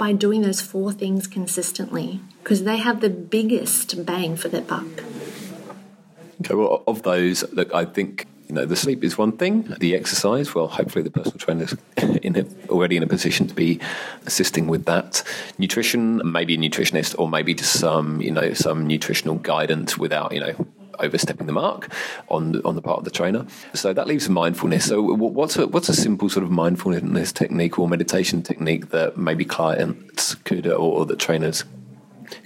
by 0.00 0.12
doing 0.14 0.40
those 0.40 0.62
four 0.62 0.92
things 0.92 1.26
consistently 1.26 2.22
because 2.42 2.64
they 2.64 2.78
have 2.78 3.02
the 3.02 3.10
biggest 3.10 4.06
bang 4.06 4.34
for 4.34 4.48
their 4.48 4.62
buck. 4.62 4.86
Okay, 6.40 6.54
well, 6.54 6.82
of 6.86 7.02
those, 7.02 7.44
look, 7.52 7.74
I 7.74 7.84
think 7.84 8.26
you 8.48 8.54
know 8.54 8.64
the 8.64 8.76
sleep 8.76 9.04
is 9.04 9.18
one 9.18 9.32
thing. 9.32 9.74
The 9.78 9.94
exercise, 9.94 10.54
well, 10.54 10.68
hopefully 10.68 11.02
the 11.02 11.10
personal 11.10 11.38
trainer 11.38 11.64
is 11.64 11.76
in 12.22 12.34
a, 12.34 12.46
already 12.70 12.96
in 12.96 13.02
a 13.02 13.06
position 13.06 13.46
to 13.48 13.54
be 13.54 13.78
assisting 14.24 14.68
with 14.68 14.86
that. 14.86 15.22
Nutrition, 15.58 16.22
maybe 16.24 16.54
a 16.54 16.58
nutritionist, 16.58 17.14
or 17.18 17.28
maybe 17.28 17.52
just 17.52 17.74
some 17.74 18.22
you 18.22 18.30
know 18.30 18.54
some 18.54 18.86
nutritional 18.86 19.34
guidance 19.34 19.98
without 19.98 20.32
you 20.32 20.40
know 20.40 20.66
overstepping 21.02 21.46
the 21.46 21.52
mark 21.52 21.92
on 22.28 22.60
on 22.64 22.74
the 22.74 22.82
part 22.82 22.98
of 22.98 23.04
the 23.04 23.10
trainer. 23.10 23.46
So 23.74 23.92
that 23.92 24.06
leaves 24.06 24.28
mindfulness. 24.28 24.86
So 24.86 25.02
what's 25.02 25.56
a, 25.56 25.66
what's 25.66 25.88
a 25.88 25.94
simple 25.94 26.28
sort 26.28 26.44
of 26.44 26.50
mindfulness 26.50 27.32
technique 27.32 27.78
or 27.78 27.88
meditation 27.88 28.42
technique 28.42 28.90
that 28.90 29.16
maybe 29.16 29.44
clients 29.44 30.34
could 30.36 30.66
or, 30.66 30.78
or 30.78 31.06
trainers 31.16 31.64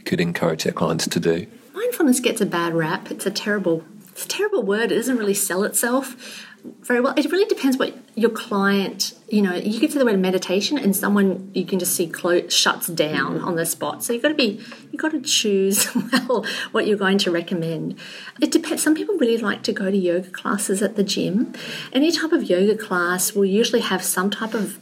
could 0.05 0.21
encourage 0.21 0.65
their 0.65 0.73
clients 0.73 1.07
to 1.09 1.21
do? 1.21 1.47
Mindfulness 1.75 2.21
gets 2.21 2.41
a 2.41 2.47
bad 2.47 2.75
rap. 2.75 3.11
It's 3.11 3.27
a 3.27 3.31
terrible 3.31 3.85
it's 4.09 4.25
a 4.25 4.29
terrible 4.29 4.63
word. 4.63 4.93
It 4.93 4.97
doesn't 4.97 5.17
really 5.17 5.35
sell 5.35 5.65
itself 5.65 6.47
very 6.81 7.01
well. 7.01 7.13
It 7.17 7.31
really 7.31 7.45
depends 7.45 7.77
what 7.77 7.95
your 8.15 8.31
client, 8.31 9.13
you 9.29 9.43
know, 9.43 9.55
you 9.55 9.79
get 9.79 9.91
to 9.93 9.99
the 9.99 10.05
word 10.05 10.19
meditation 10.19 10.79
and 10.79 10.97
someone 10.97 11.51
you 11.53 11.67
can 11.67 11.79
just 11.79 11.95
see 11.95 12.07
clo- 12.07 12.49
shuts 12.49 12.87
down 12.87 13.41
on 13.41 13.57
the 13.57 13.67
spot. 13.67 14.03
So 14.03 14.13
you've 14.13 14.23
got 14.23 14.29
to 14.29 14.35
be, 14.35 14.63
you've 14.91 15.03
got 15.03 15.13
to 15.13 15.21
choose 15.21 15.95
well 16.13 16.47
what 16.73 16.87
you're 16.87 16.97
going 16.97 17.19
to 17.19 17.31
recommend. 17.31 17.99
It 18.41 18.51
depends. 18.51 18.83
Some 18.83 18.95
people 18.95 19.17
really 19.17 19.37
like 19.37 19.63
to 19.65 19.73
go 19.73 19.91
to 19.91 19.97
yoga 19.97 20.31
classes 20.31 20.81
at 20.81 20.97
the 20.97 21.05
gym. 21.05 21.53
Any 21.93 22.11
type 22.11 22.33
of 22.33 22.45
yoga 22.45 22.77
class 22.77 23.35
will 23.35 23.45
usually 23.45 23.81
have 23.81 24.03
some 24.03 24.31
type 24.31 24.55
of 24.55 24.81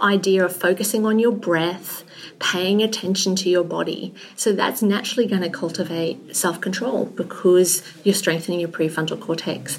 idea 0.00 0.44
of 0.44 0.54
focusing 0.54 1.06
on 1.06 1.18
your 1.18 1.32
breath 1.32 2.04
paying 2.38 2.82
attention 2.82 3.34
to 3.36 3.48
your 3.48 3.64
body. 3.64 4.14
So 4.36 4.52
that's 4.52 4.82
naturally 4.82 5.26
going 5.26 5.42
to 5.42 5.50
cultivate 5.50 6.36
self 6.36 6.60
control 6.60 7.06
because 7.06 7.82
you're 8.04 8.14
strengthening 8.14 8.60
your 8.60 8.68
prefrontal 8.68 9.20
cortex. 9.20 9.78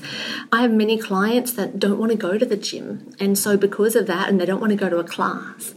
I 0.52 0.62
have 0.62 0.72
many 0.72 0.98
clients 0.98 1.52
that 1.54 1.80
don't 1.80 2.00
want 2.00 2.12
to 2.12 2.18
go 2.18 2.38
to 2.38 2.46
the 2.46 2.58
gym, 2.58 3.14
and 3.20 3.38
so 3.38 3.58
because 3.58 3.96
of 3.96 4.08
that, 4.08 4.30
and 4.30 4.40
they 4.40 4.46
don't 4.46 4.62
want 4.62 4.72
to 4.72 4.78
go 4.78 4.90
to 4.90 4.98
a 4.98 5.04
class, 5.04 5.76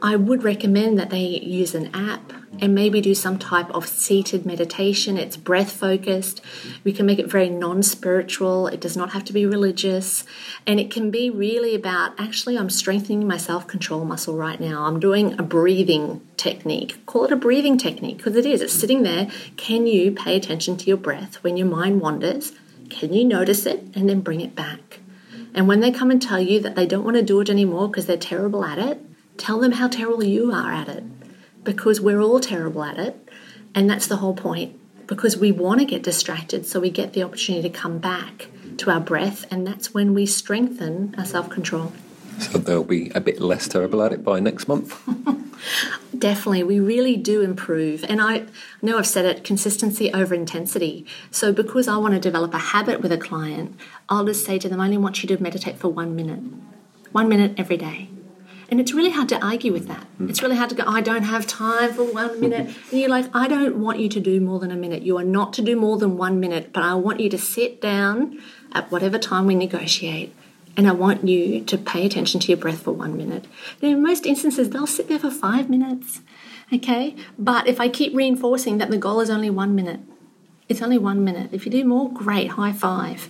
I 0.00 0.14
would 0.14 0.44
recommend 0.44 0.98
that 0.98 1.10
they 1.10 1.24
use 1.24 1.74
an 1.74 1.90
app 1.92 2.32
and 2.60 2.74
maybe 2.74 3.00
do 3.00 3.14
some 3.14 3.38
type 3.38 3.70
of 3.70 3.86
seated 3.86 4.46
meditation. 4.46 5.16
It's 5.16 5.36
breath 5.36 5.72
focused. 5.72 6.40
We 6.84 6.92
can 6.92 7.04
make 7.04 7.18
it 7.18 7.30
very 7.30 7.48
non 7.48 7.82
spiritual. 7.82 8.68
It 8.68 8.80
does 8.80 8.96
not 8.96 9.10
have 9.10 9.24
to 9.24 9.32
be 9.32 9.44
religious. 9.44 10.24
And 10.66 10.78
it 10.78 10.90
can 10.90 11.10
be 11.10 11.30
really 11.30 11.74
about 11.74 12.18
actually, 12.18 12.56
I'm 12.56 12.70
strengthening 12.70 13.26
my 13.26 13.36
self 13.36 13.66
control 13.66 14.04
muscle 14.04 14.36
right 14.36 14.60
now. 14.60 14.84
I'm 14.84 15.00
doing 15.00 15.38
a 15.38 15.42
breathing 15.42 16.20
technique. 16.36 17.04
Call 17.06 17.24
it 17.24 17.32
a 17.32 17.36
breathing 17.36 17.76
technique 17.76 18.18
because 18.18 18.36
it 18.36 18.46
is. 18.46 18.62
It's 18.62 18.72
sitting 18.72 19.02
there. 19.02 19.30
Can 19.56 19.86
you 19.86 20.12
pay 20.12 20.36
attention 20.36 20.76
to 20.76 20.86
your 20.86 20.96
breath 20.96 21.42
when 21.42 21.56
your 21.56 21.66
mind 21.66 22.00
wanders? 22.00 22.52
Can 22.88 23.12
you 23.12 23.24
notice 23.24 23.66
it 23.66 23.84
and 23.94 24.08
then 24.08 24.20
bring 24.20 24.40
it 24.40 24.54
back? 24.54 25.00
And 25.54 25.66
when 25.66 25.80
they 25.80 25.90
come 25.90 26.10
and 26.10 26.22
tell 26.22 26.40
you 26.40 26.60
that 26.60 26.76
they 26.76 26.86
don't 26.86 27.04
want 27.04 27.16
to 27.16 27.22
do 27.22 27.40
it 27.40 27.50
anymore 27.50 27.88
because 27.88 28.06
they're 28.06 28.16
terrible 28.16 28.64
at 28.64 28.78
it, 28.78 29.00
Tell 29.38 29.58
them 29.58 29.72
how 29.72 29.88
terrible 29.88 30.24
you 30.24 30.52
are 30.52 30.72
at 30.72 30.88
it 30.88 31.04
because 31.64 32.00
we're 32.00 32.20
all 32.20 32.40
terrible 32.40 32.84
at 32.84 32.98
it. 32.98 33.28
And 33.74 33.88
that's 33.88 34.06
the 34.06 34.16
whole 34.16 34.34
point 34.34 34.78
because 35.06 35.36
we 35.36 35.50
want 35.50 35.80
to 35.80 35.86
get 35.86 36.02
distracted 36.02 36.66
so 36.66 36.78
we 36.78 36.90
get 36.90 37.14
the 37.14 37.22
opportunity 37.22 37.68
to 37.68 37.74
come 37.74 37.98
back 37.98 38.48
to 38.76 38.90
our 38.90 39.00
breath, 39.00 39.44
and 39.50 39.66
that's 39.66 39.92
when 39.92 40.14
we 40.14 40.26
strengthen 40.26 41.14
our 41.18 41.24
self 41.24 41.50
control. 41.50 41.92
So 42.38 42.58
they'll 42.58 42.84
be 42.84 43.10
a 43.14 43.20
bit 43.20 43.40
less 43.40 43.66
terrible 43.66 44.02
at 44.02 44.12
it 44.12 44.22
by 44.22 44.38
next 44.38 44.68
month. 44.68 44.96
Definitely, 46.18 46.62
we 46.62 46.78
really 46.78 47.16
do 47.16 47.42
improve. 47.42 48.04
And 48.08 48.20
I 48.20 48.46
know 48.80 48.98
I've 48.98 49.06
said 49.06 49.24
it 49.24 49.42
consistency 49.42 50.12
over 50.12 50.34
intensity. 50.34 51.04
So, 51.30 51.52
because 51.52 51.88
I 51.88 51.96
want 51.96 52.14
to 52.14 52.20
develop 52.20 52.54
a 52.54 52.58
habit 52.58 53.00
with 53.00 53.10
a 53.10 53.18
client, 53.18 53.76
I'll 54.08 54.24
just 54.24 54.44
say 54.44 54.58
to 54.60 54.68
them, 54.68 54.80
I 54.80 54.84
only 54.84 54.98
want 54.98 55.22
you 55.22 55.28
to 55.28 55.42
meditate 55.42 55.78
for 55.78 55.88
one 55.88 56.14
minute, 56.14 56.40
one 57.10 57.28
minute 57.28 57.54
every 57.56 57.76
day. 57.76 58.08
And 58.70 58.80
it's 58.80 58.92
really 58.92 59.10
hard 59.10 59.28
to 59.30 59.44
argue 59.44 59.72
with 59.72 59.88
that. 59.88 60.06
Mm. 60.20 60.28
It's 60.28 60.42
really 60.42 60.56
hard 60.56 60.68
to 60.70 60.76
go, 60.76 60.84
I 60.86 61.00
don't 61.00 61.22
have 61.22 61.46
time 61.46 61.94
for 61.94 62.04
one 62.04 62.38
minute. 62.38 62.66
And 62.90 63.00
you're 63.00 63.08
like, 63.08 63.34
I 63.34 63.48
don't 63.48 63.76
want 63.76 63.98
you 63.98 64.08
to 64.10 64.20
do 64.20 64.40
more 64.40 64.58
than 64.58 64.70
a 64.70 64.76
minute. 64.76 65.02
You 65.02 65.16
are 65.16 65.24
not 65.24 65.54
to 65.54 65.62
do 65.62 65.74
more 65.74 65.96
than 65.96 66.18
one 66.18 66.38
minute, 66.38 66.72
but 66.72 66.82
I 66.82 66.94
want 66.94 67.20
you 67.20 67.30
to 67.30 67.38
sit 67.38 67.80
down 67.80 68.38
at 68.72 68.90
whatever 68.90 69.18
time 69.18 69.46
we 69.46 69.54
negotiate 69.54 70.34
and 70.78 70.86
I 70.86 70.92
want 70.92 71.26
you 71.26 71.64
to 71.64 71.76
pay 71.76 72.06
attention 72.06 72.38
to 72.40 72.48
your 72.48 72.56
breath 72.56 72.82
for 72.82 72.92
one 72.92 73.16
minute. 73.16 73.46
Now, 73.82 73.88
in 73.88 74.00
most 74.00 74.24
instances, 74.24 74.70
they'll 74.70 74.86
sit 74.86 75.08
there 75.08 75.18
for 75.18 75.30
five 75.30 75.68
minutes, 75.68 76.20
okay? 76.72 77.16
But 77.36 77.66
if 77.66 77.80
I 77.80 77.88
keep 77.88 78.14
reinforcing 78.14 78.78
that 78.78 78.88
the 78.88 78.96
goal 78.96 79.20
is 79.20 79.28
only 79.28 79.50
one 79.50 79.74
minute, 79.74 80.00
it's 80.68 80.80
only 80.80 80.96
one 80.96 81.24
minute. 81.24 81.50
If 81.52 81.66
you 81.66 81.72
do 81.72 81.84
more, 81.84 82.12
great, 82.12 82.50
high 82.50 82.72
five. 82.72 83.28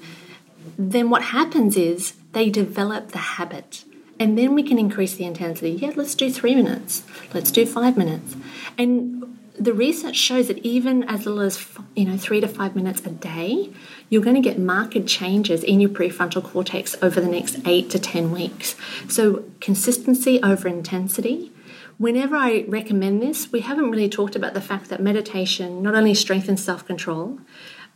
Then 0.77 1.09
what 1.09 1.23
happens 1.23 1.75
is 1.77 2.15
they 2.33 2.51
develop 2.51 3.13
the 3.13 3.19
habit. 3.19 3.85
And 4.21 4.37
then 4.37 4.55
we 4.55 4.63
can 4.63 4.79
increase 4.79 5.15
the 5.15 5.25
intensity. 5.25 5.71
Yeah, 5.71 5.93
let's 5.95 6.15
do 6.15 6.31
three 6.31 6.55
minutes. 6.55 7.05
Let's 7.33 7.51
do 7.51 7.65
five 7.65 7.97
minutes. 7.97 8.35
And 8.77 9.39
the 9.59 9.73
research 9.73 10.17
shows 10.17 10.49
that 10.49 10.59
even 10.59 11.03
as 11.05 11.27
little 11.27 11.41
as 11.41 11.67
you 11.97 12.05
know 12.05 12.17
three 12.17 12.41
to 12.41 12.49
five 12.49 12.77
minutes 12.77 13.05
a 13.05 13.11
day, 13.11 13.71
you're 14.09 14.23
going 14.23 14.37
to 14.37 14.43
get 14.43 14.59
marked 14.59 15.07
changes 15.07 15.65
in 15.65 15.81
your 15.81 15.91
prefrontal 15.91 16.43
cortex 16.43 16.97
over 17.03 17.21
the 17.21 17.29
next 17.29 17.59
eight 17.67 17.91
to 17.91 17.99
ten 17.99 18.31
weeks. 18.31 18.77
So 19.09 19.45
consistency 19.61 20.41
over 20.43 20.69
intensity. 20.69 21.53
Whenever 21.99 22.37
I 22.37 22.65
recommend 22.69 23.21
this, 23.21 23.51
we 23.51 23.61
haven't 23.61 23.91
really 23.91 24.09
talked 24.09 24.37
about 24.37 24.55
the 24.55 24.61
fact 24.61 24.89
that 24.89 25.03
meditation 25.03 25.83
not 25.83 25.97
only 25.97 26.15
strengthens 26.15 26.63
self 26.63 26.87
control, 26.87 27.41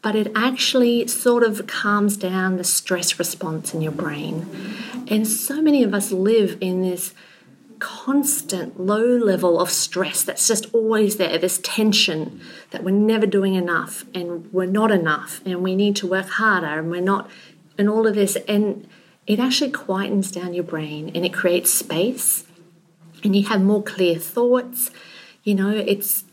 but 0.02 0.16
it 0.16 0.30
actually 0.34 1.06
sort 1.06 1.44
of 1.44 1.66
calms 1.68 2.16
down 2.16 2.56
the 2.56 2.64
stress 2.64 3.18
response 3.18 3.72
in 3.72 3.80
your 3.80 3.92
brain. 3.92 4.46
And 5.08 5.26
so 5.26 5.62
many 5.62 5.84
of 5.84 5.94
us 5.94 6.10
live 6.10 6.58
in 6.60 6.82
this 6.82 7.14
constant 7.78 8.78
low 8.78 9.04
level 9.04 9.60
of 9.60 9.70
stress 9.70 10.22
that's 10.22 10.46
just 10.46 10.66
always 10.72 11.16
there, 11.16 11.38
this 11.38 11.58
tension 11.62 12.40
that 12.70 12.84
we're 12.84 12.90
never 12.90 13.26
doing 13.26 13.54
enough 13.54 14.04
and 14.14 14.52
we're 14.52 14.66
not 14.66 14.90
enough 14.90 15.40
and 15.44 15.62
we 15.62 15.74
need 15.74 15.96
to 15.96 16.06
work 16.06 16.28
harder 16.28 16.78
and 16.78 16.90
we're 16.90 17.00
not, 17.00 17.30
and 17.78 17.88
all 17.88 18.06
of 18.06 18.14
this. 18.14 18.36
And 18.48 18.88
it 19.26 19.38
actually 19.38 19.70
quietens 19.70 20.32
down 20.32 20.52
your 20.52 20.64
brain 20.64 21.10
and 21.14 21.24
it 21.24 21.32
creates 21.32 21.72
space 21.72 22.44
and 23.22 23.36
you 23.36 23.46
have 23.46 23.62
more 23.62 23.82
clear 23.82 24.16
thoughts. 24.16 24.90
You 25.44 25.54
know, 25.54 25.70
it's 25.70 26.24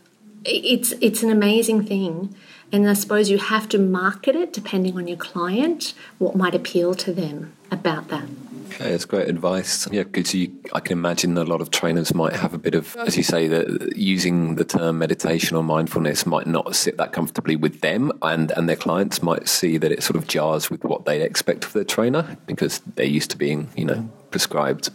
it's 0.45 0.93
it's 1.01 1.22
an 1.24 1.30
amazing 1.30 1.84
thing 1.86 2.36
and 2.72 2.89
I 2.89 2.93
suppose 2.93 3.30
you 3.30 3.38
have 3.38 3.67
to 3.70 3.80
market 3.80 4.36
it 4.36 4.53
depending 4.53 4.97
on 4.97 5.07
your 5.07 5.17
client, 5.17 5.93
what 6.17 6.36
might 6.36 6.55
appeal 6.55 6.93
to 6.95 7.13
them 7.13 7.53
about 7.72 8.09
that. 8.09 8.26
Okay, 8.67 8.91
that's 8.91 9.05
great 9.05 9.28
advice. 9.28 9.88
Yeah, 9.91 10.03
because 10.03 10.34
I 10.74 10.80
can 10.80 10.93
imagine 10.93 11.38
a 11.38 11.43
lot 11.43 11.59
of 11.59 11.72
trainers 11.72 12.13
might 12.13 12.34
have 12.34 12.53
a 12.53 12.57
bit 12.59 12.76
of, 12.76 12.95
as 12.97 13.17
you 13.17 13.24
say, 13.24 13.47
that 13.47 13.97
using 13.97 14.55
the 14.55 14.63
term 14.63 14.99
meditation 14.99 15.57
or 15.57 15.63
mindfulness 15.63 16.26
might 16.26 16.45
not 16.45 16.76
sit 16.76 16.97
that 16.97 17.11
comfortably 17.11 17.55
with 17.55 17.82
them, 17.82 18.11
and 18.22 18.51
and 18.51 18.70
their 18.70 18.76
clients 18.76 19.24
might 19.24 19.49
see 19.49 19.78
that 19.78 19.91
it 19.91 20.03
sort 20.03 20.15
of 20.17 20.28
jars 20.28 20.70
with 20.70 20.84
what 20.84 21.05
they 21.05 21.22
expect 21.22 21.65
of 21.65 21.74
their 21.74 21.84
trainer 21.84 22.38
because 22.45 22.80
they're 22.95 23.05
used 23.05 23.32
to 23.32 23.38
being, 23.38 23.70
you 23.76 23.86
know, 23.86 24.07
prescribed 24.30 24.89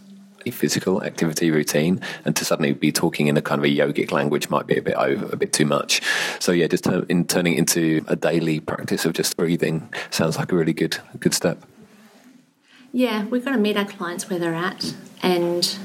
a 0.45 0.51
physical 0.51 1.03
activity 1.03 1.51
routine, 1.51 2.01
and 2.23 2.35
to 2.35 2.45
suddenly 2.45 2.73
be 2.73 2.91
talking 2.91 3.27
in 3.27 3.37
a 3.37 3.41
kind 3.41 3.59
of 3.59 3.65
a 3.65 3.67
yogic 3.67 4.11
language 4.11 4.49
might 4.49 4.67
be 4.67 4.77
a 4.77 4.81
bit 4.81 4.95
over, 4.95 5.27
a 5.31 5.37
bit 5.37 5.53
too 5.53 5.65
much. 5.65 6.01
So 6.39 6.51
yeah, 6.51 6.67
just 6.67 6.83
turn, 6.83 7.05
in 7.09 7.25
turning 7.25 7.53
it 7.53 7.59
into 7.59 8.03
a 8.07 8.15
daily 8.15 8.59
practice 8.59 9.05
of 9.05 9.13
just 9.13 9.35
breathing 9.37 9.89
sounds 10.09 10.37
like 10.37 10.51
a 10.51 10.55
really 10.55 10.73
good 10.73 10.97
good 11.19 11.33
step. 11.33 11.63
Yeah, 12.91 13.25
we've 13.25 13.43
got 13.43 13.51
to 13.51 13.57
meet 13.57 13.75
our 13.75 13.85
clients 13.85 14.29
where 14.29 14.39
they're 14.39 14.55
at, 14.55 14.95
and 15.21 15.77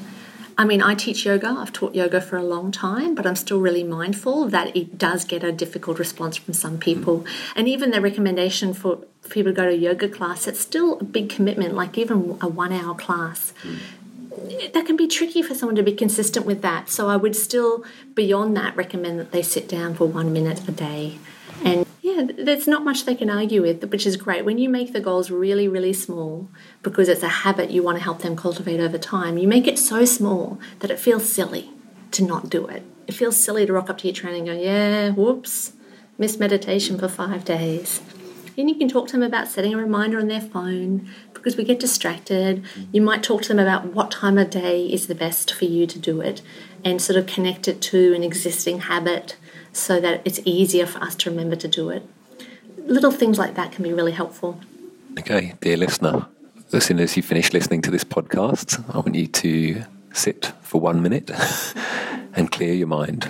I 0.61 0.65
mean, 0.65 0.83
I 0.83 0.95
teach 0.95 1.25
yoga. 1.25 1.49
I've 1.49 1.73
taught 1.73 1.95
yoga 1.95 2.21
for 2.21 2.37
a 2.37 2.43
long 2.43 2.71
time, 2.71 3.15
but 3.15 3.27
I'm 3.27 3.35
still 3.35 3.61
really 3.61 3.83
mindful 3.83 4.47
that 4.49 4.77
it 4.77 4.99
does 4.99 5.25
get 5.25 5.43
a 5.43 5.53
difficult 5.53 5.99
response 5.99 6.37
from 6.37 6.53
some 6.53 6.77
people. 6.77 7.25
And 7.57 7.67
even 7.67 7.93
the 7.93 8.01
recommendation 8.03 8.75
for 8.75 8.99
people 9.31 9.53
to 9.53 9.57
go 9.57 9.65
to 9.65 9.71
a 9.71 9.75
yoga 9.75 10.07
class, 10.07 10.47
it's 10.47 10.61
still 10.61 10.99
a 10.99 11.05
big 11.05 11.31
commitment, 11.31 11.75
like 11.75 11.97
even 11.97 12.37
a 12.43 12.49
one 12.49 12.75
hour 12.75 12.95
class. 12.95 13.55
Mm 13.63 13.79
that 14.73 14.87
can 14.87 14.97
be 14.97 15.07
tricky 15.07 15.43
for 15.43 15.55
someone 15.55 15.77
to 15.77 15.83
be 15.83 15.93
consistent 15.93 16.47
with 16.47 16.63
that. 16.63 16.89
So 16.89 17.09
I 17.09 17.17
would 17.17 17.37
still, 17.37 17.85
beyond 18.15 18.57
that, 18.57 18.77
recommend 18.77 19.19
that 19.19 19.33
they 19.33 19.43
sit 19.43 19.69
down 19.69 19.95
for 19.95 20.07
one 20.07 20.33
minute 20.33 20.67
a 20.69 20.73
day. 20.73 21.19
And 21.65 21.87
yeah, 22.01 22.27
there's 22.39 22.67
not 22.67 22.85
much 22.85 23.05
they 23.05 23.15
can 23.15 23.29
argue 23.29 23.63
with, 23.63 23.85
which 23.91 24.07
is 24.07 24.17
great. 24.17 24.45
When 24.45 24.59
you 24.59 24.69
make 24.69 24.93
the 24.93 25.01
goals 25.01 25.31
really, 25.31 25.69
really 25.69 25.93
small, 25.93 26.49
because 26.83 27.09
it's 27.09 27.23
a 27.23 27.29
habit 27.29 27.71
you 27.71 27.83
want 27.83 27.99
to 27.99 28.05
help 28.05 28.23
them 28.23 28.37
cultivate 28.37 28.81
over 28.81 28.99
time, 28.99 29.37
you 29.37 29.47
make 29.47 29.67
it 29.67 29.79
so 29.79 30.05
small 30.05 30.59
that 30.79 30.91
it 30.91 30.99
feels 30.99 31.31
silly 31.31 31.71
to 32.13 32.25
not 32.25 32.49
do 32.49 32.67
it. 32.67 32.83
It 33.07 33.13
feels 33.13 33.37
silly 33.37 33.67
to 33.67 33.73
rock 33.73 33.91
up 33.91 33.99
to 33.99 34.07
your 34.07 34.15
training 34.15 34.49
and 34.49 34.59
go, 34.59 34.65
yeah, 34.65 35.11
whoops, 35.11 35.73
missed 36.17 36.41
meditation 36.41 36.99
for 36.99 37.09
five 37.09 37.45
days. 37.45 38.01
And 38.57 38.69
you 38.69 38.75
can 38.75 38.89
talk 38.89 39.07
to 39.09 39.13
them 39.13 39.23
about 39.23 39.49
setting 39.49 39.75
a 39.75 39.77
reminder 39.77 40.19
on 40.19 40.29
their 40.29 40.41
phone 40.41 41.09
because 41.33 41.57
we 41.57 41.65
get 41.65 41.81
distracted. 41.81 42.65
You 42.93 43.01
might 43.01 43.23
talk 43.23 43.43
to 43.43 43.49
them 43.49 43.59
about 43.59 43.87
what 43.87 44.11
time 44.11 44.39
of 44.39 44.51
day 44.51 44.87
is 44.87 45.07
the 45.07 45.15
best 45.15 45.53
for 45.53 45.65
you 45.65 45.87
to 45.87 45.99
do 45.99 46.21
it 46.21 46.43
and 46.85 47.01
sort 47.01 47.17
of 47.17 47.27
connect 47.27 47.69
it 47.69 47.81
to 47.83 48.15
an 48.15 48.23
existing 48.23 48.81
habit 48.81 49.37
so 49.73 50.01
that 50.01 50.23
it's 50.25 50.41
easier 50.45 50.87
for 50.87 51.03
us 51.03 51.15
to 51.15 51.31
remember 51.31 51.57
to 51.57 51.69
do 51.69 51.91
it. 51.91 52.07
Little 52.79 53.11
things 53.11 53.39
like 53.39 53.55
that 53.55 53.73
can 53.73 53.85
be 53.85 53.93
really 53.93 54.13
helpful. 54.13 54.61
Okay, 55.19 55.55
dear 55.61 55.77
listener, 55.77 56.27
as 56.73 56.85
soon 56.85 57.01
as 57.01 57.17
you 57.17 57.23
finish 57.23 57.53
listening 57.53 57.83
to 57.83 57.91
this 57.91 58.05
podcast, 58.05 58.83
I 58.95 58.99
want 58.99 59.15
you 59.15 59.27
to 59.27 59.83
sit 60.13 60.53
for 60.63 60.81
one 60.81 61.03
minute 61.03 61.31
and 62.35 62.51
clear 62.51 62.75
your 62.75 62.87
mind. 62.87 63.23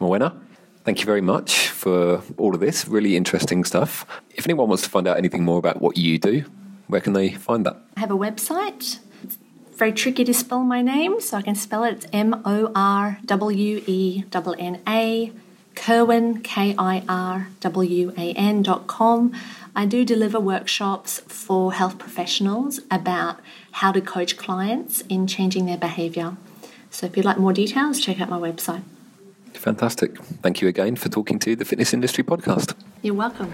Morwenna? 0.00 0.38
Thank 0.84 1.00
you 1.00 1.06
very 1.06 1.20
much 1.20 1.59
for 1.80 2.22
all 2.36 2.54
of 2.54 2.60
this. 2.60 2.86
Really 2.86 3.16
interesting 3.16 3.64
stuff. 3.64 4.04
If 4.34 4.46
anyone 4.46 4.68
wants 4.68 4.84
to 4.84 4.90
find 4.90 5.08
out 5.08 5.16
anything 5.16 5.44
more 5.44 5.58
about 5.58 5.80
what 5.80 5.96
you 5.96 6.18
do, 6.18 6.44
where 6.88 7.00
can 7.00 7.14
they 7.14 7.30
find 7.30 7.64
that? 7.66 7.76
I 7.96 8.00
have 8.00 8.10
a 8.10 8.18
website. 8.18 8.98
It's 9.24 9.38
very 9.76 9.92
tricky 9.92 10.24
to 10.24 10.34
spell 10.34 10.62
my 10.62 10.82
name, 10.82 11.20
so 11.20 11.38
I 11.38 11.42
can 11.42 11.54
spell 11.54 11.84
it. 11.84 11.94
It's 11.94 12.06
M 12.12 12.42
O 12.44 12.70
R 12.74 13.18
W 13.24 13.82
E 13.86 14.24
N 14.32 14.54
N 14.58 14.80
A, 14.86 15.32
K 15.74 16.74
I 16.78 17.02
R 17.08 17.48
W 17.60 18.12
A 18.18 18.32
N 18.34 18.62
dot 18.62 18.86
com. 18.86 19.32
I 19.74 19.86
do 19.86 20.04
deliver 20.04 20.38
workshops 20.38 21.20
for 21.28 21.72
health 21.72 21.96
professionals 21.98 22.80
about 22.90 23.38
how 23.70 23.92
to 23.92 24.00
coach 24.00 24.36
clients 24.36 25.00
in 25.02 25.26
changing 25.26 25.64
their 25.66 25.78
behaviour. 25.78 26.36
So 26.90 27.06
if 27.06 27.16
you'd 27.16 27.24
like 27.24 27.38
more 27.38 27.52
details, 27.52 28.00
check 28.00 28.20
out 28.20 28.28
my 28.28 28.38
website. 28.38 28.82
Fantastic. 29.54 30.16
Thank 30.42 30.60
you 30.60 30.68
again 30.68 30.96
for 30.96 31.08
talking 31.08 31.38
to 31.40 31.54
the 31.54 31.64
Fitness 31.64 31.92
Industry 31.92 32.24
Podcast. 32.24 32.74
You're 33.02 33.14
welcome. 33.14 33.52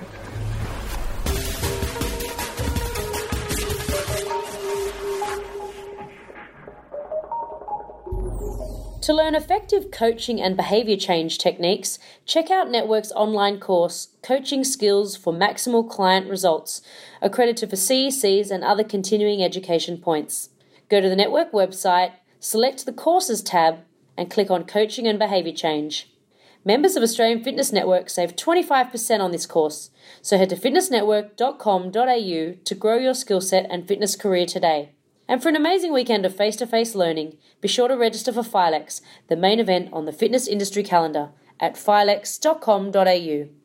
To 9.06 9.14
learn 9.14 9.36
effective 9.36 9.92
coaching 9.92 10.40
and 10.40 10.56
behaviour 10.56 10.96
change 10.96 11.38
techniques, 11.38 12.00
check 12.24 12.50
out 12.50 12.68
Network's 12.68 13.12
online 13.12 13.60
course, 13.60 14.08
Coaching 14.20 14.64
Skills 14.64 15.16
for 15.16 15.32
Maximal 15.32 15.88
Client 15.88 16.28
Results, 16.28 16.82
accredited 17.22 17.70
for 17.70 17.76
CECs 17.76 18.50
and 18.50 18.64
other 18.64 18.82
continuing 18.82 19.44
education 19.44 19.96
points. 19.98 20.48
Go 20.88 21.00
to 21.00 21.08
the 21.08 21.14
Network 21.14 21.52
website, 21.52 22.14
select 22.40 22.84
the 22.84 22.92
Courses 22.92 23.42
tab, 23.42 23.78
and 24.16 24.30
click 24.30 24.50
on 24.50 24.64
Coaching 24.64 25.06
and 25.06 25.18
Behaviour 25.18 25.52
Change. 25.52 26.10
Members 26.64 26.96
of 26.96 27.02
Australian 27.02 27.44
Fitness 27.44 27.72
Network 27.72 28.10
save 28.10 28.34
25% 28.34 29.20
on 29.20 29.30
this 29.30 29.46
course, 29.46 29.90
so 30.20 30.36
head 30.36 30.48
to 30.50 30.56
fitnessnetwork.com.au 30.56 32.54
to 32.64 32.74
grow 32.74 32.98
your 32.98 33.14
skill 33.14 33.40
set 33.40 33.66
and 33.70 33.86
fitness 33.86 34.16
career 34.16 34.46
today. 34.46 34.90
And 35.28 35.42
for 35.42 35.48
an 35.48 35.56
amazing 35.56 35.92
weekend 35.92 36.26
of 36.26 36.34
face 36.34 36.56
to 36.56 36.66
face 36.66 36.94
learning, 36.94 37.36
be 37.60 37.68
sure 37.68 37.88
to 37.88 37.96
register 37.96 38.32
for 38.32 38.42
FILEX, 38.42 39.00
the 39.28 39.36
main 39.36 39.60
event 39.60 39.90
on 39.92 40.04
the 40.06 40.12
fitness 40.12 40.46
industry 40.48 40.82
calendar, 40.82 41.30
at 41.60 41.74
filex.com.au. 41.74 43.55